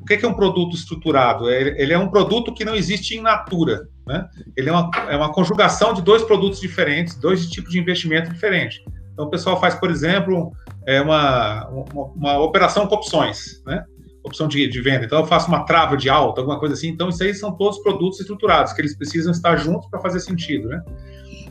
[0.00, 1.50] O que é um produto estruturado?
[1.50, 4.28] É, ele é um produto que não existe em natura, né?
[4.56, 8.80] Ele é uma, é uma conjugação de dois produtos diferentes, dois tipos de investimento diferentes.
[9.12, 10.52] Então, o pessoal faz, por exemplo,
[10.86, 13.84] é uma, uma, uma operação com opções, né?
[14.22, 15.04] Opção de, de, venda.
[15.04, 16.88] Então, eu faço uma trava de alta, alguma coisa assim.
[16.88, 20.68] Então, isso aí são todos produtos estruturados, que eles precisam estar juntos para fazer sentido,
[20.68, 20.82] né?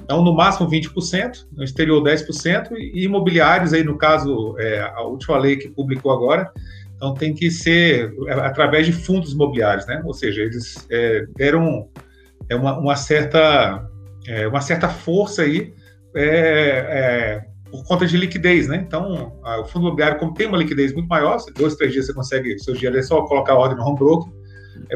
[0.03, 5.37] Então, no máximo 20%, no exterior 10%, e imobiliários, aí no caso, é, a última
[5.37, 6.51] lei que publicou agora,
[6.95, 10.01] então tem que ser é, através de fundos imobiliários, né?
[10.05, 11.89] Ou seja, eles é, deram
[12.49, 13.87] é, uma, uma, certa,
[14.27, 15.73] é, uma certa força aí
[16.15, 18.83] é, é, por conta de liquidez, né?
[18.85, 22.13] Então, a, o fundo imobiliário, como tem uma liquidez muito maior, dois, três dias você
[22.13, 24.31] consegue, seu dinheiro é só colocar a ordem no home broker,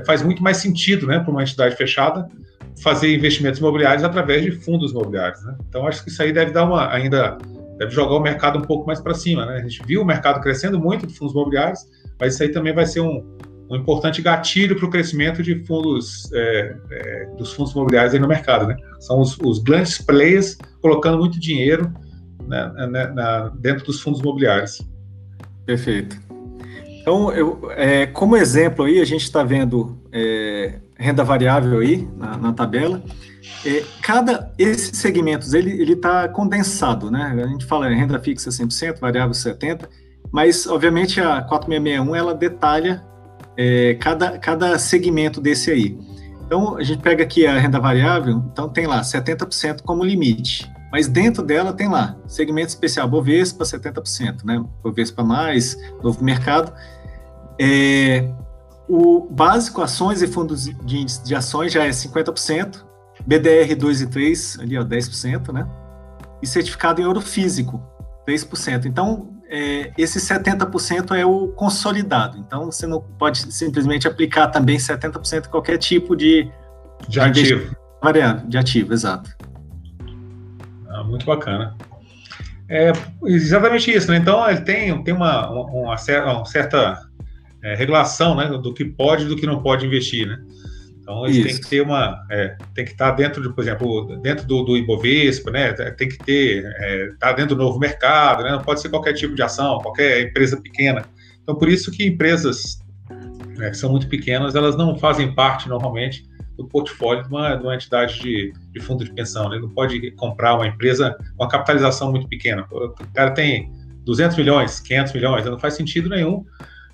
[0.06, 2.28] faz muito mais sentido, né, para uma entidade fechada,
[2.82, 5.44] fazer investimentos imobiliários através de fundos imobiliários.
[5.44, 5.56] Né?
[5.68, 7.38] Então, acho que isso aí deve dar uma ainda
[7.78, 9.46] deve jogar o mercado um pouco mais para cima.
[9.46, 9.58] Né?
[9.58, 11.80] A gente viu o mercado crescendo muito de fundos imobiliários,
[12.20, 13.38] mas isso aí também vai ser um,
[13.70, 18.28] um importante gatilho para o crescimento de fundos é, é, dos fundos imobiliários aí no
[18.28, 18.68] mercado.
[18.68, 18.76] Né?
[19.00, 21.92] São os, os, grandes players colocando muito dinheiro
[22.52, 24.82] né, né, na, dentro dos fundos imobiliários.
[25.66, 26.20] Perfeito.
[27.02, 32.38] Então, eu, é, como exemplo aí, a gente está vendo é, renda variável aí na,
[32.38, 33.02] na tabela.
[33.66, 37.42] É, cada esses segmentos ele está condensado, né?
[37.44, 39.88] A gente fala renda fixa 100%, variável 70%,
[40.32, 43.04] mas obviamente a 4661 ela detalha
[43.58, 45.98] é, cada, cada segmento desse aí.
[46.46, 51.08] Então a gente pega aqui a renda variável, então tem lá 70% como limite, mas
[51.08, 54.64] dentro dela tem lá segmento especial Bovespa 70%, né?
[54.84, 56.74] Bovespa mais, novo mercado.
[57.60, 58.30] É,
[58.88, 62.84] o básico, ações e fundos de índice de ações já é 50%,
[63.26, 65.66] BDR 2 e 3, ali ó, 10%, né?
[66.42, 67.82] E certificado em ouro físico,
[68.28, 68.86] 3%.
[68.86, 72.38] Então, é, esse 70% é o consolidado.
[72.38, 76.52] Então, você não pode simplesmente aplicar também 70% em qualquer tipo de,
[77.08, 77.76] de ativo.
[78.02, 79.30] Variável, de ativo, exato.
[81.12, 81.76] Muito bacana.
[82.70, 82.94] É
[83.26, 84.18] exatamente isso, né?
[84.18, 87.02] Então, ele tem, tem uma, uma, uma certa
[87.62, 90.42] é, regulação né, do que pode e do que não pode investir, né?
[91.02, 94.46] Então eles têm que ter uma, é, tem que estar dentro de, por exemplo, dentro
[94.46, 95.74] do, do Ibovespa, né?
[95.74, 98.52] Tem que ter, é, estar tá dentro do novo mercado, né?
[98.52, 101.04] Não pode ser qualquer tipo de ação, qualquer empresa pequena.
[101.44, 102.80] Então por isso que empresas
[103.58, 106.24] né, que são muito pequenas, elas não fazem parte normalmente
[106.62, 109.46] do portfólio de uma, de uma entidade de, de, fundo de pensão.
[109.48, 109.62] Ele né?
[109.62, 112.66] não pode comprar uma empresa com uma capitalização muito pequena.
[112.72, 113.72] O cara tem
[114.06, 116.46] 200 milhões, 500 milhões, não faz sentido nenhum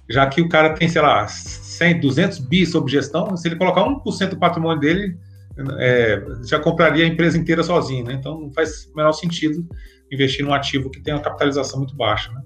[0.09, 3.83] já que o cara tem, sei lá, 100, 200 bi sob gestão, se ele colocar
[3.83, 5.17] 1% do patrimônio dele,
[5.79, 8.13] é, já compraria a empresa inteira sozinho, né?
[8.13, 9.67] Então não faz o menor sentido
[10.11, 12.41] investir num ativo que tem uma capitalização muito baixa, né?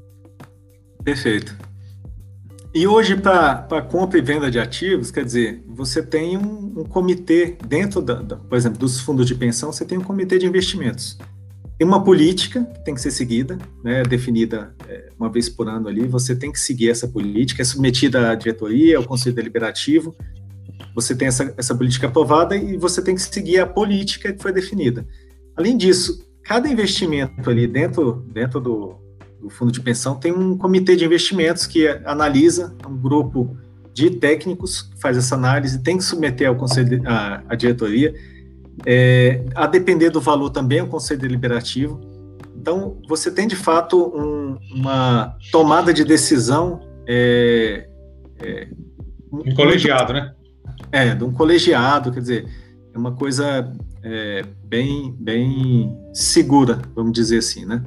[1.04, 1.56] Perfeito.
[2.74, 7.58] E hoje, para compra e venda de ativos, quer dizer, você tem um, um comitê
[7.68, 11.18] dentro, da, da, por exemplo, dos fundos de pensão, você tem um comitê de investimentos.
[11.78, 15.90] Tem uma política que tem que ser seguida, né, definida é, uma vez por ano
[15.90, 16.08] ali.
[16.08, 20.16] Você tem que seguir essa política, é submetida à diretoria, ao conselho deliberativo.
[20.96, 24.54] Você tem essa, essa política aprovada e você tem que seguir a política que foi
[24.54, 25.06] definida.
[25.58, 28.96] Além disso, cada investimento ali dentro, dentro do,
[29.42, 33.58] do fundo de pensão tem um comitê de investimentos que analisa, um grupo
[33.94, 38.14] de técnicos que faz essa análise, tem que submeter ao conselho, à, à diretoria
[38.86, 42.00] é, a depender do valor também é um conselho deliberativo.
[42.56, 46.82] Então, você tem de fato um, uma tomada de decisão.
[47.08, 47.88] É,
[48.40, 48.68] é,
[49.32, 50.34] um colegiado, né?
[50.92, 52.48] É, de um colegiado, quer dizer,
[52.94, 53.72] é uma coisa
[54.04, 57.84] é, bem, bem segura, vamos dizer assim, né?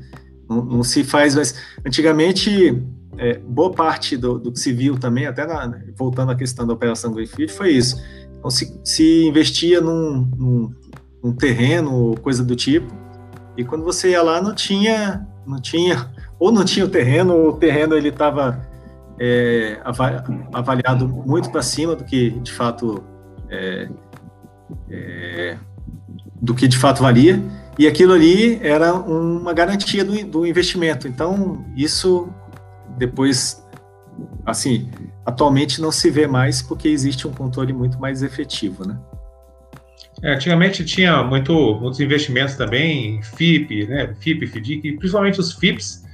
[0.49, 1.55] Não, não se faz, mas
[1.87, 2.83] antigamente,
[3.17, 6.75] é, boa parte do, do, que se viu também, até na, voltando à questão da
[6.75, 8.03] operação Greenfield, foi isso.
[8.39, 10.75] Então, se, se investia num, num,
[11.23, 12.93] um terreno, coisa do tipo.
[13.57, 17.53] E quando você ia lá, não tinha, não tinha, ou não tinha o terreno, o
[17.55, 18.61] terreno ele estava
[19.19, 19.81] é,
[20.53, 23.03] avaliado muito para cima do que de fato
[23.49, 23.89] é,
[24.91, 25.57] é,
[26.41, 27.43] do que de fato valia.
[27.79, 31.09] E aquilo ali era uma garantia do, do investimento.
[31.09, 32.29] Então isso
[32.97, 33.65] depois,
[34.47, 34.91] assim,
[35.27, 38.99] atualmente não se vê mais porque existe um controle muito mais efetivo, né?
[40.23, 46.05] É, antigamente tinha muito, muitos investimentos também, FIP, né, FIP, FDIC, principalmente os FIPs.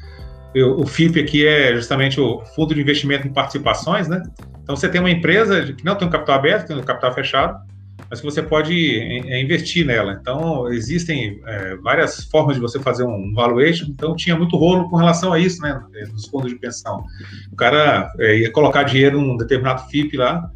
[0.57, 4.23] O, o FIP aqui é justamente o Fundo de Investimento em Participações, né?
[4.63, 7.61] Então você tem uma empresa que não tem um capital aberto, tem um capital fechado,
[8.09, 10.19] mas que você pode é, investir nela.
[10.21, 13.87] Então existem é, várias formas de você fazer um valuation.
[13.89, 15.81] Então tinha muito rolo com relação a isso, né?
[16.13, 17.05] Nos fundos de pensão.
[17.53, 20.51] O cara é, ia colocar dinheiro num determinado FIP lá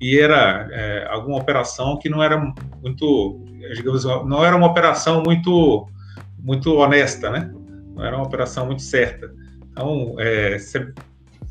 [0.00, 2.38] e era é, alguma operação que não era
[2.82, 3.40] muito,
[3.74, 5.88] digamos, não era uma operação muito,
[6.38, 7.50] muito honesta, né?
[7.94, 9.32] Não era uma operação muito certa.
[9.72, 10.58] Então, é,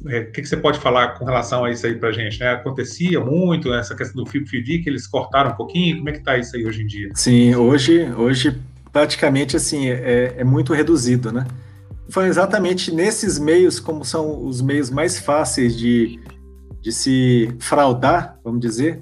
[0.10, 2.40] é, que, que, você pode falar com relação a isso aí para gente?
[2.40, 2.52] Né?
[2.52, 6.38] Acontecia muito essa questão do FIP-FIDI, que eles cortaram um pouquinho, como é que está
[6.38, 7.10] isso aí hoje em dia?
[7.14, 8.60] Sim, hoje, hoje
[8.92, 11.46] praticamente assim, é, é muito reduzido, né?
[12.10, 16.20] Foi exatamente nesses meios, como são os meios mais fáceis de,
[16.82, 19.02] de se fraudar, vamos dizer,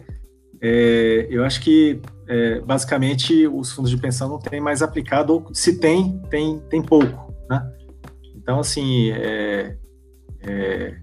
[0.61, 5.53] é, eu acho que é, basicamente os fundos de pensão não têm mais aplicado, ou
[5.53, 7.61] se tem, tem, tem pouco, né?
[8.36, 9.77] Então, assim, é,
[10.47, 10.95] é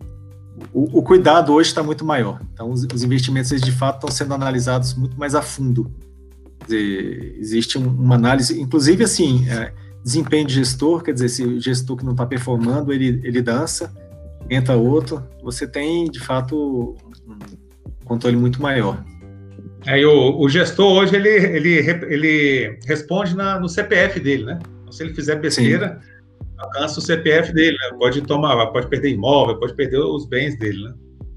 [0.72, 2.40] o, o, cuidado hoje está muito maior.
[2.52, 5.90] Então, os, os, investimentos, eles, de fato, estão sendo analisados muito mais a fundo.
[6.64, 9.72] Dizer, existe um, uma análise, inclusive, assim, é,
[10.04, 13.92] desempenho de gestor, quer dizer, se o gestor que não está performando, ele, ele dança,
[14.48, 16.96] entra outro, você tem, de fato,
[17.26, 19.02] um controle muito maior.
[19.86, 21.70] É, e o, o, gestor hoje, ele, ele,
[22.08, 24.58] ele responde na, no CPF dele, né?
[24.82, 26.00] Então, se ele fizer besteira,
[26.62, 27.96] alcança o CPF dele, né?
[27.98, 30.94] Pode tomar, pode perder imóvel, pode perder os bens dele, né?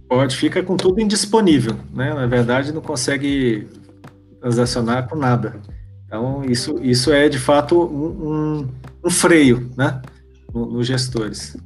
[0.08, 2.14] Pode, fica com tudo indisponível, né?
[2.14, 3.68] Na verdade, não consegue
[4.40, 5.60] transacionar com nada.
[6.06, 8.68] Então, isso, isso é de fato um, um,
[9.06, 10.02] um freio, né?
[10.54, 11.58] Nos no gestores.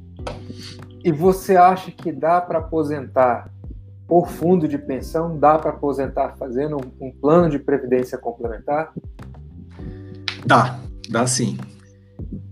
[1.04, 3.50] E você acha que dá para aposentar
[4.06, 5.38] por fundo de pensão?
[5.38, 8.92] Dá para aposentar fazendo um, um plano de previdência complementar?
[10.44, 10.78] Dá,
[11.08, 11.58] dá sim.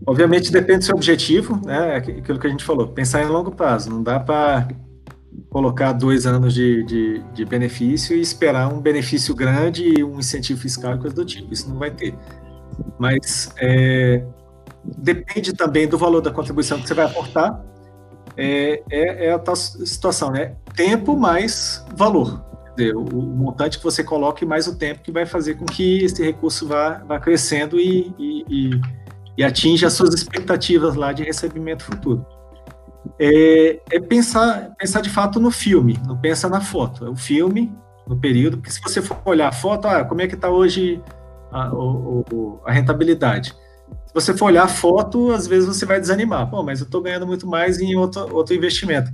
[0.07, 1.97] Obviamente depende do seu objetivo, né?
[1.97, 3.91] Aquilo que a gente falou, pensar em longo prazo.
[3.91, 4.69] Não dá para
[5.51, 10.61] colocar dois anos de, de, de, benefício e esperar um benefício grande e um incentivo
[10.61, 11.53] fiscal e coisa do tipo.
[11.53, 12.15] Isso não vai ter.
[12.99, 14.25] Mas é,
[14.85, 17.65] depende também do valor da contribuição que você vai aportar.
[18.37, 20.55] É, é, é a tal situação, né?
[20.77, 22.45] Tempo mais valor.
[22.77, 26.05] Dizer, o, o, montante que você coloque mais o tempo que vai fazer com que
[26.05, 28.81] esse recurso vá, vá crescendo e, e, e
[29.39, 32.27] e atinge as suas expectativas lá de recebimento futuro.
[33.21, 37.07] É, é, pensar, pensar de fato no filme, não pensa na foto.
[37.07, 37.73] É o filme,
[38.05, 41.01] no período, porque se você for olhar a foto, ah, como é que está hoje
[41.53, 43.55] a, o, a, rentabilidade?
[44.07, 46.51] Se você for olhar a foto, às vezes você vai desanimar.
[46.51, 49.13] Pô, mas eu estou ganhando muito mais em outro, outro investimento.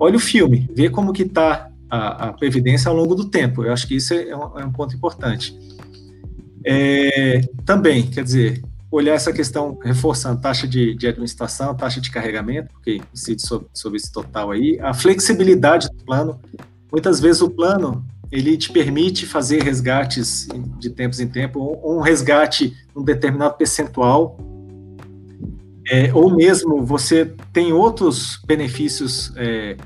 [0.00, 3.64] Olha o filme, vê como que está a, a, previdência ao longo do tempo.
[3.64, 5.56] Eu acho que isso é um, é um ponto importante.
[6.66, 12.72] É, também, quer dizer, olhar essa questão, reforçando taxa de, de administração, taxa de carregamento,
[12.72, 16.40] porque incide sobre, sobre esse total aí, a flexibilidade do plano.
[16.90, 20.48] Muitas vezes o plano ele te permite fazer resgates
[20.78, 24.38] de tempos em tempo, ou um resgate um determinado percentual,
[25.88, 29.76] é, ou mesmo você tem outros benefícios é,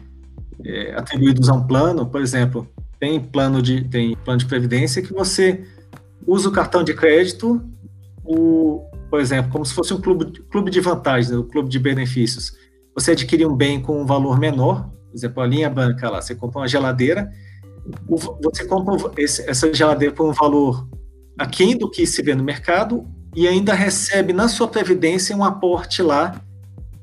[0.64, 2.68] é, atribuídos a um plano, por exemplo,
[3.00, 5.64] tem plano de tem plano de previdência que você
[6.26, 7.62] usa o cartão de crédito,
[8.22, 8.84] o,
[9.14, 12.52] por exemplo, como se fosse um clube, clube de vantagens, um clube de benefícios.
[12.96, 16.34] Você adquire um bem com um valor menor, por exemplo, a linha banca lá, você
[16.34, 17.30] compra uma geladeira,
[18.42, 20.88] você compra esse, essa geladeira por um valor
[21.38, 26.02] aquém do que se vê no mercado e ainda recebe na sua previdência um aporte
[26.02, 26.34] lá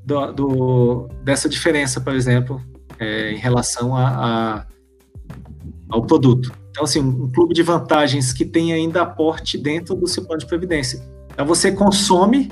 [0.03, 2.61] do, do dessa diferença, por exemplo,
[2.99, 4.65] é, em relação a, a,
[5.89, 6.51] ao produto.
[6.71, 10.45] Então, assim, um clube de vantagens que tem ainda aporte dentro do seu plano de
[10.45, 11.09] previdência.
[11.33, 12.51] Então você consome,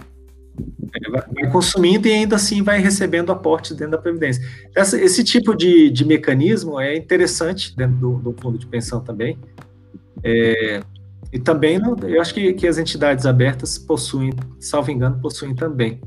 [0.96, 4.44] é, vai consumindo e ainda assim vai recebendo aporte dentro da Previdência.
[4.76, 9.38] Essa, esse tipo de, de mecanismo é interessante dentro do, do fundo de pensão também.
[10.24, 10.82] É,
[11.32, 16.02] e também, eu acho que, que as entidades abertas possuem, salvo engano, possuem também.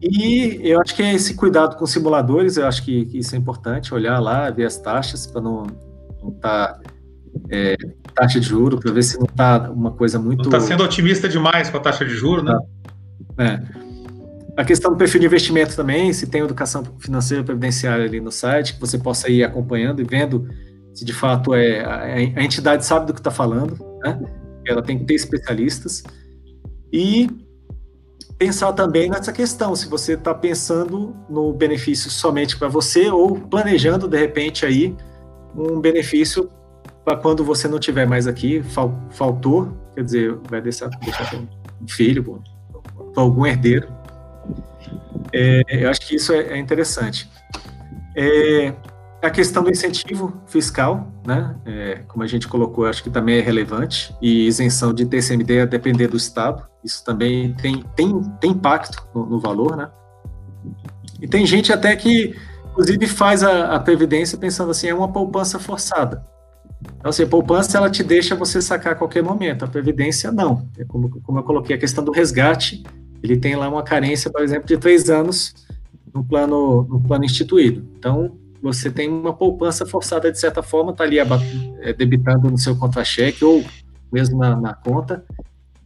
[0.00, 3.38] E eu acho que é esse cuidado com simuladores, eu acho que, que isso é
[3.38, 5.64] importante, olhar lá, ver as taxas, para não
[6.28, 6.80] estar tá,
[7.50, 7.76] é,
[8.14, 10.44] taxa de juro para ver se não está uma coisa muito.
[10.44, 12.58] Está sendo otimista demais com a taxa de juro, né?
[13.38, 13.86] É.
[14.56, 18.74] A questão do perfil de investimento também, se tem educação financeira previdenciária ali no site,
[18.74, 20.48] que você possa ir acompanhando e vendo
[20.94, 24.18] se de fato é a, entidade sabe do que está falando, né?
[24.66, 26.02] Ela tem que ter especialistas
[26.90, 27.28] e
[28.38, 34.08] pensar também nessa questão, se você está pensando no benefício somente para você ou planejando
[34.08, 34.96] de repente aí
[35.54, 36.48] um benefício
[37.06, 41.86] para quando você não tiver mais aqui, fal, faltou, quer dizer, vai deixar, deixar um
[41.86, 42.42] filho,
[43.14, 43.86] para algum herdeiro.
[45.32, 47.30] É, eu acho que isso é, é interessante.
[48.16, 48.74] É,
[49.22, 53.40] a questão do incentivo fiscal, né, é, como a gente colocou, acho que também é
[53.40, 59.06] relevante, e isenção de TCMD a depender do Estado, isso também tem, tem, tem impacto
[59.14, 59.88] no, no valor, né?
[61.20, 62.34] E tem gente até que,
[62.72, 66.34] inclusive, faz a, a previdência pensando assim, é uma poupança forçada.
[66.96, 70.68] Então, assim, a poupança ela te deixa você sacar a qualquer momento, a previdência não.
[70.78, 72.82] É como, como eu coloquei a questão do resgate,
[73.22, 75.54] ele tem lá uma carência, por exemplo, de três anos
[76.12, 77.86] no plano, no plano instituído.
[77.98, 81.18] Então, você tem uma poupança forçada de certa forma, está ali
[81.80, 83.64] é, debitando no seu contra-cheque ou
[84.12, 85.24] mesmo na, na conta,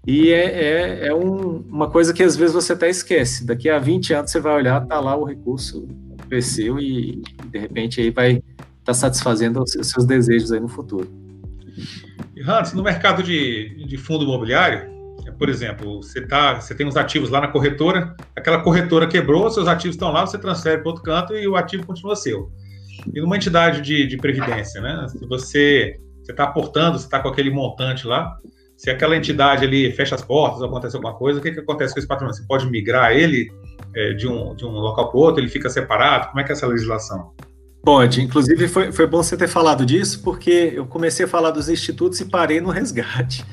[0.06, 3.44] e é, é, é um, uma coisa que às vezes você até esquece.
[3.44, 5.86] Daqui a 20 anos você vai olhar, tá lá o recurso
[6.28, 7.20] cresceu e
[7.50, 8.42] de repente aí vai
[8.90, 11.08] está satisfazendo os seus desejos aí no futuro.
[12.36, 14.88] E Hans, no mercado de, de fundo imobiliário,
[15.26, 19.50] é, por exemplo, você, tá, você tem os ativos lá na corretora, aquela corretora quebrou,
[19.50, 22.50] seus ativos estão lá, você transfere para outro canto e o ativo continua seu.
[23.12, 25.06] E numa entidade de, de previdência, né?
[25.08, 25.98] Se você
[26.28, 28.36] está aportando, você está com aquele montante lá,
[28.76, 31.98] se aquela entidade ali fecha as portas, acontece alguma coisa, o que, que acontece com
[31.98, 32.36] esse patrimônio?
[32.36, 33.50] Você pode migrar ele
[33.94, 36.28] é, de, um, de um local para outro, ele fica separado?
[36.28, 37.34] Como é que é essa legislação?
[37.82, 41.68] Pode, inclusive foi, foi bom você ter falado disso, porque eu comecei a falar dos
[41.68, 43.44] institutos e parei no resgate.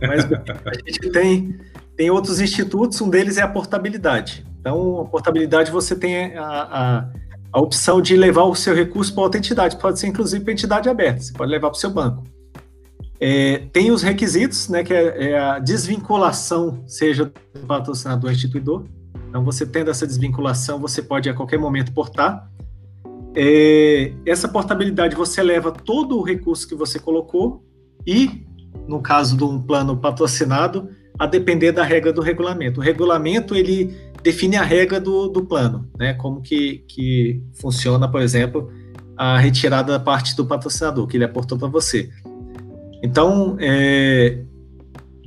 [0.00, 1.58] Mas a gente tem,
[1.96, 4.46] tem outros institutos, um deles é a portabilidade.
[4.60, 7.08] Então, a portabilidade você tem a, a,
[7.52, 10.88] a opção de levar o seu recurso para outra entidade, pode ser inclusive para entidade
[10.88, 12.24] aberta, você pode levar para o seu banco.
[13.18, 18.84] É, tem os requisitos, né, que é, é, a desvinculação, seja do patrocinador ou instituidor.
[19.28, 22.50] Então, você tendo essa desvinculação, você pode a qualquer momento portar.
[23.38, 27.62] É, essa portabilidade, você leva todo o recurso que você colocou
[28.06, 28.46] e,
[28.88, 30.88] no caso de um plano patrocinado,
[31.18, 32.80] a depender da regra do regulamento.
[32.80, 36.14] O regulamento, ele define a regra do, do plano, né?
[36.14, 38.70] Como que, que funciona, por exemplo,
[39.14, 42.08] a retirada da parte do patrocinador, que ele aportou para você.
[43.02, 44.42] Então, é,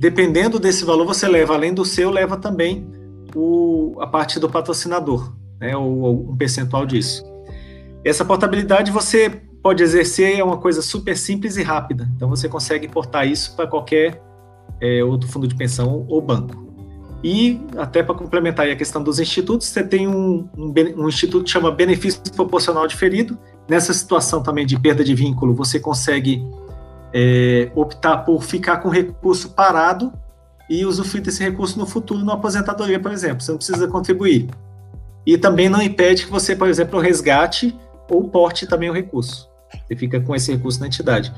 [0.00, 2.88] dependendo desse valor, você leva, além do seu, leva também
[3.36, 5.76] o, a parte do patrocinador, né?
[5.76, 7.29] Ou, ou um percentual disso.
[8.04, 9.30] Essa portabilidade você
[9.62, 12.08] pode exercer, é uma coisa super simples e rápida.
[12.16, 14.22] Então, você consegue portar isso para qualquer
[14.80, 16.70] é, outro fundo de pensão ou banco.
[17.22, 21.50] E, até para complementar a questão dos institutos, você tem um, um, um, instituto que
[21.50, 23.38] chama benefício proporcional diferido.
[23.68, 26.42] Nessa situação também de perda de vínculo, você consegue
[27.12, 30.10] é, optar por ficar com o recurso parado
[30.68, 33.42] e usufruir desse recurso no futuro, na aposentadoria, por exemplo.
[33.42, 34.48] Você não precisa contribuir.
[35.26, 37.76] E também não impede que você, por exemplo, resgate
[38.10, 39.48] ou porte também o recurso.
[39.86, 41.32] Você fica com esse recurso na entidade.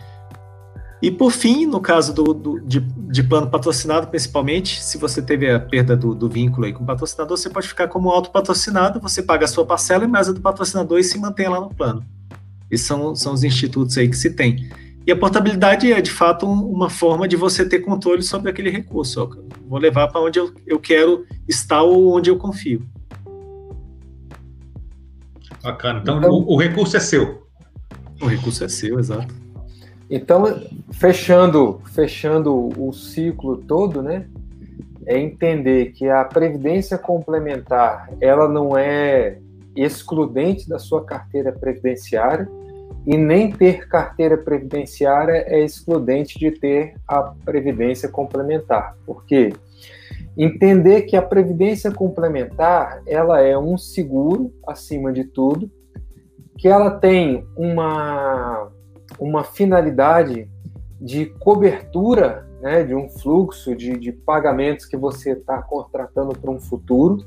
[1.03, 5.51] E por fim, no caso do, do de, de, plano patrocinado, principalmente, se você teve
[5.51, 9.21] a perda do, do, vínculo aí com o patrocinador, você pode ficar como autopatrocinado, você
[9.21, 12.05] paga a sua parcela e mais a do patrocinador e se mantém lá no plano.
[12.71, 14.71] Esses são, são os institutos aí que se tem.
[15.05, 19.21] E a portabilidade é, de fato, uma forma de você ter controle sobre aquele recurso.
[19.21, 19.29] Ó,
[19.69, 22.87] vou levar para onde eu, eu quero estar ou onde eu confio.
[25.63, 26.01] Bacana.
[26.01, 27.47] Então, então o, o recurso é seu.
[28.21, 29.35] O recurso é seu, exato.
[30.11, 30.45] Então,
[30.93, 34.27] fechando, fechando o ciclo todo, né?
[35.07, 39.39] É entender que a previdência complementar, ela não é
[39.75, 42.49] excludente da sua carteira previdenciária
[43.07, 48.97] e nem ter carteira previdenciária é excludente de ter a previdência complementar.
[49.05, 49.53] Por quê?
[50.37, 55.71] Entender que a previdência complementar, ela é um seguro acima de tudo,
[56.57, 58.71] que ela tem uma
[59.19, 60.49] uma finalidade
[61.01, 66.61] de cobertura né, de um fluxo de, de pagamentos que você está contratando para um
[66.61, 67.19] futuro.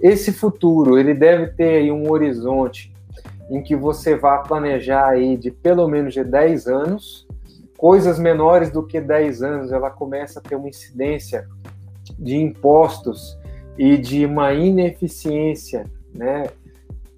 [0.00, 2.92] Esse futuro ele deve ter aí um horizonte
[3.48, 7.26] em que você vá planejar aí de pelo menos de 10 anos.
[7.78, 11.46] Coisas menores do que 10 anos, ela começa a ter uma incidência
[12.18, 13.38] de impostos
[13.78, 15.84] e de uma ineficiência
[16.14, 16.46] né,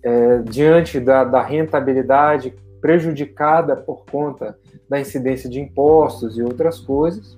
[0.02, 4.56] é, diante da, da rentabilidade prejudicada por conta
[4.88, 7.36] da incidência de impostos e outras coisas,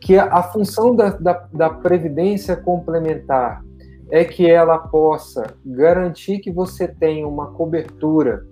[0.00, 3.64] que a, função da, da, da previdência complementar
[4.10, 8.46] é que ela possa garantir que você tenha uma cobertura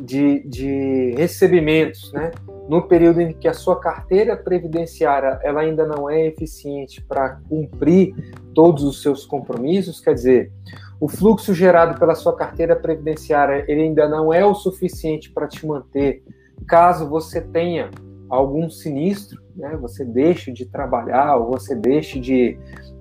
[0.00, 2.30] de, de recebimentos, né?
[2.68, 8.14] No período em que a sua carteira previdenciária ela ainda não é eficiente para cumprir
[8.54, 10.52] todos os seus compromissos, quer dizer,
[11.00, 15.66] o fluxo gerado pela sua carteira previdenciária ele ainda não é o suficiente para te
[15.66, 16.22] manter,
[16.66, 17.90] caso você tenha
[18.30, 22.58] algum sinistro, né, você deixe de trabalhar ou você deixe de,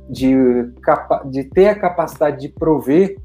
[0.10, 0.36] de,
[1.32, 3.18] de ter a capacidade de prover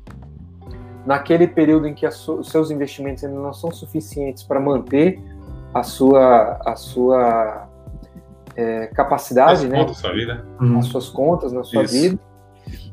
[1.05, 5.21] naquele período em que os seus investimentos ainda não são suficientes para manter
[5.73, 7.69] a sua, a sua
[8.57, 9.79] é, capacidade, as né?
[9.79, 10.45] Contas, sua vida.
[10.79, 11.95] As suas contas na sua Isso.
[11.95, 12.19] vida.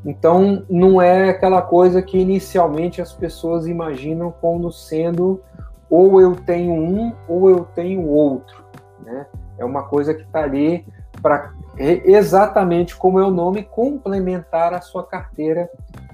[0.05, 5.41] Então, não é aquela coisa que inicialmente as pessoas imaginam como sendo
[5.89, 8.63] ou eu tenho um ou eu tenho outro.
[9.03, 9.25] Né?
[9.57, 10.85] É uma coisa que está ali
[11.21, 15.69] para exatamente como é o nome, complementar a sua carteira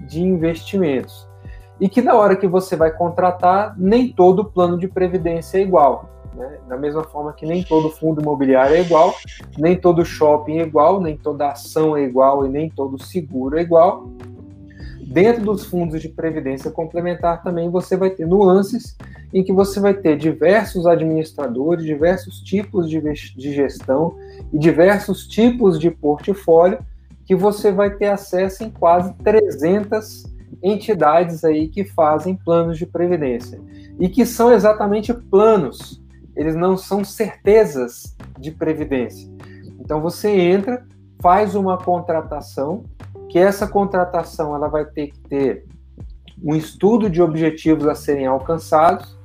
[0.08, 1.28] de investimentos.
[1.80, 6.10] E que na hora que você vai contratar, nem todo plano de previdência é igual.
[6.34, 6.58] Né?
[6.68, 9.14] Da mesma forma que nem todo fundo imobiliário é igual,
[9.58, 13.62] nem todo shopping é igual, nem toda ação é igual e nem todo seguro é
[13.62, 14.08] igual.
[15.06, 18.96] Dentro dos fundos de previdência complementar também você vai ter nuances
[19.34, 24.16] em que você vai ter diversos administradores, diversos tipos de, de gestão
[24.54, 26.80] e diversos tipos de portfólio
[27.26, 30.26] que você vai ter acesso em quase 300
[30.64, 33.60] entidades aí que fazem planos de previdência
[34.00, 36.01] e que são exatamente planos
[36.36, 39.30] eles não são certezas de previdência.
[39.80, 40.86] Então você entra,
[41.22, 42.84] faz uma contratação,
[43.30, 45.66] que essa contratação ela vai ter que ter
[46.44, 49.18] um estudo de objetivos a serem alcançados.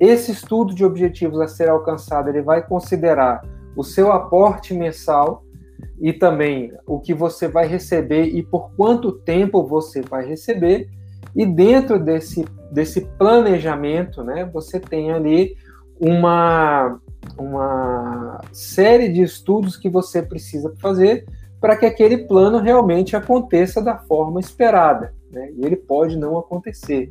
[0.00, 3.42] Esse estudo de objetivos a ser alcançado, ele vai considerar
[3.76, 5.44] o seu aporte mensal
[6.00, 10.88] e também o que você vai receber e por quanto tempo você vai receber.
[11.34, 15.56] E dentro desse, desse planejamento, né, você tem ali
[16.00, 17.00] uma,
[17.38, 21.26] uma série de estudos que você precisa fazer
[21.60, 25.14] para que aquele plano realmente aconteça da forma esperada.
[25.30, 25.50] Né?
[25.56, 27.10] E ele pode não acontecer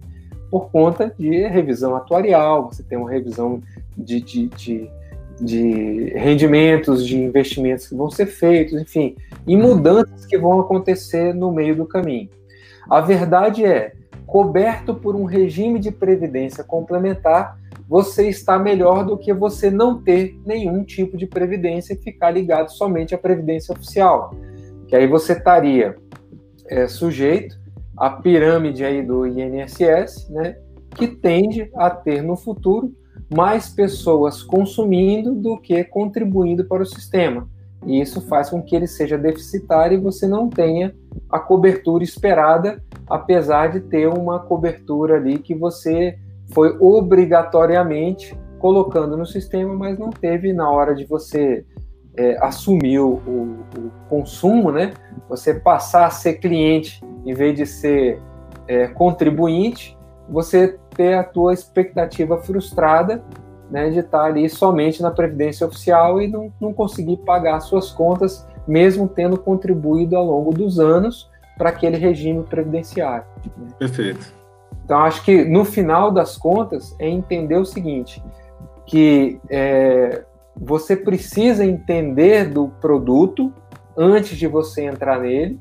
[0.49, 3.59] por conta de revisão atuarial, você tem uma revisão
[3.97, 4.89] de, de, de,
[5.41, 9.15] de rendimentos, de investimentos que vão ser feitos, enfim,
[9.47, 12.29] e mudanças que vão acontecer no meio do caminho.
[12.87, 13.93] A verdade é,
[14.27, 17.57] coberto por um regime de previdência complementar,
[17.87, 22.69] você está melhor do que você não ter nenhum tipo de previdência e ficar ligado
[22.69, 24.33] somente à previdência oficial.
[24.87, 25.95] Que aí você estaria
[26.67, 27.59] é, sujeito
[27.97, 30.57] à pirâmide aí do INSS, né,
[30.95, 32.91] que tende a ter no futuro
[33.33, 37.47] mais pessoas consumindo do que contribuindo para o sistema.
[37.85, 40.95] E isso faz com que ele seja deficitário e você não tenha
[41.29, 46.17] a cobertura esperada, apesar de ter uma cobertura ali que você
[46.51, 51.65] foi obrigatoriamente colocando no sistema, mas não teve na hora de você
[52.15, 54.93] é, assumir o, o, consumo, né?
[55.27, 58.21] Você passar a ser cliente em vez de ser
[58.67, 59.97] é, contribuinte,
[60.29, 63.23] você ter a tua expectativa frustrada
[63.69, 68.47] né, de estar ali somente na previdência oficial e não, não conseguir pagar suas contas,
[68.67, 73.25] mesmo tendo contribuído ao longo dos anos para aquele regime previdenciário.
[73.79, 74.42] Perfeito.
[74.83, 78.21] Então, acho que no final das contas é entender o seguinte,
[78.85, 80.23] que é,
[80.55, 83.53] você precisa entender do produto
[83.97, 85.59] antes de você entrar nele.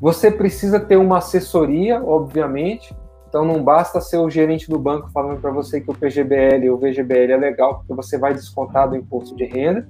[0.00, 2.94] Você precisa ter uma assessoria, obviamente.
[3.28, 6.76] Então não basta ser o gerente do banco falando para você que o PGBL ou
[6.76, 9.88] o VGBL é legal, porque você vai descontar do imposto de renda,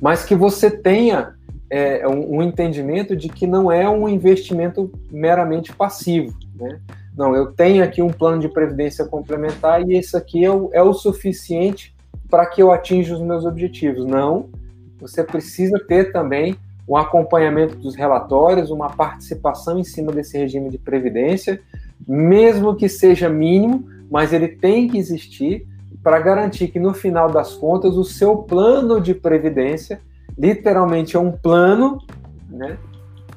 [0.00, 1.34] mas que você tenha
[1.68, 6.32] é, um, um, entendimento de que não é um investimento meramente passivo.
[6.54, 6.78] Né?
[7.20, 10.82] Não, eu tenho aqui um plano de previdência complementar e isso aqui é o, é
[10.82, 11.94] o suficiente
[12.30, 14.06] para que eu atinja os meus objetivos.
[14.06, 14.48] Não,
[14.98, 16.56] você precisa ter também
[16.88, 21.60] um acompanhamento dos relatórios, uma participação em cima desse regime de previdência,
[22.08, 25.68] mesmo que seja mínimo, mas ele tem que existir
[26.02, 30.00] para garantir que no final das contas o seu plano de previdência,
[30.38, 31.98] literalmente é um plano,
[32.48, 32.78] né?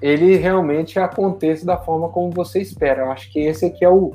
[0.03, 3.03] Ele realmente aconteça da forma como você espera.
[3.03, 4.11] Eu acho que esse aqui é o,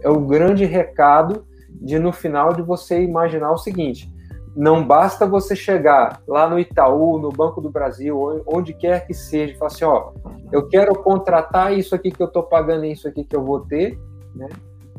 [0.00, 4.08] é o grande recado de no final de você imaginar o seguinte:
[4.54, 9.52] não basta você chegar lá no Itaú, no Banco do Brasil, onde quer que seja,
[9.52, 10.12] e falar assim, ó,
[10.52, 13.98] eu quero contratar isso aqui que eu estou pagando, isso aqui que eu vou ter,
[14.36, 14.48] né?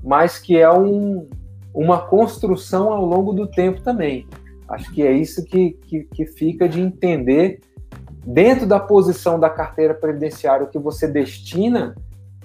[0.03, 1.25] Mas que é um,
[1.73, 4.27] uma construção ao longo do tempo também.
[4.67, 7.61] Acho que é isso que, que, que fica de entender
[8.25, 11.95] dentro da posição da carteira previdenciária que você destina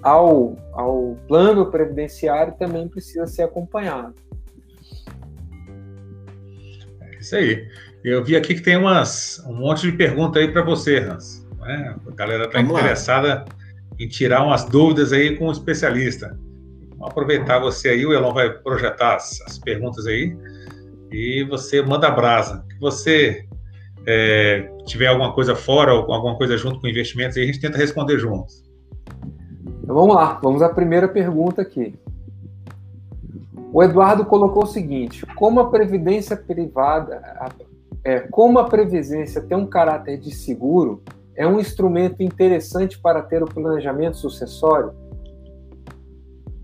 [0.02, 4.14] ao, ao plano previdenciário também precisa ser acompanhado.
[7.18, 7.68] Isso aí.
[8.04, 11.46] Eu vi aqui que tem umas, um monte de perguntas aí para você, Hans.
[11.60, 11.96] Né?
[12.06, 13.44] A galera está interessada lá.
[13.98, 16.38] em tirar umas dúvidas aí com o especialista.
[16.90, 20.36] Vamos aproveitar você aí, o Elon vai projetar as, as perguntas aí
[21.10, 22.64] e você manda brasa.
[22.70, 23.47] Que você
[24.10, 27.76] é, tiver alguma coisa fora ou alguma coisa junto com investimentos, aí a gente tenta
[27.76, 28.64] responder juntos.
[29.82, 31.94] Então, vamos lá, vamos à primeira pergunta aqui.
[33.70, 37.20] O Eduardo colocou o seguinte: como a previdência privada,
[38.02, 41.02] é, como a previdência tem um caráter de seguro,
[41.36, 44.92] é um instrumento interessante para ter o planejamento sucessório?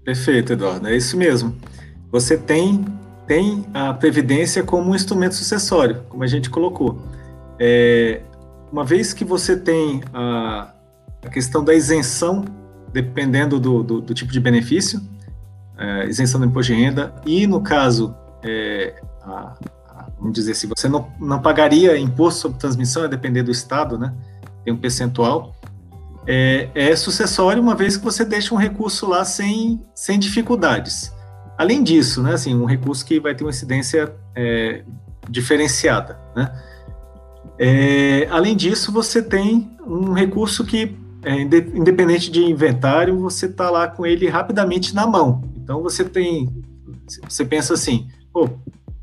[0.02, 1.54] Perfeito, Eduardo, é isso mesmo.
[2.10, 2.82] Você tem
[3.26, 6.98] tem a previdência como um instrumento sucessório, como a gente colocou.
[7.58, 8.22] É,
[8.70, 10.72] uma vez que você tem a,
[11.24, 12.44] a questão da isenção,
[12.92, 15.00] dependendo do, do, do tipo de benefício,
[15.78, 19.54] é, isenção do imposto de renda, e no caso, é, a,
[19.88, 23.98] a, vamos dizer assim, você não, não pagaria imposto sobre transmissão, a depender do estado,
[23.98, 24.12] né?
[24.64, 25.54] Tem um percentual.
[26.26, 31.12] É, é sucessório uma vez que você deixa um recurso lá sem, sem dificuldades.
[31.56, 34.82] Além disso, né, assim, um recurso que vai ter uma incidência é,
[35.28, 36.50] diferenciada, né?
[37.58, 43.86] É, além disso, você tem um recurso que, é, independente de inventário, você está lá
[43.86, 45.42] com ele rapidamente na mão.
[45.56, 46.48] Então você tem,
[47.28, 48.48] você pensa assim, pô,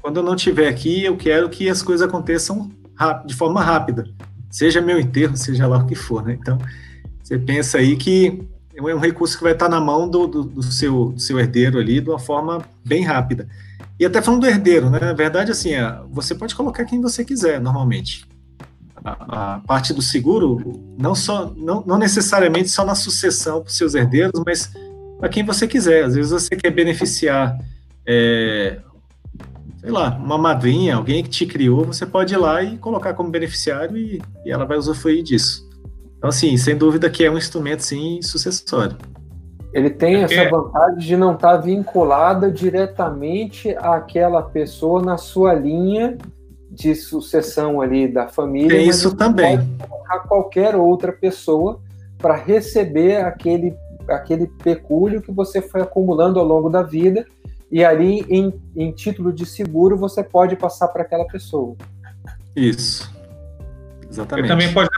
[0.02, 2.69] quando eu não estiver aqui, eu quero que as coisas aconteçam
[3.26, 4.07] de forma rápida,
[4.49, 6.38] seja meu enterro, seja lá o que for, né?
[6.40, 6.57] Então
[7.23, 8.44] você pensa aí que
[8.76, 11.80] é um recurso que vai estar na mão do, do, do seu, do seu herdeiro
[11.80, 13.48] ali de uma forma bem rápida.
[13.99, 14.99] E até falando do herdeiro, né?
[14.99, 18.26] Na verdade, assim, é, você pode colocar quem você quiser, normalmente.
[19.03, 20.60] A, a, parte do seguro,
[20.98, 24.72] não só, não, não necessariamente só na sucessão para os seus herdeiros, mas
[25.19, 26.03] para quem você quiser.
[26.03, 27.57] Às vezes você quer beneficiar,
[28.06, 28.80] é,
[29.80, 33.30] sei lá, uma madrinha, alguém que te criou, você pode ir lá e colocar como
[33.30, 35.68] beneficiário e, e ela vai usufruir disso.
[36.18, 38.95] Então, assim, sem dúvida que é um instrumento, sim, sucessório.
[39.73, 46.18] Ele tem essa vantagem de não estar tá vinculada diretamente àquela pessoa na sua linha
[46.72, 48.77] de sucessão ali da família.
[48.77, 49.60] Tem isso também.
[49.77, 51.81] Colocar qualquer outra pessoa
[52.18, 53.76] para receber aquele,
[54.07, 57.27] aquele pecúlio que você foi acumulando ao longo da vida
[57.69, 61.76] e ali em, em título de seguro você pode passar para aquela pessoa.
[62.56, 63.11] Isso.
[64.10, 64.48] Exatamente.
[64.48, 64.89] Você também pode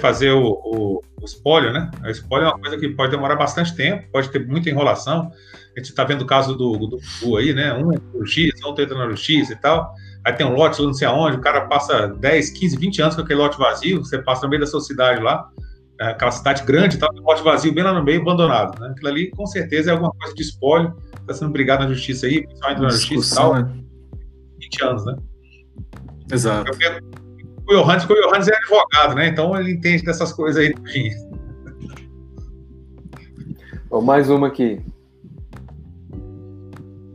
[0.00, 1.90] fazer o, o, o espólio, né?
[2.02, 5.30] O espólio é uma coisa que pode demorar bastante tempo, pode ter muita enrolação.
[5.74, 7.72] A gente está vendo o caso do, do, do aí, né?
[7.74, 9.94] Um no X, outro entra no X e tal
[10.24, 13.22] aí tem um lote, não sei aonde, o cara passa 10, 15, 20 anos com
[13.22, 15.48] aquele lote vazio, você passa no meio da sua cidade lá,
[16.00, 18.80] é, aquela cidade grande, tá, um lote vazio bem lá no meio, abandonado.
[18.80, 18.88] Né?
[18.88, 22.38] Aquilo ali, com certeza, é alguma coisa de espólio, está sendo brigado na justiça aí,
[22.38, 23.54] entra na justiça e tal.
[23.54, 23.84] Né?
[24.60, 25.16] 20 anos, né?
[26.32, 26.70] Exato.
[27.66, 29.28] O Johannes, o Johannes é advogado, né?
[29.28, 30.74] Então ele entende dessas coisas aí.
[34.02, 34.80] mais uma aqui.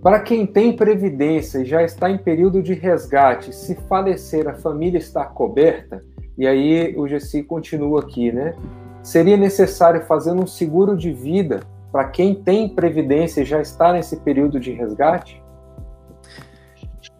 [0.02, 4.98] Para quem tem previdência e já está em período de resgate, se falecer, a família
[4.98, 6.02] está coberta?
[6.38, 8.56] E aí o GC continua aqui, né?
[9.04, 11.60] Seria necessário fazer um seguro de vida
[11.92, 15.42] para quem tem previdência e já está nesse período de resgate?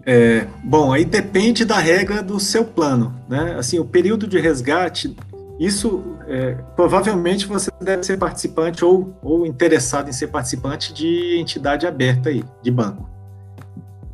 [0.06, 3.56] É, bom, aí depende da regra do seu plano, né?
[3.60, 5.16] Assim, o período de resgate
[5.60, 11.86] isso, é, provavelmente você deve ser participante ou, ou interessado em ser participante de entidade
[11.86, 13.10] aberta aí, de banco.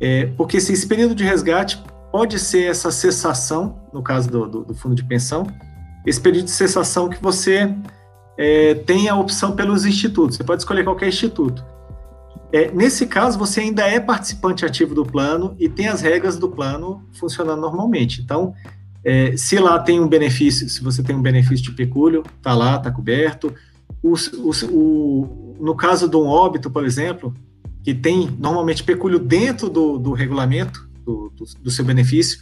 [0.00, 4.64] É, porque se esse período de resgate pode ser essa cessação, no caso do, do,
[4.64, 5.46] do fundo de pensão,
[6.04, 7.72] esse período de cessação que você
[8.36, 11.64] é, tem a opção pelos institutos, você pode escolher qualquer instituto.
[12.52, 16.48] É, nesse caso, você ainda é participante ativo do plano e tem as regras do
[16.48, 18.20] plano funcionando normalmente.
[18.20, 18.52] Então,
[19.08, 22.76] é, se lá tem um benefício, se você tem um benefício de pecúlio, tá lá,
[22.76, 23.54] tá coberto.
[24.02, 27.32] O, o, o, no caso de um óbito, por exemplo,
[27.84, 32.40] que tem normalmente pecúlio dentro do, do regulamento do, do, do seu benefício,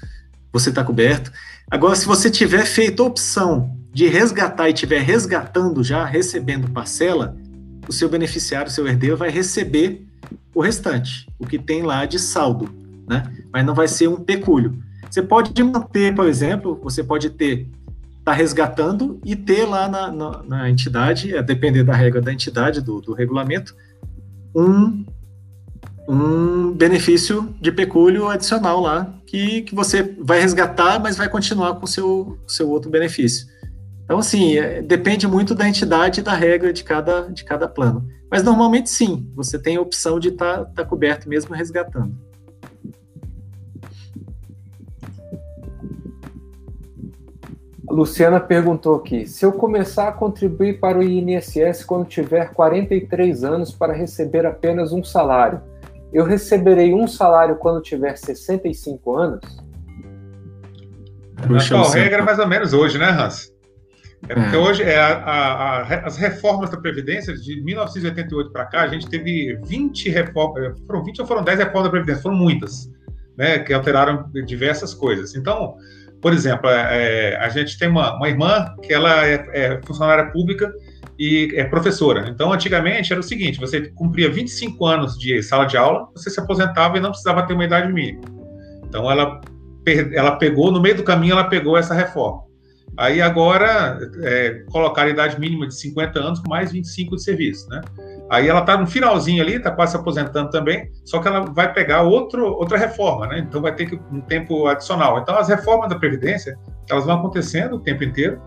[0.50, 1.30] você está coberto.
[1.70, 7.36] Agora, se você tiver feito a opção de resgatar e estiver resgatando já, recebendo parcela,
[7.86, 10.06] o seu beneficiário, o seu herdeiro, vai receber
[10.54, 12.74] o restante, o que tem lá de saldo,
[13.06, 13.30] né?
[13.52, 14.82] Mas não vai ser um pecúlio.
[15.14, 17.68] Você pode manter, por exemplo, você pode ter,
[18.24, 22.80] tá resgatando e ter lá na, na, na entidade, a depender da regra da entidade,
[22.80, 23.76] do, do regulamento,
[24.52, 25.04] um,
[26.08, 31.84] um benefício de pecúlio adicional lá, que, que você vai resgatar, mas vai continuar com
[31.84, 33.46] o seu, seu outro benefício.
[34.02, 38.04] Então, assim, é, depende muito da entidade e da regra de cada, de cada plano.
[38.28, 42.34] Mas normalmente sim, você tem a opção de estar tá, tá coberto mesmo resgatando.
[47.94, 53.70] Luciana perguntou aqui: se eu começar a contribuir para o INSS quando tiver 43 anos
[53.70, 55.62] para receber apenas um salário,
[56.12, 59.64] eu receberei um salário quando tiver 65 anos?
[61.36, 63.52] a atual regra é mais ou menos hoje, né, Hans?
[64.28, 64.58] É porque é.
[64.58, 69.08] hoje é a, a, a, as reformas da Previdência, de 1988 para cá, a gente
[69.08, 72.90] teve 20 reformas, foram 20 ou foram 10 reformas da Previdência, foram muitas,
[73.36, 75.34] né, que alteraram diversas coisas.
[75.36, 75.76] Então,
[76.24, 80.32] por exemplo, é, é, a gente tem uma, uma irmã que ela é, é, funcionária
[80.32, 80.72] pública
[81.18, 82.30] e é professora.
[82.30, 86.40] Então, antigamente era o seguinte: você cumpria 25 anos de sala de aula, você se
[86.40, 88.22] aposentava e não precisava ter uma idade mínima.
[88.88, 89.38] Então, ela,
[90.14, 92.40] ela pegou, no meio do caminho, ela pegou essa reforma.
[92.96, 97.68] Aí agora é, colocaram a idade mínima de 50 anos com mais 25 de serviço,
[97.68, 97.82] né?
[98.30, 101.72] Aí ela está no finalzinho ali, está quase se aposentando também, só que ela vai
[101.72, 103.38] pegar outro, outra reforma, né?
[103.38, 105.18] Então vai ter que, um tempo adicional.
[105.18, 106.59] Então as reformas da Previdência,
[106.90, 108.40] elas vão acontecendo o tempo inteiro,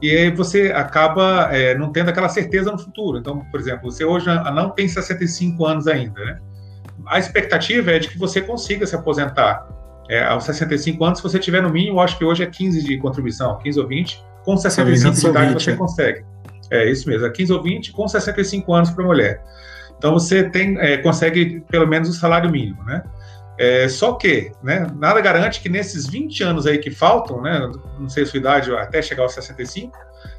[0.00, 3.18] e aí você acaba é, não tendo aquela certeza no futuro.
[3.18, 6.38] Então, por exemplo, você hoje não tem 65 anos ainda, né?
[7.06, 9.66] A expectativa é de que você consiga se aposentar
[10.08, 12.96] é, aos 65 anos, se você tiver no mínimo, acho que hoje é 15 de
[12.98, 15.76] contribuição, 15 ou 20, com 65 de idade você é.
[15.76, 16.24] consegue.
[16.70, 19.42] É isso mesmo, é 15 ou 20 com 65 anos para mulher.
[19.96, 23.02] Então você tem, é, consegue pelo menos o salário mínimo, né?
[23.58, 27.58] É, só que, né, nada garante que nesses 20 anos aí que faltam, né,
[27.98, 29.96] não sei a sua idade, até chegar aos 65,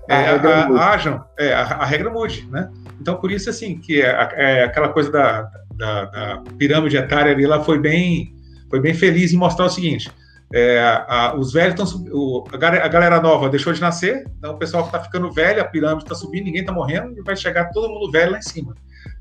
[0.08, 2.70] a, é, a, hajam, é, a, a, regra mude, né?
[3.02, 7.44] Então, por isso, assim, que é, é aquela coisa da, da, da, pirâmide etária ali,
[7.44, 8.36] ela foi bem,
[8.70, 10.12] foi bem feliz em mostrar o seguinte,
[10.54, 14.90] é, a, os velhos estão a, galera nova deixou de nascer, então o pessoal que
[14.90, 18.12] está ficando velho, a pirâmide está subindo, ninguém está morrendo, e vai chegar todo mundo
[18.12, 18.74] velho lá em cima.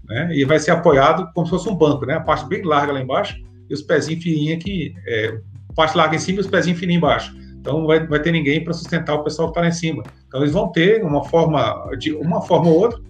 [0.08, 0.30] Né?
[0.34, 2.14] E vai ser apoiado como se fosse um banco, né?
[2.14, 3.36] A parte bem larga lá embaixo
[3.68, 5.40] e os pezinhos fininhos aqui, é,
[5.74, 7.36] parte larga em cima e os pezinhos fininhos embaixo.
[7.66, 10.04] Então vai, vai ter ninguém para sustentar o pessoal que está lá em cima.
[10.28, 13.00] Então eles vão ter uma forma, de uma forma ou outra,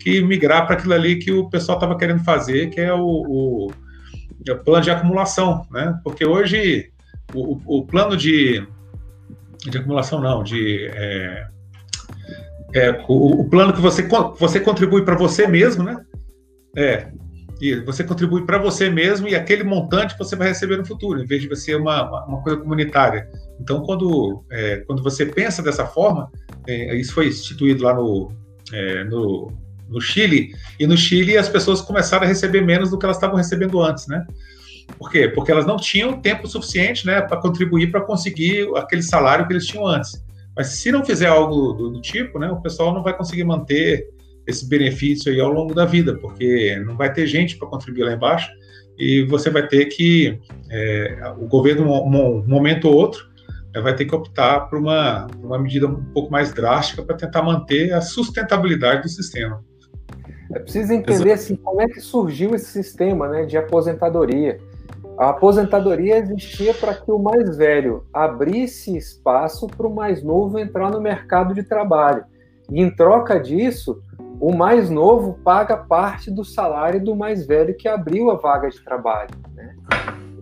[0.00, 3.66] que migrar para aquilo ali que o pessoal estava querendo fazer, que é o, o,
[3.68, 6.00] o, plano de acumulação, né?
[6.02, 6.90] Porque hoje
[7.34, 8.66] o, o plano de,
[9.68, 11.46] de acumulação não, de é,
[12.74, 14.06] é, o, o, plano que você,
[14.38, 15.96] você contribui para você mesmo, né?
[16.76, 17.10] É,
[17.60, 21.26] e você contribui para você mesmo e aquele montante você vai receber no futuro, em
[21.26, 23.28] vez de ser uma, uma coisa comunitária.
[23.60, 26.30] Então, quando, é, quando você pensa dessa forma,
[26.66, 28.32] é, isso foi instituído lá no,
[28.72, 29.52] é, no,
[29.88, 33.36] no, Chile, e no Chile as pessoas começaram a receber menos do que elas estavam
[33.36, 34.26] recebendo antes, né?
[34.98, 35.28] Por quê?
[35.28, 39.66] Porque elas não tinham tempo suficiente né, para contribuir para conseguir aquele salário que eles
[39.66, 40.22] tinham antes.
[40.56, 44.08] Mas se não fizer algo do, do tipo, né, o pessoal não vai conseguir manter
[44.46, 48.12] esse benefício aí ao longo da vida, porque não vai ter gente para contribuir lá
[48.12, 48.50] embaixo
[48.98, 50.38] e você vai ter que,
[50.70, 53.30] é, o governo, um, momento ou outro,
[53.74, 57.42] é, vai ter que optar por uma, uma medida um pouco mais drástica para tentar
[57.42, 59.64] manter a sustentabilidade do sistema.
[60.52, 64.58] É preciso entender assim, como é que surgiu esse sistema né, de aposentadoria.
[65.20, 70.90] A aposentadoria existia para que o mais velho abrisse espaço para o mais novo entrar
[70.90, 72.24] no mercado de trabalho.
[72.70, 74.02] E em troca disso,
[74.40, 78.82] o mais novo paga parte do salário do mais velho que abriu a vaga de
[78.82, 79.28] trabalho.
[79.54, 79.76] Né?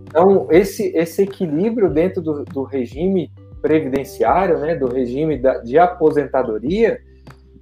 [0.07, 7.01] Então, esse, esse equilíbrio dentro do, do regime previdenciário, né, do regime da, de aposentadoria,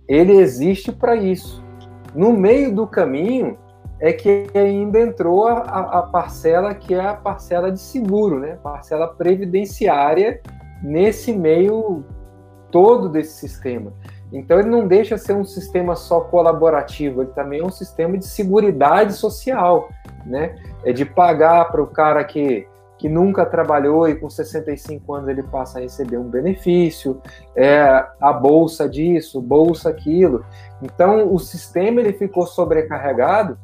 [0.07, 1.65] ele existe para isso.
[2.15, 3.57] No meio do caminho
[3.98, 9.09] é que ainda entrou a, a, parcela que é a parcela de seguro, né, parcela
[9.09, 10.40] previdenciária
[10.82, 12.05] nesse meio
[12.70, 13.93] todo desse sistema.
[14.32, 18.27] Então ele não deixa ser um sistema só colaborativo, ele também é um sistema de
[18.27, 19.89] seguridade social,
[20.24, 20.56] né?
[20.85, 22.66] É de pagar para o cara que,
[22.98, 27.20] que nunca trabalhou e com 65 anos ele passa a receber um benefício,
[27.55, 30.44] é a bolsa disso, bolsa aquilo.
[30.82, 33.56] Então o sistema ele ficou sobrecarregado,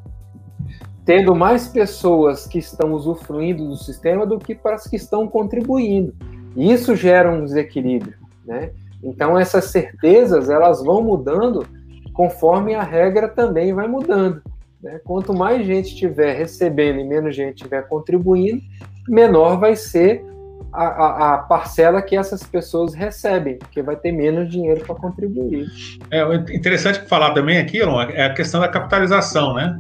[1.05, 6.15] tendo mais pessoas que estão usufruindo do sistema do que para as que estão contribuindo.
[6.57, 8.15] Isso gera um desequilíbrio,
[8.45, 8.71] né?
[9.03, 11.67] Então essas certezas elas vão mudando
[12.13, 14.43] conforme a regra também vai mudando.
[14.83, 15.01] Né?
[15.05, 18.63] Quanto mais gente estiver recebendo e menos gente estiver contribuindo,
[19.09, 20.25] menor vai ser
[20.73, 25.67] a, a, a, parcela que essas pessoas recebem, porque vai ter menos dinheiro para contribuir.
[26.11, 26.23] É
[26.55, 29.79] interessante falar também aqui, Elon, é a questão da capitalização, né?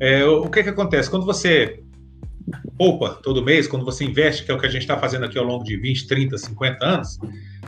[0.00, 1.80] É, o que que acontece quando você
[2.76, 5.38] poupa todo mês, quando você investe, que é o que a gente está fazendo aqui
[5.38, 7.18] ao longo de 20, 30, 50 anos,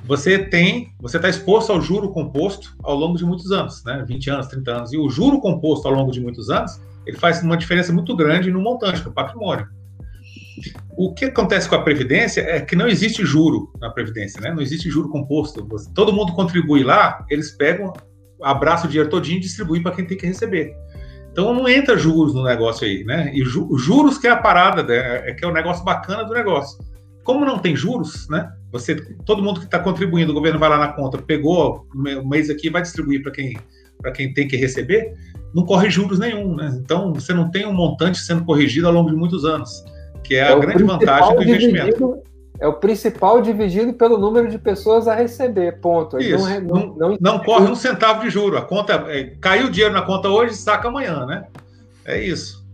[0.05, 4.05] você tem, você está exposto ao juro composto ao longo de muitos anos, né?
[4.07, 4.93] 20 anos, 30 anos.
[4.93, 8.51] E o juro composto ao longo de muitos anos, ele faz uma diferença muito grande
[8.51, 9.67] no montante, no patrimônio.
[10.97, 14.53] O que acontece com a Previdência é que não existe juro na Previdência, né?
[14.53, 15.67] Não existe juro composto.
[15.95, 17.93] Todo mundo contribui lá, eles pegam,
[18.43, 20.73] abraçam o dinheiro todinho e distribuem para quem tem que receber.
[21.37, 23.31] Então não entra juros no negócio aí, né?
[23.35, 25.29] E juros que é a parada, né?
[25.29, 26.83] é que é o negócio bacana do negócio.
[27.23, 28.51] Como não tem juros, né?
[28.73, 28.95] Você,
[29.27, 32.71] todo mundo que está contribuindo, o governo vai lá na conta, pegou o mês aqui,
[32.71, 33.55] vai distribuir para quem
[34.01, 35.15] para quem tem que receber,
[35.55, 36.75] não corre juros nenhum, né?
[36.83, 39.85] Então você não tem um montante sendo corrigido ao longo de muitos anos,
[40.25, 42.23] que é, é a grande vantagem do investimento.
[42.59, 46.19] É o principal dividido pelo número de pessoas a receber, ponto.
[46.19, 46.49] Isso.
[46.61, 48.57] Não, não, não, não corre um centavo de juro.
[48.57, 51.47] A conta é, caiu o dinheiro na conta hoje, saca amanhã, né?
[52.05, 52.65] É isso.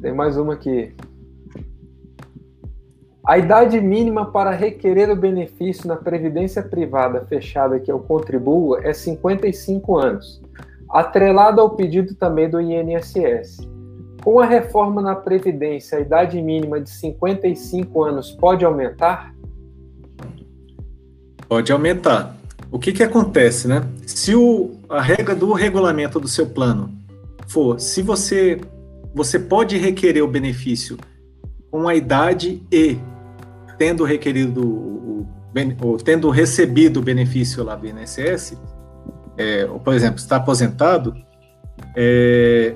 [0.00, 0.94] Tem mais uma aqui.
[3.26, 8.94] A idade mínima para requerer o benefício na previdência privada fechada que eu contribuo é
[8.94, 10.40] 55 anos,
[10.90, 13.58] atrelado ao pedido também do INSS.
[14.22, 19.34] Com a reforma na Previdência, a idade mínima de 55 anos pode aumentar?
[21.48, 22.36] Pode aumentar.
[22.70, 23.82] O que, que acontece, né?
[24.06, 26.90] Se o, a regra do regulamento do seu plano
[27.48, 28.60] for, se você,
[29.14, 30.96] você pode requerer o benefício
[31.70, 32.98] com a idade e
[33.78, 35.26] tendo requerido o,
[35.82, 38.56] o, tendo recebido o benefício lá do INSS,
[39.36, 41.14] é, por exemplo, está aposentado,
[41.96, 42.74] é,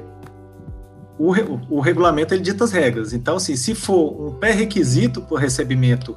[1.18, 1.30] o,
[1.70, 3.12] o, regulamento ele dita as regras.
[3.12, 6.16] Então, assim, se for um pré-requisito para o recebimento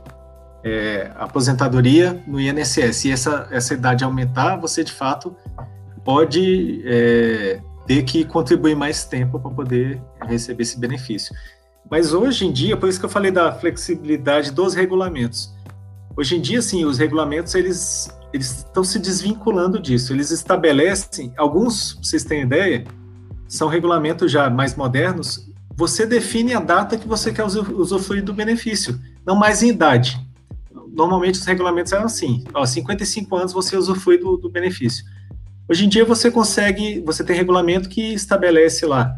[0.64, 5.36] é, aposentadoria no INSS e essa, essa idade aumentar, você de fato
[6.04, 11.36] pode é, ter que contribuir mais tempo para poder receber esse benefício.
[11.90, 15.54] Mas hoje em dia, por isso que eu falei da flexibilidade dos regulamentos.
[16.18, 20.14] Hoje em dia, sim, os regulamentos eles eles estão se desvinculando disso.
[20.14, 22.84] Eles estabelecem alguns, vocês terem ideia,
[23.48, 25.50] são regulamentos já mais modernos.
[25.76, 30.20] Você define a data que você quer usufruir do benefício, não mais em idade.
[30.92, 35.06] Normalmente os regulamentos eram assim: ó, 55 anos você usufrui do, do benefício.
[35.70, 39.18] Hoje em dia você consegue, você tem regulamento que estabelece lá,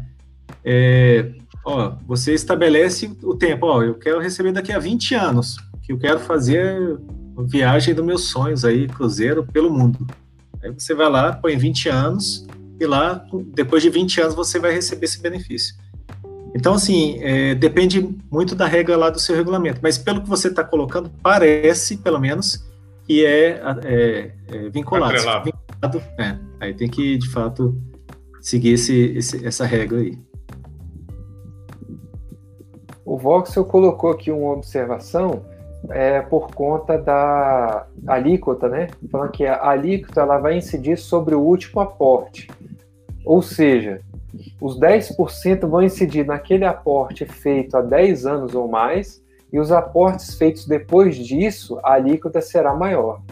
[0.64, 1.30] é,
[1.64, 5.98] ó, você estabelece o tempo, ó, eu quero receber daqui a 20 anos, que eu
[5.98, 6.98] quero fazer
[7.38, 10.06] viagem dos meus sonhos aí, cruzeiro pelo mundo.
[10.62, 12.46] Aí você vai lá, põe 20 anos,
[12.80, 13.24] e lá,
[13.54, 15.74] depois de 20 anos, você vai receber esse benefício.
[16.54, 20.48] Então, assim, é, depende muito da regra lá do seu regulamento, mas pelo que você
[20.48, 22.68] está colocando, parece, pelo menos,
[23.04, 25.14] que é, é, é vinculado.
[25.44, 27.76] vinculado é, aí tem que, de fato,
[28.40, 30.18] seguir esse, esse, essa regra aí.
[33.04, 35.44] O Voxel colocou aqui uma observação
[35.88, 38.88] é, por conta da alíquota, né?
[39.10, 42.48] Falando que a alíquota ela vai incidir sobre o último aporte.
[43.30, 44.00] Ou seja,
[44.60, 50.34] os 10% vão incidir naquele aporte feito há 10 anos ou mais, e os aportes
[50.34, 53.22] feitos depois disso, a alíquota será maior.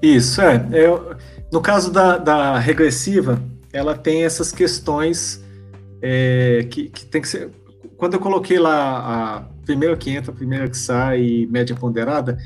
[0.00, 0.64] Isso, é.
[0.70, 1.16] Eu,
[1.50, 5.44] no caso da, da, regressiva, ela tem essas questões
[6.00, 7.50] é, que, que tem que ser.
[7.96, 8.98] Quando eu coloquei lá
[9.34, 12.38] a primeira que entra, primeira que sai e média ponderada,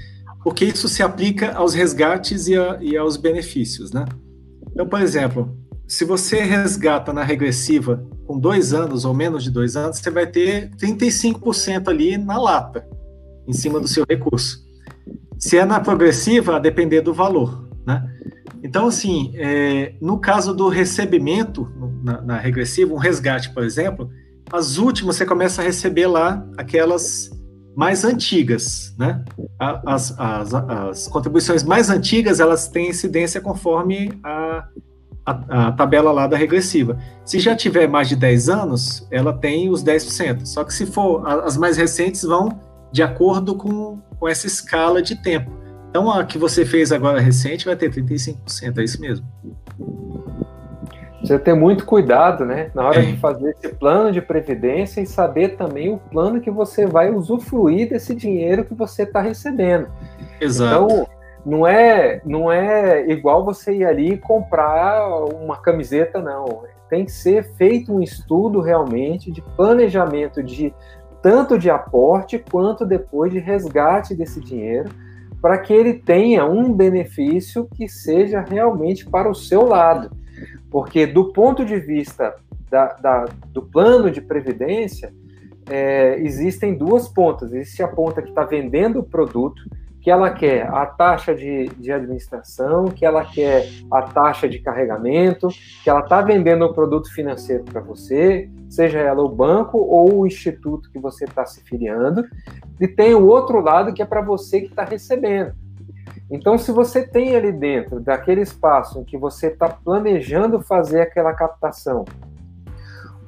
[0.42, 4.06] porque isso se aplica aos resgates e, a, e aos benefícios, né?
[4.72, 5.54] Então, por exemplo,
[5.88, 10.26] se você resgata na regressiva com dois anos ou menos de dois anos, você vai
[10.26, 12.86] ter 35% ali na lata,
[13.46, 14.62] em cima do seu recurso.
[15.38, 18.06] Se é na progressiva, a depender do valor, né?
[18.62, 24.10] Então, assim, é, no caso do recebimento, na, na, regressiva, um resgate, por exemplo,
[24.52, 27.30] as últimas você começa a receber lá aquelas
[27.74, 29.24] mais antigas, né?
[29.58, 34.68] As, as, as contribuições mais antigas, elas têm incidência conforme a
[35.28, 36.98] a, a, tabela lá da regressiva.
[37.24, 40.46] Se já tiver mais de 10 anos, ela tem os 10%.
[40.46, 42.58] Só que se for, as mais recentes vão
[42.90, 45.50] de acordo com, com essa escala de tempo.
[45.90, 49.26] Então, a que você fez agora recente vai ter 35%, é isso mesmo.
[51.22, 53.06] Você ter muito cuidado, né, na hora é.
[53.06, 57.88] de fazer esse plano de previdência e saber também o plano que você vai usufruir
[57.88, 59.88] desse dinheiro que você está recebendo.
[60.40, 60.84] Exato.
[60.84, 66.64] Então, não é, não é igual você ir ali comprar uma camiseta, não.
[66.88, 70.74] Tem que ser feito um estudo realmente de planejamento de
[71.22, 74.90] tanto de aporte quanto depois de resgate desse dinheiro,
[75.40, 80.10] para que ele tenha um benefício que seja realmente para o seu lado.
[80.70, 82.34] Porque do ponto de vista
[82.70, 85.12] da, da, do plano de previdência,
[85.68, 87.52] é, existem duas pontas.
[87.52, 89.62] Existe a ponta que está vendendo o produto
[90.00, 95.48] que ela quer a taxa de, de administração, que ela quer a taxa de carregamento,
[95.82, 100.20] que ela está vendendo o um produto financeiro para você, seja ela o banco ou
[100.20, 102.24] o instituto que você está se filiando,
[102.80, 105.52] e tem o outro lado que é para você que está recebendo.
[106.30, 111.32] Então, se você tem ali dentro daquele espaço em que você está planejando fazer aquela
[111.32, 112.04] captação,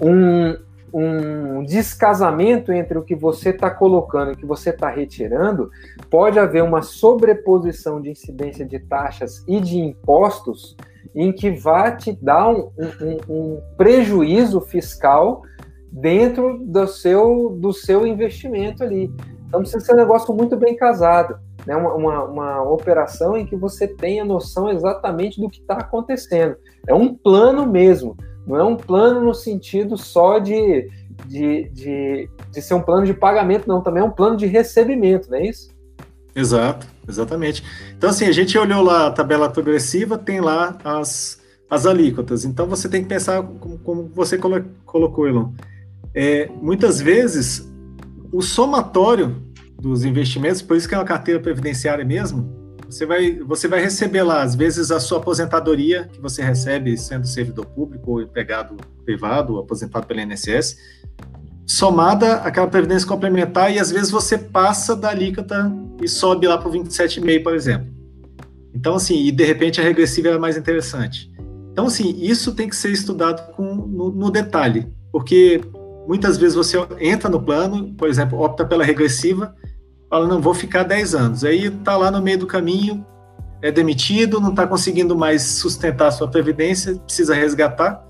[0.00, 0.54] um,
[0.92, 5.70] um descasamento entre o que você está colocando e o que você está retirando,
[6.08, 10.76] pode haver uma sobreposição de incidência de taxas e de impostos
[11.14, 15.42] em que vai te dar um, um, um prejuízo fiscal
[15.90, 19.12] dentro do seu, do seu investimento ali.
[19.48, 21.74] Então precisa ser um negócio muito bem casado, né?
[21.74, 26.56] uma, uma, uma operação em que você tenha noção exatamente do que está acontecendo.
[26.86, 28.16] É um plano mesmo.
[28.50, 30.90] Não é um plano no sentido só de,
[31.24, 33.80] de, de, de ser um plano de pagamento, não.
[33.80, 35.70] Também é um plano de recebimento, não é isso?
[36.34, 37.62] Exato, exatamente.
[37.96, 41.40] Então, assim, a gente olhou lá a tabela progressiva, tem lá as,
[41.70, 42.44] as alíquotas.
[42.44, 45.52] Então, você tem que pensar como, como você colo colocou, Elon.
[46.12, 47.70] É, muitas vezes,
[48.32, 49.36] o somatório
[49.80, 52.59] dos investimentos, por isso que é uma carteira previdenciária mesmo,
[52.90, 57.26] você vai, você vai receber lá, às vezes, a sua aposentadoria, que você recebe sendo
[57.26, 60.76] servidor público ou empregado privado, aposentado pelo INSS,
[61.64, 65.72] somada àquela previdência complementar, e às vezes você passa da alíquota
[66.02, 67.86] e sobe lá para o 27,5, por exemplo.
[68.74, 71.30] Então, assim, e de repente a regressiva é mais interessante.
[71.72, 75.60] Então, assim, isso tem que ser estudado com, no, no detalhe, porque
[76.08, 79.54] muitas vezes você entra no plano, por exemplo, opta pela regressiva,
[80.10, 81.44] fala, não, vou ficar 10 anos.
[81.44, 83.06] Aí está lá no meio do caminho,
[83.62, 88.04] é demitido, não está conseguindo mais sustentar a sua previdência, precisa resgatar,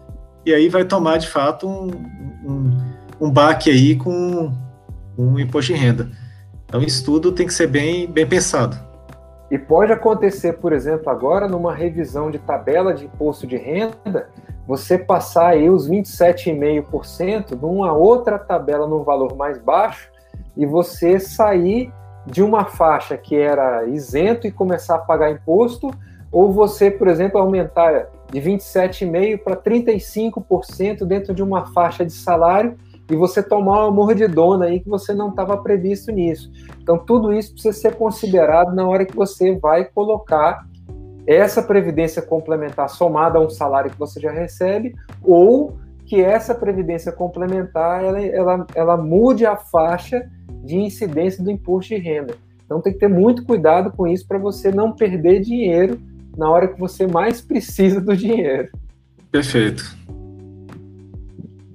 [0.47, 1.90] e aí vai tomar, de fato, um,
[2.44, 2.70] um,
[3.20, 4.51] um baque aí com
[5.18, 6.10] um imposto de renda.
[6.64, 8.78] Então, isso tudo tem que ser bem, bem pensado.
[9.51, 14.31] E pode acontecer, por exemplo, agora numa revisão de tabela de imposto de renda,
[14.66, 20.09] você passar aí os 27,5% numa outra tabela num valor mais baixo
[20.56, 21.93] e você sair
[22.27, 25.90] de uma faixa que era isento e começar a pagar imposto,
[26.31, 32.77] ou você, por exemplo, aumentar de 27,5% para 35% dentro de uma faixa de salário
[33.10, 36.51] e você tomar uma mordidona aí que você não estava previsto nisso.
[36.81, 40.64] Então, tudo isso precisa ser considerado na hora que você vai colocar
[41.27, 45.77] essa previdência complementar somada a um salário que você já recebe, ou
[46.11, 50.28] que essa previdência complementar ela, ela, ela mude a faixa
[50.65, 52.35] de incidência do imposto de renda.
[52.65, 56.03] Então tem que ter muito cuidado com isso para você não perder dinheiro
[56.37, 58.73] na hora que você mais precisa do dinheiro.
[59.31, 59.97] Perfeito.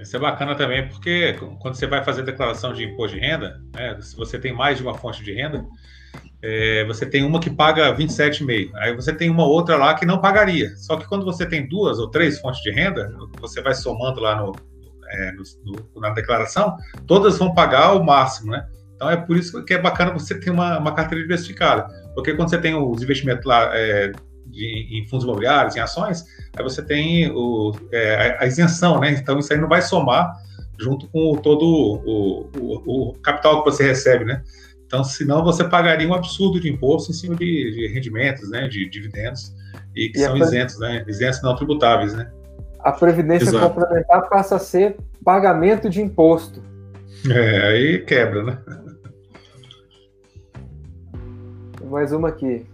[0.02, 3.98] Isso é bacana também, porque quando você vai fazer declaração de imposto de renda, né,
[4.02, 5.66] se você tem mais de uma fonte de renda,
[6.48, 10.22] é, você tem uma que paga 27,5, aí você tem uma outra lá que não
[10.22, 10.76] pagaria.
[10.76, 13.12] Só que quando você tem duas ou três fontes de renda,
[13.42, 14.56] você vai somando lá no,
[15.10, 16.78] é, no, no, na declaração,
[17.08, 18.64] todas vão pagar o máximo, né?
[18.96, 22.52] Então é por isso que é bacana você ter uma, uma carteira diversificada, porque quando
[22.52, 24.12] você tem os investimentos lá é,
[24.46, 26.24] de, em fundos imobiliários, em ações,
[26.56, 29.14] aí você tem o, é, a isenção, né?
[29.14, 30.32] Então isso aí não vai somar
[30.80, 34.44] junto com todo o, o, o, capital que você recebe, né?
[34.86, 38.68] Então, senão você pagaria um absurdo de imposto em cima de, de rendimentos, né?
[38.68, 39.54] De dividendos,
[39.96, 41.04] e que e são isentos, né?
[41.08, 42.32] Isentos não tributáveis, né?
[42.80, 43.74] A previdência Exato.
[43.74, 46.62] complementar passa a ser pagamento de imposto.
[47.30, 48.58] É, aí quebra, né?
[51.90, 52.66] Mais uma aqui.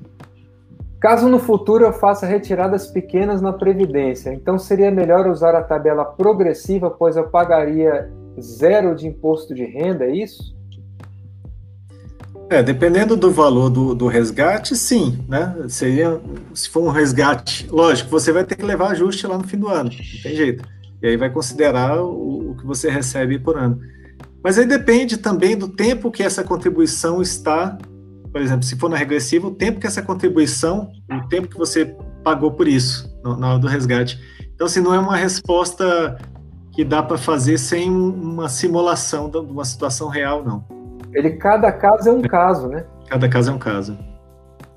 [1.00, 6.06] Caso no futuro eu faça retiradas pequenas na Previdência, então seria melhor usar a tabela
[6.06, 10.56] progressiva, pois eu pagaria zero de imposto de renda, é isso?
[12.52, 15.56] É, dependendo do valor do, do resgate, sim, né?
[15.70, 16.20] Seria,
[16.54, 19.70] se for um resgate, lógico, você vai ter que levar ajuste lá no fim do
[19.70, 20.64] ano, não tem jeito.
[21.02, 23.80] E aí vai considerar o, o que você recebe por ano.
[24.44, 27.78] Mas aí depende também do tempo que essa contribuição está
[28.32, 31.94] por exemplo, se for na regressiva, o tempo que essa contribuição, o tempo que você
[32.24, 34.18] pagou por isso, na hora do resgate.
[34.56, 36.18] Então, assim, não é uma resposta
[36.74, 40.81] que dá para fazer sem uma simulação de uma situação real, não.
[41.14, 42.86] Ele, cada caso é um caso, né?
[43.08, 43.98] Cada caso é um caso.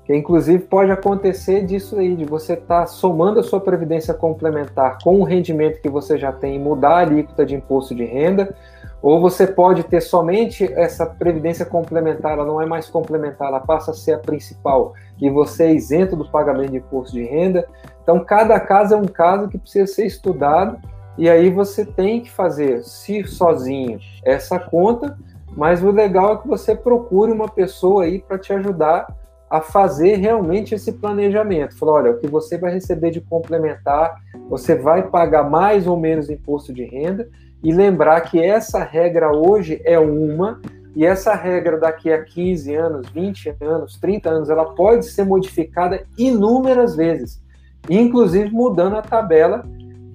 [0.03, 4.99] Que inclusive pode acontecer disso aí, de você estar tá somando a sua previdência complementar
[5.03, 8.55] com o rendimento que você já tem e mudar a alíquota de imposto de renda,
[9.01, 13.91] ou você pode ter somente essa previdência complementar, ela não é mais complementar, ela passa
[13.91, 17.67] a ser a principal e você é isento do pagamento de imposto de renda.
[18.01, 20.79] Então, cada caso é um caso que precisa ser estudado
[21.17, 25.17] e aí você tem que fazer, se sozinho, essa conta,
[25.55, 29.07] mas o legal é que você procure uma pessoa aí para te ajudar
[29.49, 31.77] a fazer realmente esse planejamento.
[31.77, 34.15] Falar, olha, o que você vai receber de complementar,
[34.49, 37.29] você vai pagar mais ou menos imposto de renda,
[37.63, 40.61] e lembrar que essa regra hoje é uma,
[40.95, 46.03] e essa regra daqui a 15 anos, 20 anos, 30 anos, ela pode ser modificada
[46.17, 47.41] inúmeras vezes,
[47.89, 49.65] inclusive mudando a tabela,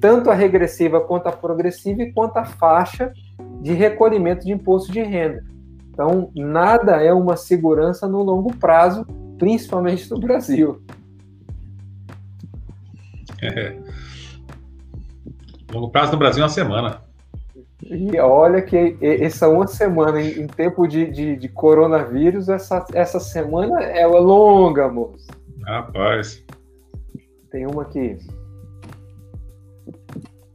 [0.01, 3.13] tanto a regressiva quanto a progressiva e quanto a faixa
[3.61, 5.45] de recolhimento de imposto de renda.
[5.91, 9.05] Então, nada é uma segurança no longo prazo,
[9.39, 10.81] principalmente no Brasil.
[13.43, 13.77] É.
[15.73, 17.03] Longo prazo no Brasil é uma semana.
[17.83, 23.83] E olha que essa uma semana, em, tempo de, de, de, coronavírus, essa, essa semana
[23.83, 25.27] é longa, moço.
[25.67, 26.45] Rapaz.
[27.51, 28.19] Tem uma aqui.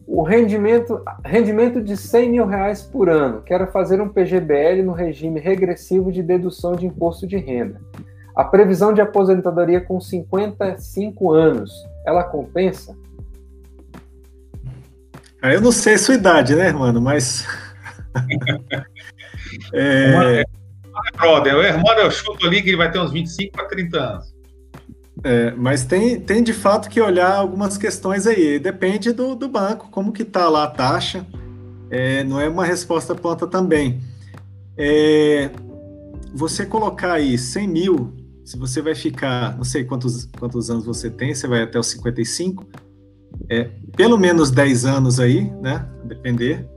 [0.07, 3.41] O rendimento, rendimento de 100 mil reais por ano.
[3.41, 7.81] Quero fazer um PGBL no regime regressivo de dedução de imposto de renda.
[8.35, 11.71] A previsão de aposentadoria com 55 anos,
[12.05, 12.95] ela compensa?
[15.41, 17.01] Ah, eu não sei sua idade, né, mano?
[17.01, 17.47] Mas.
[19.73, 20.43] é...
[21.17, 24.34] Brother, o irmão eu chuto ali que ele vai ter uns 25 a 30 anos.
[25.23, 28.59] É, mas tem, tem de fato que olhar algumas questões aí.
[28.59, 31.25] Depende do, do banco, como que tá lá a taxa.
[31.89, 34.01] É, não é uma resposta pronta também.
[34.77, 35.49] É,
[36.33, 38.13] você colocar aí 100 mil,
[38.43, 41.87] se você vai ficar, não sei quantos, quantos anos você tem, você vai até os
[41.87, 42.65] 55,
[43.49, 45.87] é, pelo menos 10 anos aí, né?
[46.03, 46.67] Depender.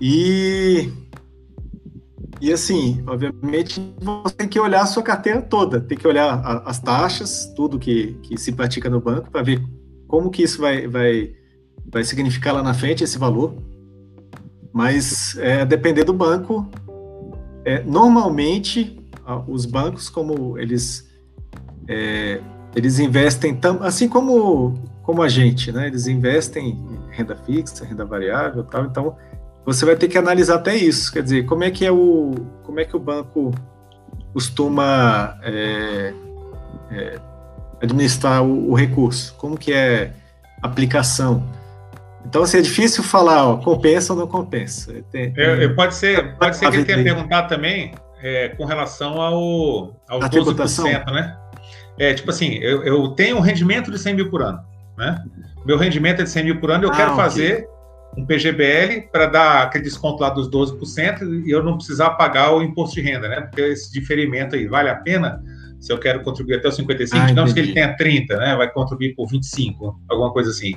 [0.00, 0.90] E,
[2.44, 6.68] e assim, obviamente, você tem que olhar a sua carteira toda, tem que olhar a,
[6.68, 9.62] as taxas, tudo que, que se pratica no banco, para ver
[10.06, 11.34] como que isso vai, vai,
[11.90, 13.54] vai significar lá na frente esse valor.
[14.74, 16.68] mas é, depender do banco,
[17.64, 19.00] é, normalmente
[19.48, 21.08] os bancos, como eles
[21.88, 22.42] é,
[22.76, 25.86] eles investem, tam, assim como como a gente, né?
[25.86, 28.84] Eles investem em renda fixa, renda variável, tal.
[28.84, 29.16] Então
[29.64, 31.12] você vai ter que analisar até isso.
[31.12, 33.52] Quer dizer, como é que é o como é que o banco
[34.32, 36.12] costuma é,
[36.90, 37.18] é,
[37.82, 39.34] administrar o, o, recurso?
[39.36, 40.12] Como que é
[40.62, 41.44] a aplicação?
[42.26, 44.92] Então, assim, é difícil falar, ó, compensa ou não compensa.
[45.12, 45.74] Tem, tem...
[45.74, 47.92] pode ser, pode ser que ele tenha perguntado também
[48.22, 50.86] é, com relação ao, aos a 12%, tributação?
[50.86, 51.36] né?
[51.98, 54.58] É, tipo assim, eu, eu, tenho um rendimento de 100 mil por ano,
[54.96, 55.22] né?
[55.64, 57.22] Meu rendimento é de 100 mil por ano, eu ah, quero okay.
[57.22, 57.68] fazer
[58.16, 62.62] um PGBL para dar aquele desconto lá dos 12% e eu não precisar pagar o
[62.62, 63.40] imposto de renda, né?
[63.42, 65.42] Porque esse diferimento aí vale a pena
[65.80, 67.72] se eu quero contribuir até os 55, ah, digamos entendi.
[67.72, 68.56] que ele tenha 30, né?
[68.56, 70.74] Vai contribuir por 25, alguma coisa assim.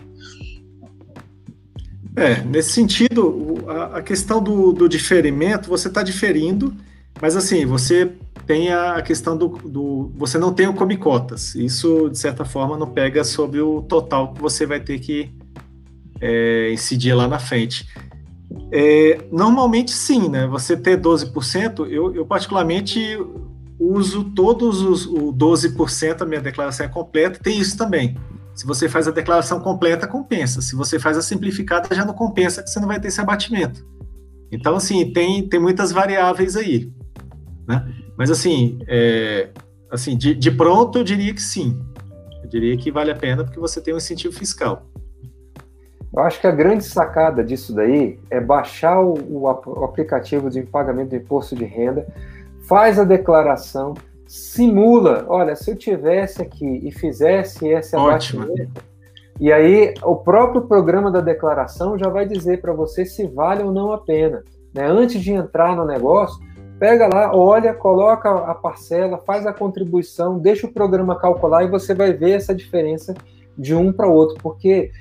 [2.16, 6.74] É, nesse sentido, a, questão do, do diferimento, você está diferindo,
[7.22, 8.12] mas assim, você
[8.48, 11.54] tem a questão do, do, Você não tem o come cotas.
[11.54, 15.32] Isso, de certa forma, não pega sobre o total que você vai ter que
[16.22, 17.88] é, incidir lá na frente.
[18.72, 20.48] É, normalmente sim, né?
[20.48, 23.00] Você ter 12%, eu, eu particularmente
[23.80, 28.18] uso todos os o 12%, a minha declaração é completa, tem isso também.
[28.56, 30.62] Se você faz a declaração completa, compensa.
[30.62, 33.86] Se você faz a simplificada, já não compensa, que você não vai ter esse abatimento.
[34.52, 36.92] Então, assim, tem, tem muitas variáveis aí.
[37.68, 37.88] Né?
[38.18, 39.50] Mas, assim, é,
[39.92, 41.80] assim de, de pronto, eu diria que sim.
[42.44, 44.90] Eu diria que vale a pena porque você tem um incentivo fiscal.
[46.18, 51.10] Eu acho que a grande sacada disso daí é baixar o, o, aplicativo de pagamento
[51.10, 52.08] do imposto de renda,
[52.68, 53.94] faz a declaração,
[54.26, 58.84] simula, olha, se eu tivesse aqui e fizesse esse abatimento,
[59.40, 63.72] e aí o próprio programa da declaração já vai dizer para você se vale ou
[63.72, 64.44] não a pena.
[64.74, 64.88] Né?
[64.88, 66.44] Antes de entrar no negócio,
[66.80, 71.94] pega lá, olha, coloca a parcela, faz a contribuição, deixa o programa calcular e você
[71.94, 73.14] vai ver essa diferença
[73.56, 74.92] de um para outro, porque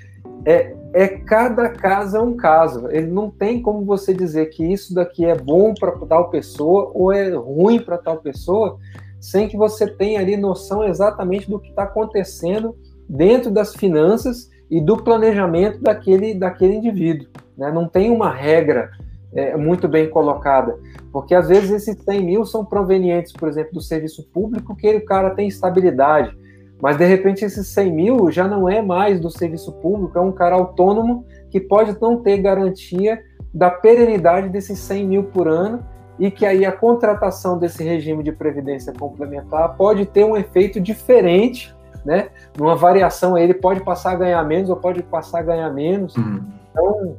[0.44, 2.88] é, é cada caso é um caso.
[2.90, 7.12] Ele não tem como você dizer que isso daqui é bom para tal pessoa ou
[7.12, 8.78] é ruim para tal pessoa,
[9.20, 12.76] sem que você tenha ali noção exatamente do que está acontecendo
[13.08, 17.28] dentro das finanças e do planejamento daquele, daquele indivíduo.
[17.56, 17.70] Né?
[17.70, 18.90] Não tem uma regra
[19.32, 20.78] é, muito bem colocada,
[21.12, 25.04] porque às vezes esses 100 mil são provenientes, por exemplo, do serviço público, que o
[25.04, 26.36] cara tem estabilidade,
[26.80, 30.32] mas de repente esses 100 mil já não é mais do serviço público, é um
[30.32, 33.22] cara autônomo que pode não ter garantia
[33.52, 35.82] da perenidade desses 100 mil por ano
[36.18, 41.74] e que aí a contratação desse regime de previdência complementar pode ter um efeito diferente,
[42.04, 42.28] né?
[42.56, 46.16] Numa variação, ele pode passar a ganhar menos ou pode passar a ganhar menos.
[46.16, 46.42] Uhum.
[46.70, 47.16] Então,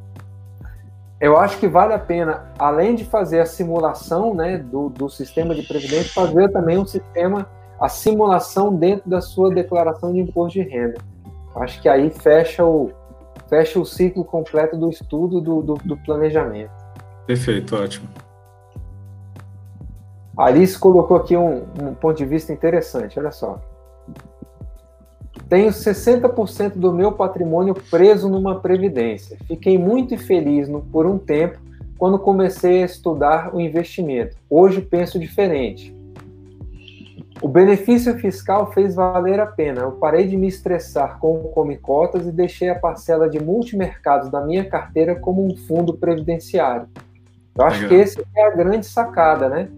[1.20, 5.56] eu acho que vale a pena, além de fazer a simulação né, do, do sistema
[5.56, 7.48] de previdência, fazer também um sistema,
[7.80, 11.00] a simulação dentro da sua declaração de imposto de renda.
[11.56, 12.92] Acho que aí fecha o,
[13.48, 16.72] fecha o ciclo completo do estudo do, do, do planejamento.
[17.26, 18.08] Perfeito, ótimo.
[20.38, 23.60] Alice colocou aqui um, um ponto de vista interessante, olha só.
[25.50, 29.38] Tenho 60% do meu patrimônio preso numa previdência.
[29.48, 31.60] Fiquei muito infeliz no, por um tempo
[31.98, 34.38] quando comecei a estudar o investimento.
[34.50, 35.97] Hoje penso diferente.
[37.42, 39.82] O benefício fiscal fez valer a pena.
[39.82, 44.30] Eu parei de me estressar com o come cotas e deixei a parcela de multimercados
[44.30, 46.88] da minha carteira como um fundo previdenciário.
[47.56, 47.90] Eu acho Legal.
[47.90, 49.70] que esse é a grande sacada, né?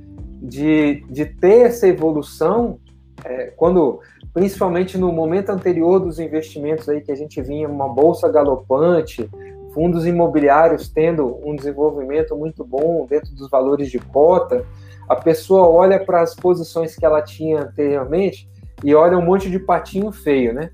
[0.42, 2.80] de, de ter essa evolução,
[3.26, 4.00] é, quando
[4.34, 9.30] principalmente no momento anterior dos investimentos aí que a gente vinha uma bolsa galopante,
[9.74, 14.66] fundos imobiliários tendo um desenvolvimento muito bom dentro dos valores de cota,
[15.10, 18.48] a pessoa olha para as posições que ela tinha anteriormente
[18.84, 20.70] e olha um monte de patinho feio, né?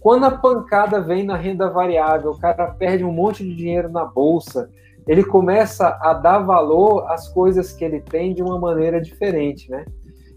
[0.00, 4.04] Quando a pancada vem na renda variável, o cara perde um monte de dinheiro na
[4.04, 4.70] bolsa,
[5.08, 9.84] ele começa a dar valor às coisas que ele tem de uma maneira diferente, né?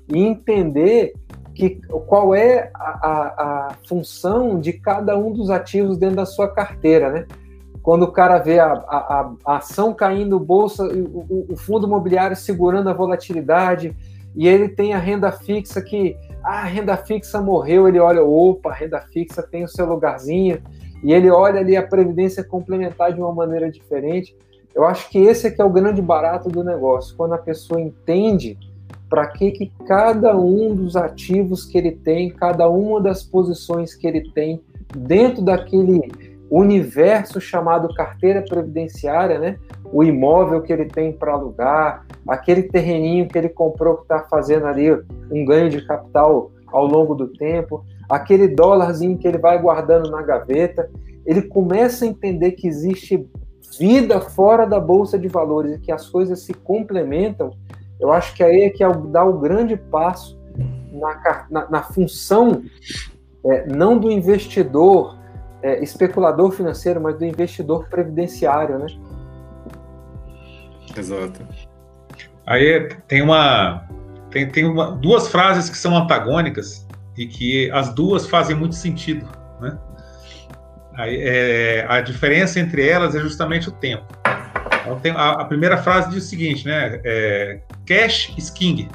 [0.09, 1.13] E entender
[1.53, 6.47] que qual é a, a, a função de cada um dos ativos dentro da sua
[6.47, 7.27] carteira, né?
[7.81, 12.89] Quando o cara vê a, a, a ação caindo, bolsa, o, o, fundo imobiliário segurando
[12.89, 13.95] a volatilidade,
[14.35, 18.69] e ele tem a renda fixa que ah, a renda fixa morreu, ele olha, opa,
[18.69, 20.61] a renda fixa tem o seu lugarzinho,
[21.03, 24.35] e ele olha ali a previdência complementar de uma maneira diferente.
[24.75, 27.81] Eu acho que esse é que é o grande barato do negócio, quando a pessoa
[27.81, 28.57] entende
[29.09, 34.07] para que, que cada um dos ativos que ele tem, cada uma das posições que
[34.07, 34.61] ele tem
[34.95, 39.57] dentro daquele universo chamado carteira previdenciária, né?
[39.91, 44.65] o imóvel que ele tem para alugar, aquele terreninho que ele comprou que está fazendo
[44.65, 44.91] ali
[45.31, 50.21] um ganho de capital ao longo do tempo, aquele dólarzinho que ele vai guardando na
[50.21, 50.89] gaveta,
[51.25, 53.27] ele começa a entender que existe
[53.77, 57.51] vida fora da bolsa de valores e que as coisas se complementam.
[57.99, 60.39] Eu acho que aí é que é dá o grande passo
[60.91, 62.63] na, na, na função
[63.45, 65.17] é, não do investidor
[65.61, 68.87] é, especulador financeiro, mas do investidor previdenciário, né?
[70.95, 71.41] Exato.
[72.45, 73.87] Aí tem uma
[74.29, 79.27] tem, tem uma, duas frases que são antagônicas e que as duas fazem muito sentido,
[79.59, 79.77] né?
[80.93, 84.05] Aí, é, a diferença entre elas é justamente o tempo.
[84.81, 86.99] Então, tem, a, a, primeira frase diz o seguinte, né?
[87.03, 88.89] É, cash is king.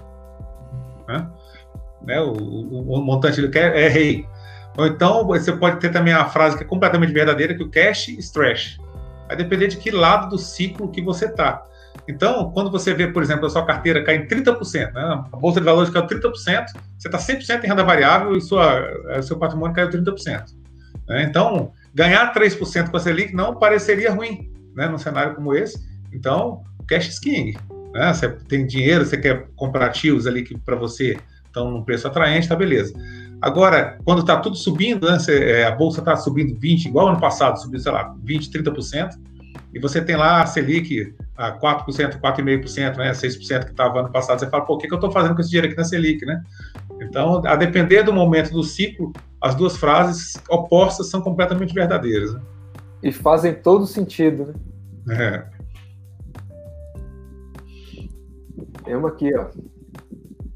[1.08, 1.26] Né?
[2.02, 2.20] né?
[2.20, 4.26] O, o, o, montante do cash é rei.
[4.76, 8.08] Ou então você pode ter também a frase que é completamente verdadeira, que o cash
[8.08, 8.78] is trash.
[9.26, 11.62] Vai depender de que lado do ciclo que você está.
[12.08, 15.24] Então, quando você vê, por exemplo, a sua carteira cair em 30%, né?
[15.32, 18.78] a bolsa de valores caiu 30%, você está 100% em renda variável e sua,
[19.08, 20.44] eh, seu patrimônio caiu 30%.
[21.08, 21.24] Né?
[21.24, 24.86] Então, ganhar 3% com a Selic não pareceria ruim né?
[24.88, 25.78] num cenário como esse.
[26.12, 27.56] Então, cash is king.
[27.92, 28.12] Né?
[28.12, 31.16] Você tem dinheiro, você quer comprar ativos ali que para você
[31.46, 32.94] estão num preço atraente, tá beleza.
[33.40, 37.20] Agora, quando está tudo subindo, né, você, é, a bolsa está subindo 20, igual ano
[37.20, 39.10] passado, subiu, sei lá, 20, 30%,
[39.74, 44.38] e você tem lá a Selic a 4%, 4,5%, né, 6% que estava ano passado,
[44.38, 46.24] você fala, pô, o que, que eu estou fazendo com esse dinheiro aqui na Selic,
[46.24, 46.42] né?
[47.00, 52.32] Então, a depender do momento do ciclo, as duas frases opostas são completamente verdadeiras.
[52.32, 52.40] Né?
[53.02, 54.54] E fazem todo sentido,
[55.04, 55.44] né?
[55.44, 55.56] É.
[58.82, 59.46] Tem uma aqui, ó.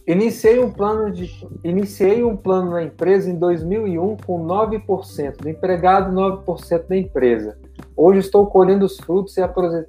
[0.06, 1.30] Iniciei um plano de
[1.62, 7.58] iniciei um plano na empresa em 2001 com 9% do empregado, 9% da empresa.
[7.96, 9.42] Hoje estou colhendo os frutos e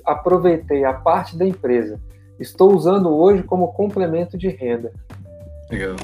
[0.06, 2.00] aproveitei a parte da empresa.
[2.40, 4.92] Estou usando hoje como complemento de renda.
[5.70, 5.96] Legal.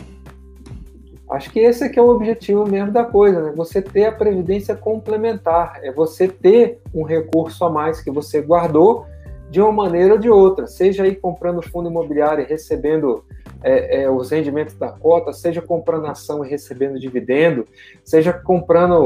[1.30, 3.54] Acho que esse aqui é o objetivo mesmo da coisa, né?
[3.56, 9.06] Você ter a previdência complementar, é você ter um recurso a mais que você guardou
[9.50, 13.26] de uma maneira ou de outra, seja aí comprando fundo imobiliário e recebendo
[13.64, 17.68] é, é, os rendimentos da cota, seja comprando ação e recebendo dividendo,
[18.04, 18.98] seja comprando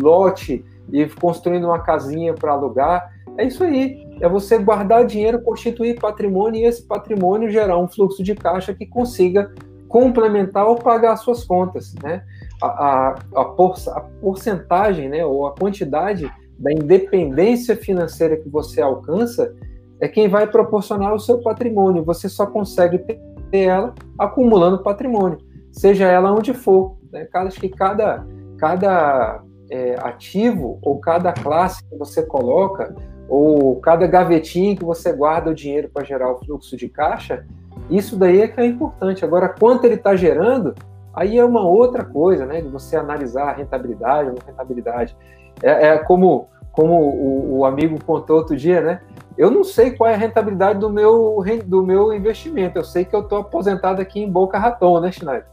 [0.00, 3.12] lote e construindo uma casinha para alugar.
[3.36, 4.06] É isso aí.
[4.20, 8.86] É você guardar dinheiro, constituir patrimônio e esse patrimônio gerar um fluxo de caixa que
[8.86, 9.52] consiga
[9.88, 12.22] complementar ou pagar as suas contas, né?
[12.60, 18.80] A, a, a, por, a porcentagem, né, ou a quantidade da independência financeira que você
[18.80, 19.54] alcança
[20.00, 22.04] é quem vai proporcionar o seu patrimônio.
[22.04, 23.20] Você só consegue ter
[23.52, 25.38] ela acumulando patrimônio,
[25.72, 26.96] seja ela onde for.
[27.12, 27.26] Né?
[27.32, 28.26] Acho que cada,
[28.58, 32.94] cada é, ativo ou cada classe que você coloca,
[33.28, 37.44] ou cada gavetinha que você guarda o dinheiro para gerar o fluxo de caixa,
[37.90, 39.24] isso daí é que é importante.
[39.24, 40.74] Agora, quanto ele está gerando,
[41.14, 42.60] aí é uma outra coisa, né?
[42.60, 45.16] De você analisar a rentabilidade, a rentabilidade.
[45.62, 49.00] É, é como, como o, o, amigo contou outro dia, né?
[49.38, 52.76] Eu não sei qual é a rentabilidade do meu, do meu investimento.
[52.76, 55.46] Eu sei que eu estou aposentado aqui em Boca Raton, né, Schneider?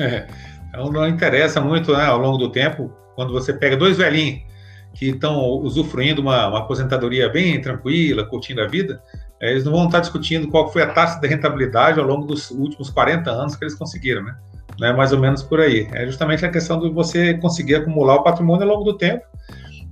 [0.00, 0.26] É,
[0.68, 4.42] então não interessa muito né, ao longo do tempo, quando você pega dois velhinhos
[4.92, 9.00] que estão usufruindo uma, uma aposentadoria bem tranquila, curtindo a vida,
[9.40, 12.50] é, eles não vão estar discutindo qual foi a taxa de rentabilidade ao longo dos
[12.50, 14.34] últimos 40 anos que eles conseguiram, né?
[14.80, 15.88] Não é mais ou menos por aí.
[15.92, 19.24] É justamente a questão de você conseguir acumular o patrimônio ao longo do tempo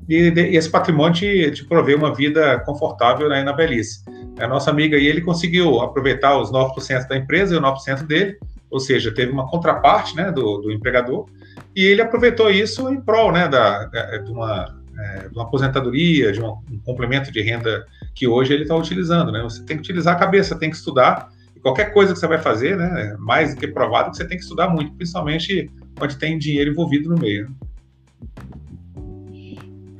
[0.09, 4.03] e, e esse patrimônio te, te prover uma vida confortável aí na velhice.
[4.41, 8.39] A nossa amiga aí, ele conseguiu aproveitar os 9% da empresa e o 9% dele,
[8.71, 11.27] ou seja, teve uma contraparte né, do, do empregador,
[11.75, 16.41] e ele aproveitou isso em prol né, da, de, uma, é, de uma aposentadoria, de
[16.41, 19.31] um, um complemento de renda que hoje ele está utilizando.
[19.31, 19.43] Né?
[19.43, 22.39] Você tem que utilizar a cabeça, tem que estudar, e qualquer coisa que você vai
[22.39, 25.71] fazer, né, mais do que provado que você tem que estudar muito, principalmente
[26.01, 27.51] onde tem dinheiro envolvido no meio.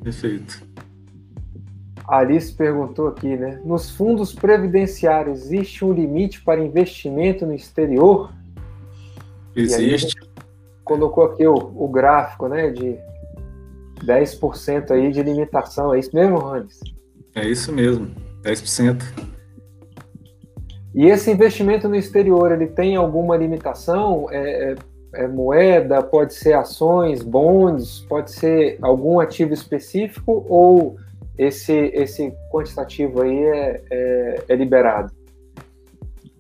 [0.09, 0.67] Perfeito.
[2.07, 3.61] A Alice perguntou aqui, né?
[3.63, 8.33] Nos fundos previdenciários existe um limite para investimento no exterior?
[9.55, 10.17] Existe.
[10.83, 12.71] colocou aqui o, o, gráfico, né?
[12.71, 12.97] De
[14.03, 15.93] 10% aí de limitação.
[15.93, 16.81] É isso mesmo, Ranes?
[17.35, 18.11] É isso mesmo,
[18.43, 19.03] 10%.
[20.95, 24.27] E esse investimento no exterior, ele tem alguma limitação?
[24.31, 24.75] É, é
[25.15, 30.97] é moeda, pode ser ações, bonds, pode ser algum ativo específico ou
[31.37, 35.13] esse, esse quantitativo aí é, é, é liberado?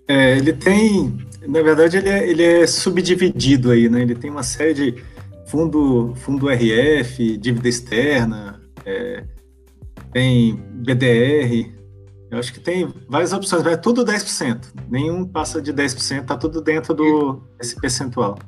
[0.08, 1.16] É, ele tem,
[1.46, 4.00] na verdade, ele é, ele é subdividido aí, né?
[4.02, 5.04] Ele tem uma série de
[5.46, 9.24] fundo, fundo RF, dívida externa, é,
[10.12, 11.72] tem BDR,
[12.30, 14.72] Eu acho que tem várias opções, mas é tudo 10%.
[14.88, 18.38] Nenhum passa de 10%, tá tudo dentro do esse percentual.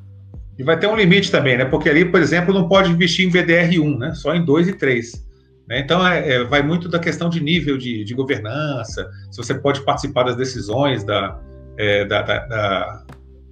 [0.58, 1.64] E vai ter um limite também, né?
[1.64, 4.14] Porque ali, por exemplo, não pode investir em BDR1, né?
[4.14, 5.30] Só em 2 e 3.
[5.70, 5.78] Né?
[5.78, 9.84] Então, é, é, vai muito da questão de nível de, de, governança, se você pode
[9.84, 11.40] participar das decisões da,
[11.78, 13.04] é, da, da, da,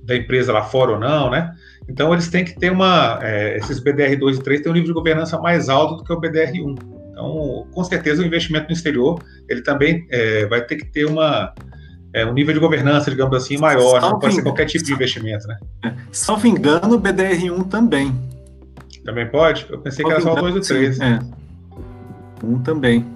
[0.03, 1.55] da, empresa lá fora ou não, né?
[1.89, 3.21] Então, eles têm que ter uma...
[3.23, 6.21] É, esses BDR2 e 3 têm um nível de governança mais alto do que o
[6.21, 6.77] BDR1.
[7.13, 11.55] Então, com certeza, o investimento no exterior, ele também é, vai ter que ter uma
[12.13, 15.47] é, um nível de governança, digamos assim, maior, não pode ser qualquer tipo de investimento,
[15.47, 15.57] né?
[15.85, 18.15] É, salvo engano, o BDR1 também.
[19.05, 19.67] Também pode?
[19.71, 21.01] Eu pensei salvo que era só o 2 e 3.
[21.01, 21.19] É.
[22.45, 23.07] Um também.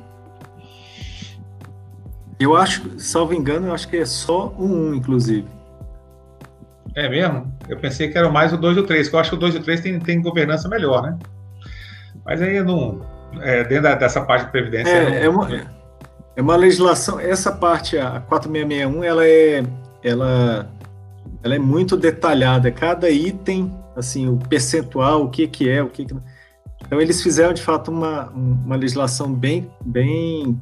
[2.38, 5.46] Eu acho, salvo engano, eu acho que é só o 1, inclusive.
[6.94, 7.52] É mesmo?
[7.68, 9.38] Eu pensei que era mais o 2 e o 3, que eu acho que o
[9.38, 11.18] 2 e o 3 tem, tem governança melhor, né?
[12.24, 13.00] Mas aí não.
[13.40, 14.90] É, dentro dessa parte de previdência.
[14.90, 15.71] É, não, é uma.
[16.34, 19.62] É uma legislação, essa parte, a 4661, ela é,
[20.02, 20.70] ela,
[21.42, 22.70] ela é muito detalhada.
[22.70, 26.14] Cada item, assim, o percentual, o que que é, o que que...
[26.84, 29.70] Então, eles fizeram, de fato, uma, uma legislação bem...
[29.84, 30.58] Bem,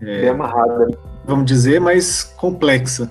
[0.00, 0.88] é, bem amarrada.
[1.24, 3.10] Vamos dizer, mas complexa.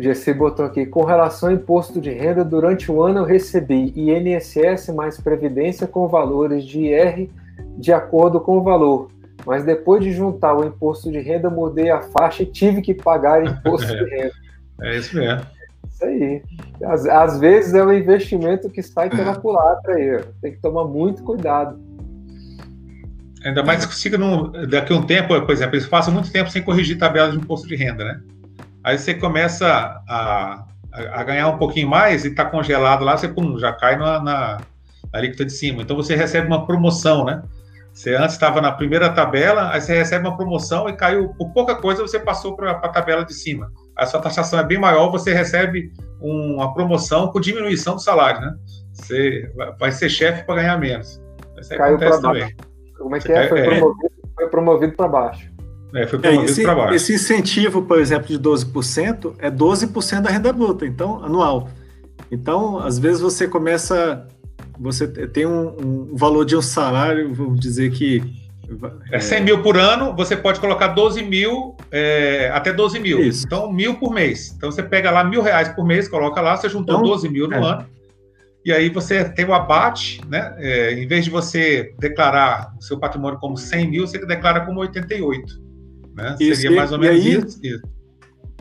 [0.00, 4.88] GC botou aqui, com relação ao imposto de renda, durante o ano eu recebi INSS
[4.94, 7.28] mais Previdência com valores de IR
[7.76, 9.10] de acordo com o valor.
[9.46, 13.44] Mas depois de juntar o imposto de renda, mudei a faixa e tive que pagar
[13.44, 14.32] imposto de renda.
[14.82, 15.46] É isso mesmo.
[15.90, 16.42] Isso aí.
[16.84, 20.22] Às, às vezes é um investimento que sai pela culatra aí.
[20.42, 21.78] Tem que tomar muito cuidado.
[23.44, 24.18] Ainda mais que consiga,
[24.68, 27.66] daqui a um tempo, por exemplo, eles passam muito tempo sem corrigir tabela de imposto
[27.66, 28.20] de renda, né?
[28.82, 29.66] Aí você começa
[30.08, 34.20] a, a, ganhar um pouquinho mais e está congelado lá, você pum, já cai na,
[34.20, 34.58] na,
[35.12, 35.82] alíquota de cima.
[35.82, 37.42] Então você recebe uma promoção, né?
[37.92, 41.74] Você antes estava na primeira tabela, aí você recebe uma promoção e caiu por pouca
[41.74, 43.70] coisa, você passou para a tabela de cima.
[43.96, 48.40] A sua taxação é bem maior, você recebe um, uma promoção com diminuição do salário,
[48.40, 48.54] né?
[48.92, 51.20] Você vai ser chefe para ganhar menos.
[51.58, 52.56] Isso caiu para baixo.
[52.96, 53.48] Como é que é?
[53.48, 53.64] Foi é.
[53.64, 55.49] promovido, foi promovido para baixo.
[55.94, 56.94] É, foi é, esse, para baixo.
[56.94, 61.68] Esse incentivo, por exemplo, de 12% é 12% da renda bruta, então, anual.
[62.30, 64.26] Então, às vezes você começa,
[64.78, 68.22] você tem um, um valor de um salário, vamos dizer que
[69.10, 73.20] é 100 mil por ano, você pode colocar 12 mil, é, até 12 mil.
[73.20, 73.44] Isso.
[73.44, 74.54] Então, mil por mês.
[74.56, 77.48] Então, você pega lá mil reais por mês, coloca lá, você juntou então, 12 mil
[77.48, 77.58] no é.
[77.58, 77.86] ano.
[78.64, 80.54] E aí você tem o abate, né?
[80.58, 84.80] É, em vez de você declarar o seu patrimônio como 100 mil, você declara como
[84.80, 85.59] 88.
[86.20, 86.36] Né?
[86.40, 87.82] Isso, Seria mais ou menos aí, isso, isso.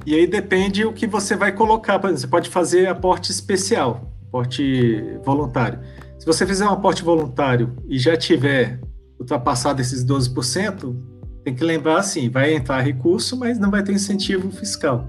[0.05, 1.97] E aí depende o que você vai colocar.
[1.97, 5.79] Você pode fazer aporte especial, aporte voluntário.
[6.17, 8.79] Se você fizer um aporte voluntário e já tiver
[9.19, 10.95] ultrapassado esses 12%,
[11.43, 15.07] tem que lembrar assim, vai entrar recurso, mas não vai ter incentivo fiscal.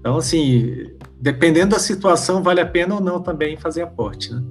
[0.00, 0.90] Então, assim,
[1.20, 4.42] dependendo da situação, vale a pena ou não também fazer aporte, né?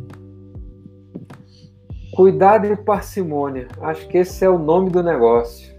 [2.13, 3.67] Cuidado e parcimônia.
[3.81, 5.70] Acho que esse é o nome do negócio.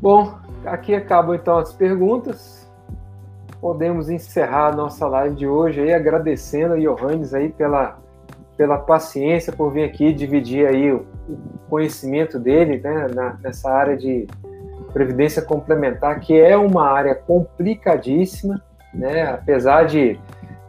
[0.00, 2.66] Bom, aqui acabam então as perguntas.
[3.60, 7.98] Podemos encerrar a nossa live de hoje aí agradecendo a Johannes aí pela,
[8.56, 11.04] pela paciência por vir aqui dividir aí o
[11.68, 14.26] conhecimento dele né, na, nessa área de
[14.90, 18.60] previdência complementar, que é uma área complicadíssima,
[18.94, 19.24] né?
[19.30, 20.18] Apesar de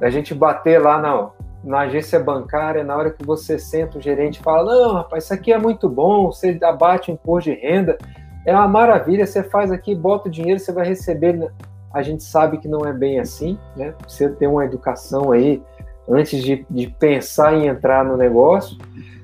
[0.01, 1.29] a gente bater lá na,
[1.63, 5.53] na agência bancária, na hora que você senta o gerente fala, não, rapaz, isso aqui
[5.53, 7.97] é muito bom, você abate o imposto de renda,
[8.45, 11.33] é uma maravilha, você faz aqui, bota o dinheiro, você vai receber.
[11.33, 11.47] Né?
[11.93, 13.93] A gente sabe que não é bem assim, né?
[14.07, 15.61] Você ter uma educação aí
[16.09, 18.77] antes de, de pensar em entrar no negócio.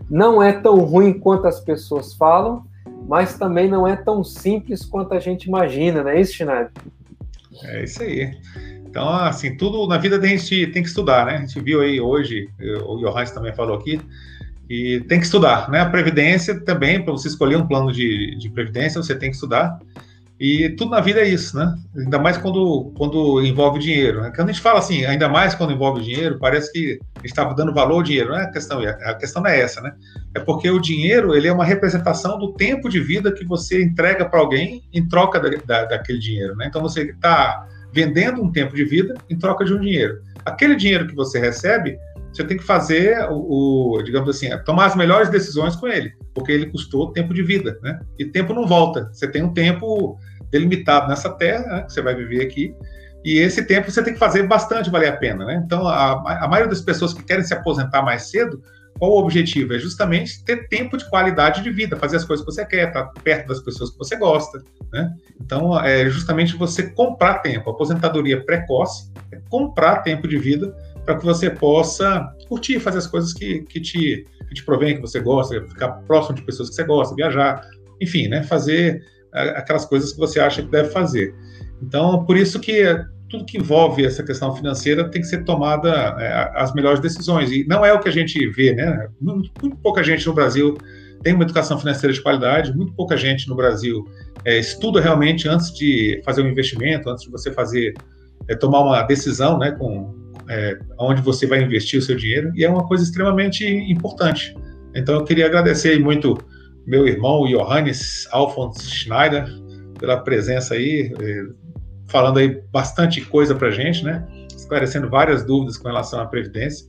[0.10, 2.64] Não é tão ruim quanto as pessoas falam,
[3.08, 6.72] mas também não é tão simples quanto a gente imagina, não é isso, Schneider?
[7.64, 8.38] É isso aí.
[8.86, 11.36] Então, assim, tudo na vida a gente tem que estudar, né?
[11.36, 12.50] A gente viu aí hoje,
[12.86, 14.00] o Johannes também falou aqui,
[14.70, 15.80] e tem que estudar, né?
[15.80, 19.80] A previdência também, para você escolher um plano de, de previdência, você tem que estudar.
[20.40, 21.76] E tudo na vida é isso, né?
[21.98, 24.22] Ainda mais quando, quando envolve dinheiro.
[24.22, 24.32] Né?
[24.36, 27.96] Quando a gente fala assim, ainda mais quando envolve dinheiro, parece que estava dando valor
[27.96, 28.30] ao dinheiro.
[28.30, 29.94] Não é a questão, a questão não é essa, né?
[30.36, 34.26] É porque o dinheiro ele é uma representação do tempo de vida que você entrega
[34.26, 36.68] para alguém em troca da, da, daquele dinheiro, né?
[36.68, 40.22] Então você está vendendo um tempo de vida em troca de um dinheiro.
[40.46, 41.98] Aquele dinheiro que você recebe
[42.38, 46.52] você tem que fazer o, o, digamos assim, tomar as melhores decisões com ele, porque
[46.52, 48.00] ele custou tempo de vida, né?
[48.18, 49.10] E tempo não volta.
[49.12, 50.18] Você tem um tempo
[50.52, 52.74] delimitado nessa terra, né, que você vai viver aqui,
[53.26, 55.62] e esse tempo você tem que fazer bastante valer a pena, né?
[55.66, 58.62] Então, a, a maioria das pessoas que querem se aposentar mais cedo
[58.98, 59.74] qual o objetivo?
[59.74, 63.06] É justamente ter tempo de qualidade de vida, fazer as coisas que você quer, estar
[63.24, 64.64] perto das pessoas que você gosta.
[64.92, 65.14] Né?
[65.40, 67.70] Então, é justamente você comprar tempo.
[67.70, 70.76] A aposentadoria precoce é comprar tempo de vida
[71.08, 75.02] para que você possa curtir, fazer as coisas que, que, te, que te provém, que
[75.02, 77.62] você gosta, ficar próximo de pessoas que você gosta, viajar,
[78.02, 78.44] enfim, né?
[78.44, 79.02] fazer
[79.32, 81.34] aquelas coisas que você acha que deve fazer.
[81.82, 82.84] Então, por isso que
[83.30, 85.90] tudo que envolve essa questão financeira tem que ser tomada
[86.20, 87.52] é, as melhores decisões.
[87.52, 89.08] E não é o que a gente vê, né?
[89.22, 90.78] Muito, muito, pouca gente no Brasil
[91.24, 94.06] tem uma educação financeira de qualidade, muito pouca gente no Brasil
[94.44, 97.94] é, estuda realmente antes de fazer um investimento, antes de você fazer,
[98.50, 102.64] é, tomar uma decisão, né, com é, onde você vai investir o seu dinheiro, e
[102.64, 104.56] é uma coisa extremamente importante.
[104.96, 106.38] Então, eu queria agradecer muito
[106.86, 109.46] meu irmão Johannes Alfons Schneider
[110.00, 111.44] pela presença aí, é,
[112.08, 114.26] falando aí bastante coisa para gente, né?
[114.56, 116.88] Esclarecendo várias dúvidas com relação à Previdência.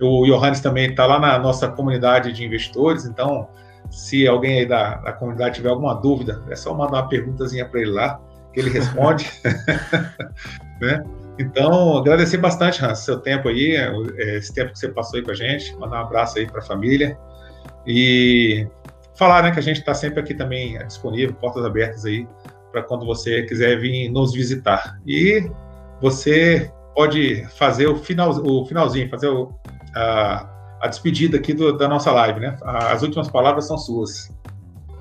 [0.00, 3.48] O Johannes também está lá na nossa comunidade de investidores, então,
[3.90, 7.80] se alguém aí da, da comunidade tiver alguma dúvida, é só mandar uma perguntazinha para
[7.80, 8.20] ele lá,
[8.52, 9.30] que ele responde.
[10.80, 11.02] né?
[11.38, 15.30] Então, agradecer bastante, Hans, seu tempo aí, é, esse tempo que você passou aí com
[15.30, 17.18] a gente, mandar um abraço aí para a família
[17.86, 18.66] e
[19.16, 22.26] falar né, que a gente está sempre aqui também disponível, portas abertas aí
[22.72, 24.98] para quando você quiser vir nos visitar.
[25.06, 25.50] E
[26.00, 29.54] você pode fazer o, final, o finalzinho, fazer o,
[29.94, 30.48] a,
[30.82, 32.56] a, despedida aqui do, da nossa live, né?
[32.62, 34.30] As últimas palavras são suas.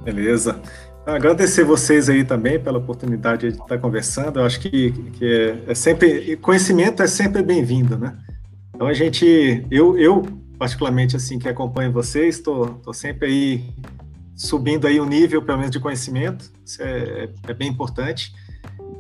[0.03, 0.62] Beleza.
[1.06, 4.40] Agradecer vocês aí também pela oportunidade de estar conversando.
[4.40, 8.18] Eu acho que, que é, é sempre conhecimento é sempre bem-vindo, né?
[8.73, 10.23] Então a gente, eu, eu
[10.57, 13.73] particularmente assim que acompanho vocês, estou sempre aí
[14.36, 18.34] subindo aí o nível, pelo menos, de conhecimento, isso é, é, bem importante.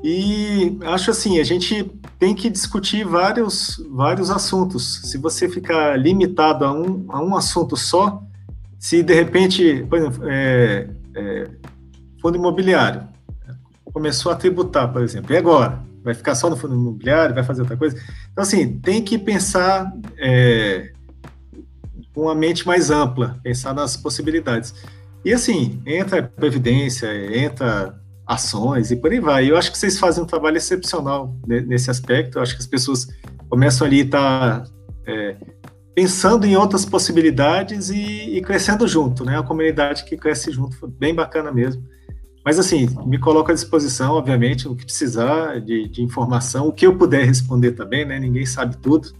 [0.03, 5.01] E acho assim, a gente tem que discutir vários, vários assuntos.
[5.09, 8.21] Se você ficar limitado a um, a um assunto só,
[8.79, 11.47] se de repente, por exemplo, é, é,
[12.25, 13.15] fundo imobiliário
[13.95, 15.81] começou a tributar, por exemplo, e agora?
[16.03, 17.95] Vai ficar só no fundo imobiliário, vai fazer outra coisa?
[18.29, 20.91] Então, assim, tem que pensar é,
[22.13, 24.73] com uma mente mais ampla, pensar nas possibilidades.
[25.23, 27.97] E assim, entra previdência, entra
[28.27, 29.49] ações e por aí vai.
[29.49, 32.37] Eu acho que vocês fazem um trabalho excepcional nesse aspecto.
[32.37, 33.07] Eu acho que as pessoas
[33.49, 34.71] começam ali a estar tá,
[35.07, 35.37] é,
[35.95, 39.39] pensando em outras possibilidades e, e, crescendo junto, né?
[39.39, 41.81] A comunidade que cresce junto, bem bacana mesmo.
[42.45, 46.85] Mas assim, me coloco à disposição, obviamente, o que precisar de, de informação, o que
[46.85, 48.19] eu puder responder também, né?
[48.19, 49.11] Ninguém sabe tudo.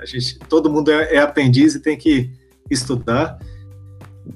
[0.00, 2.28] A gente, todo mundo é, é aprendiz e tem que
[2.68, 3.38] estudar.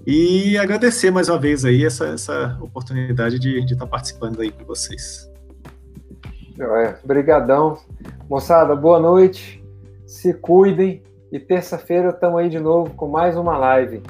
[0.06, 5.28] E agradecer mais uma vez aí essa, essa oportunidade de, estar participando aí com vocês.
[7.02, 7.76] Obrigadão.
[8.30, 9.60] Moçada, boa noite.
[10.06, 11.02] Se cuidem.
[11.32, 14.00] E terça-feira estamos aí de novo com mais uma live.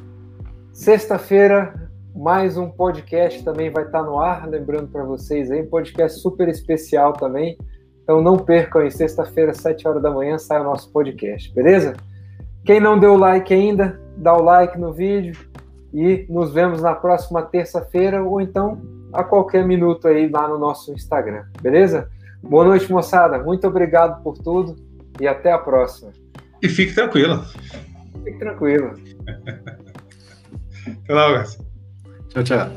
[0.74, 1.85] Sexta-feira,
[2.16, 4.48] mais um podcast também vai estar no ar.
[4.48, 7.58] Lembrando para vocês aí, um podcast super especial também.
[8.02, 11.94] Então não percam aí, sexta-feira, sete horas da manhã, sai o nosso podcast, beleza?
[12.64, 15.36] Quem não deu like ainda, dá o like no vídeo,
[15.92, 18.80] e nos vemos na próxima terça-feira ou então
[19.12, 22.08] a qualquer minuto aí lá no nosso Instagram, beleza?
[22.42, 23.38] Boa noite, moçada.
[23.42, 24.76] Muito obrigado por tudo
[25.20, 26.12] e até a próxima.
[26.62, 27.42] E fique tranquilo.
[28.24, 28.94] Fique tranquilo.
[31.04, 31.65] Até logo.
[32.36, 32.70] 就这样。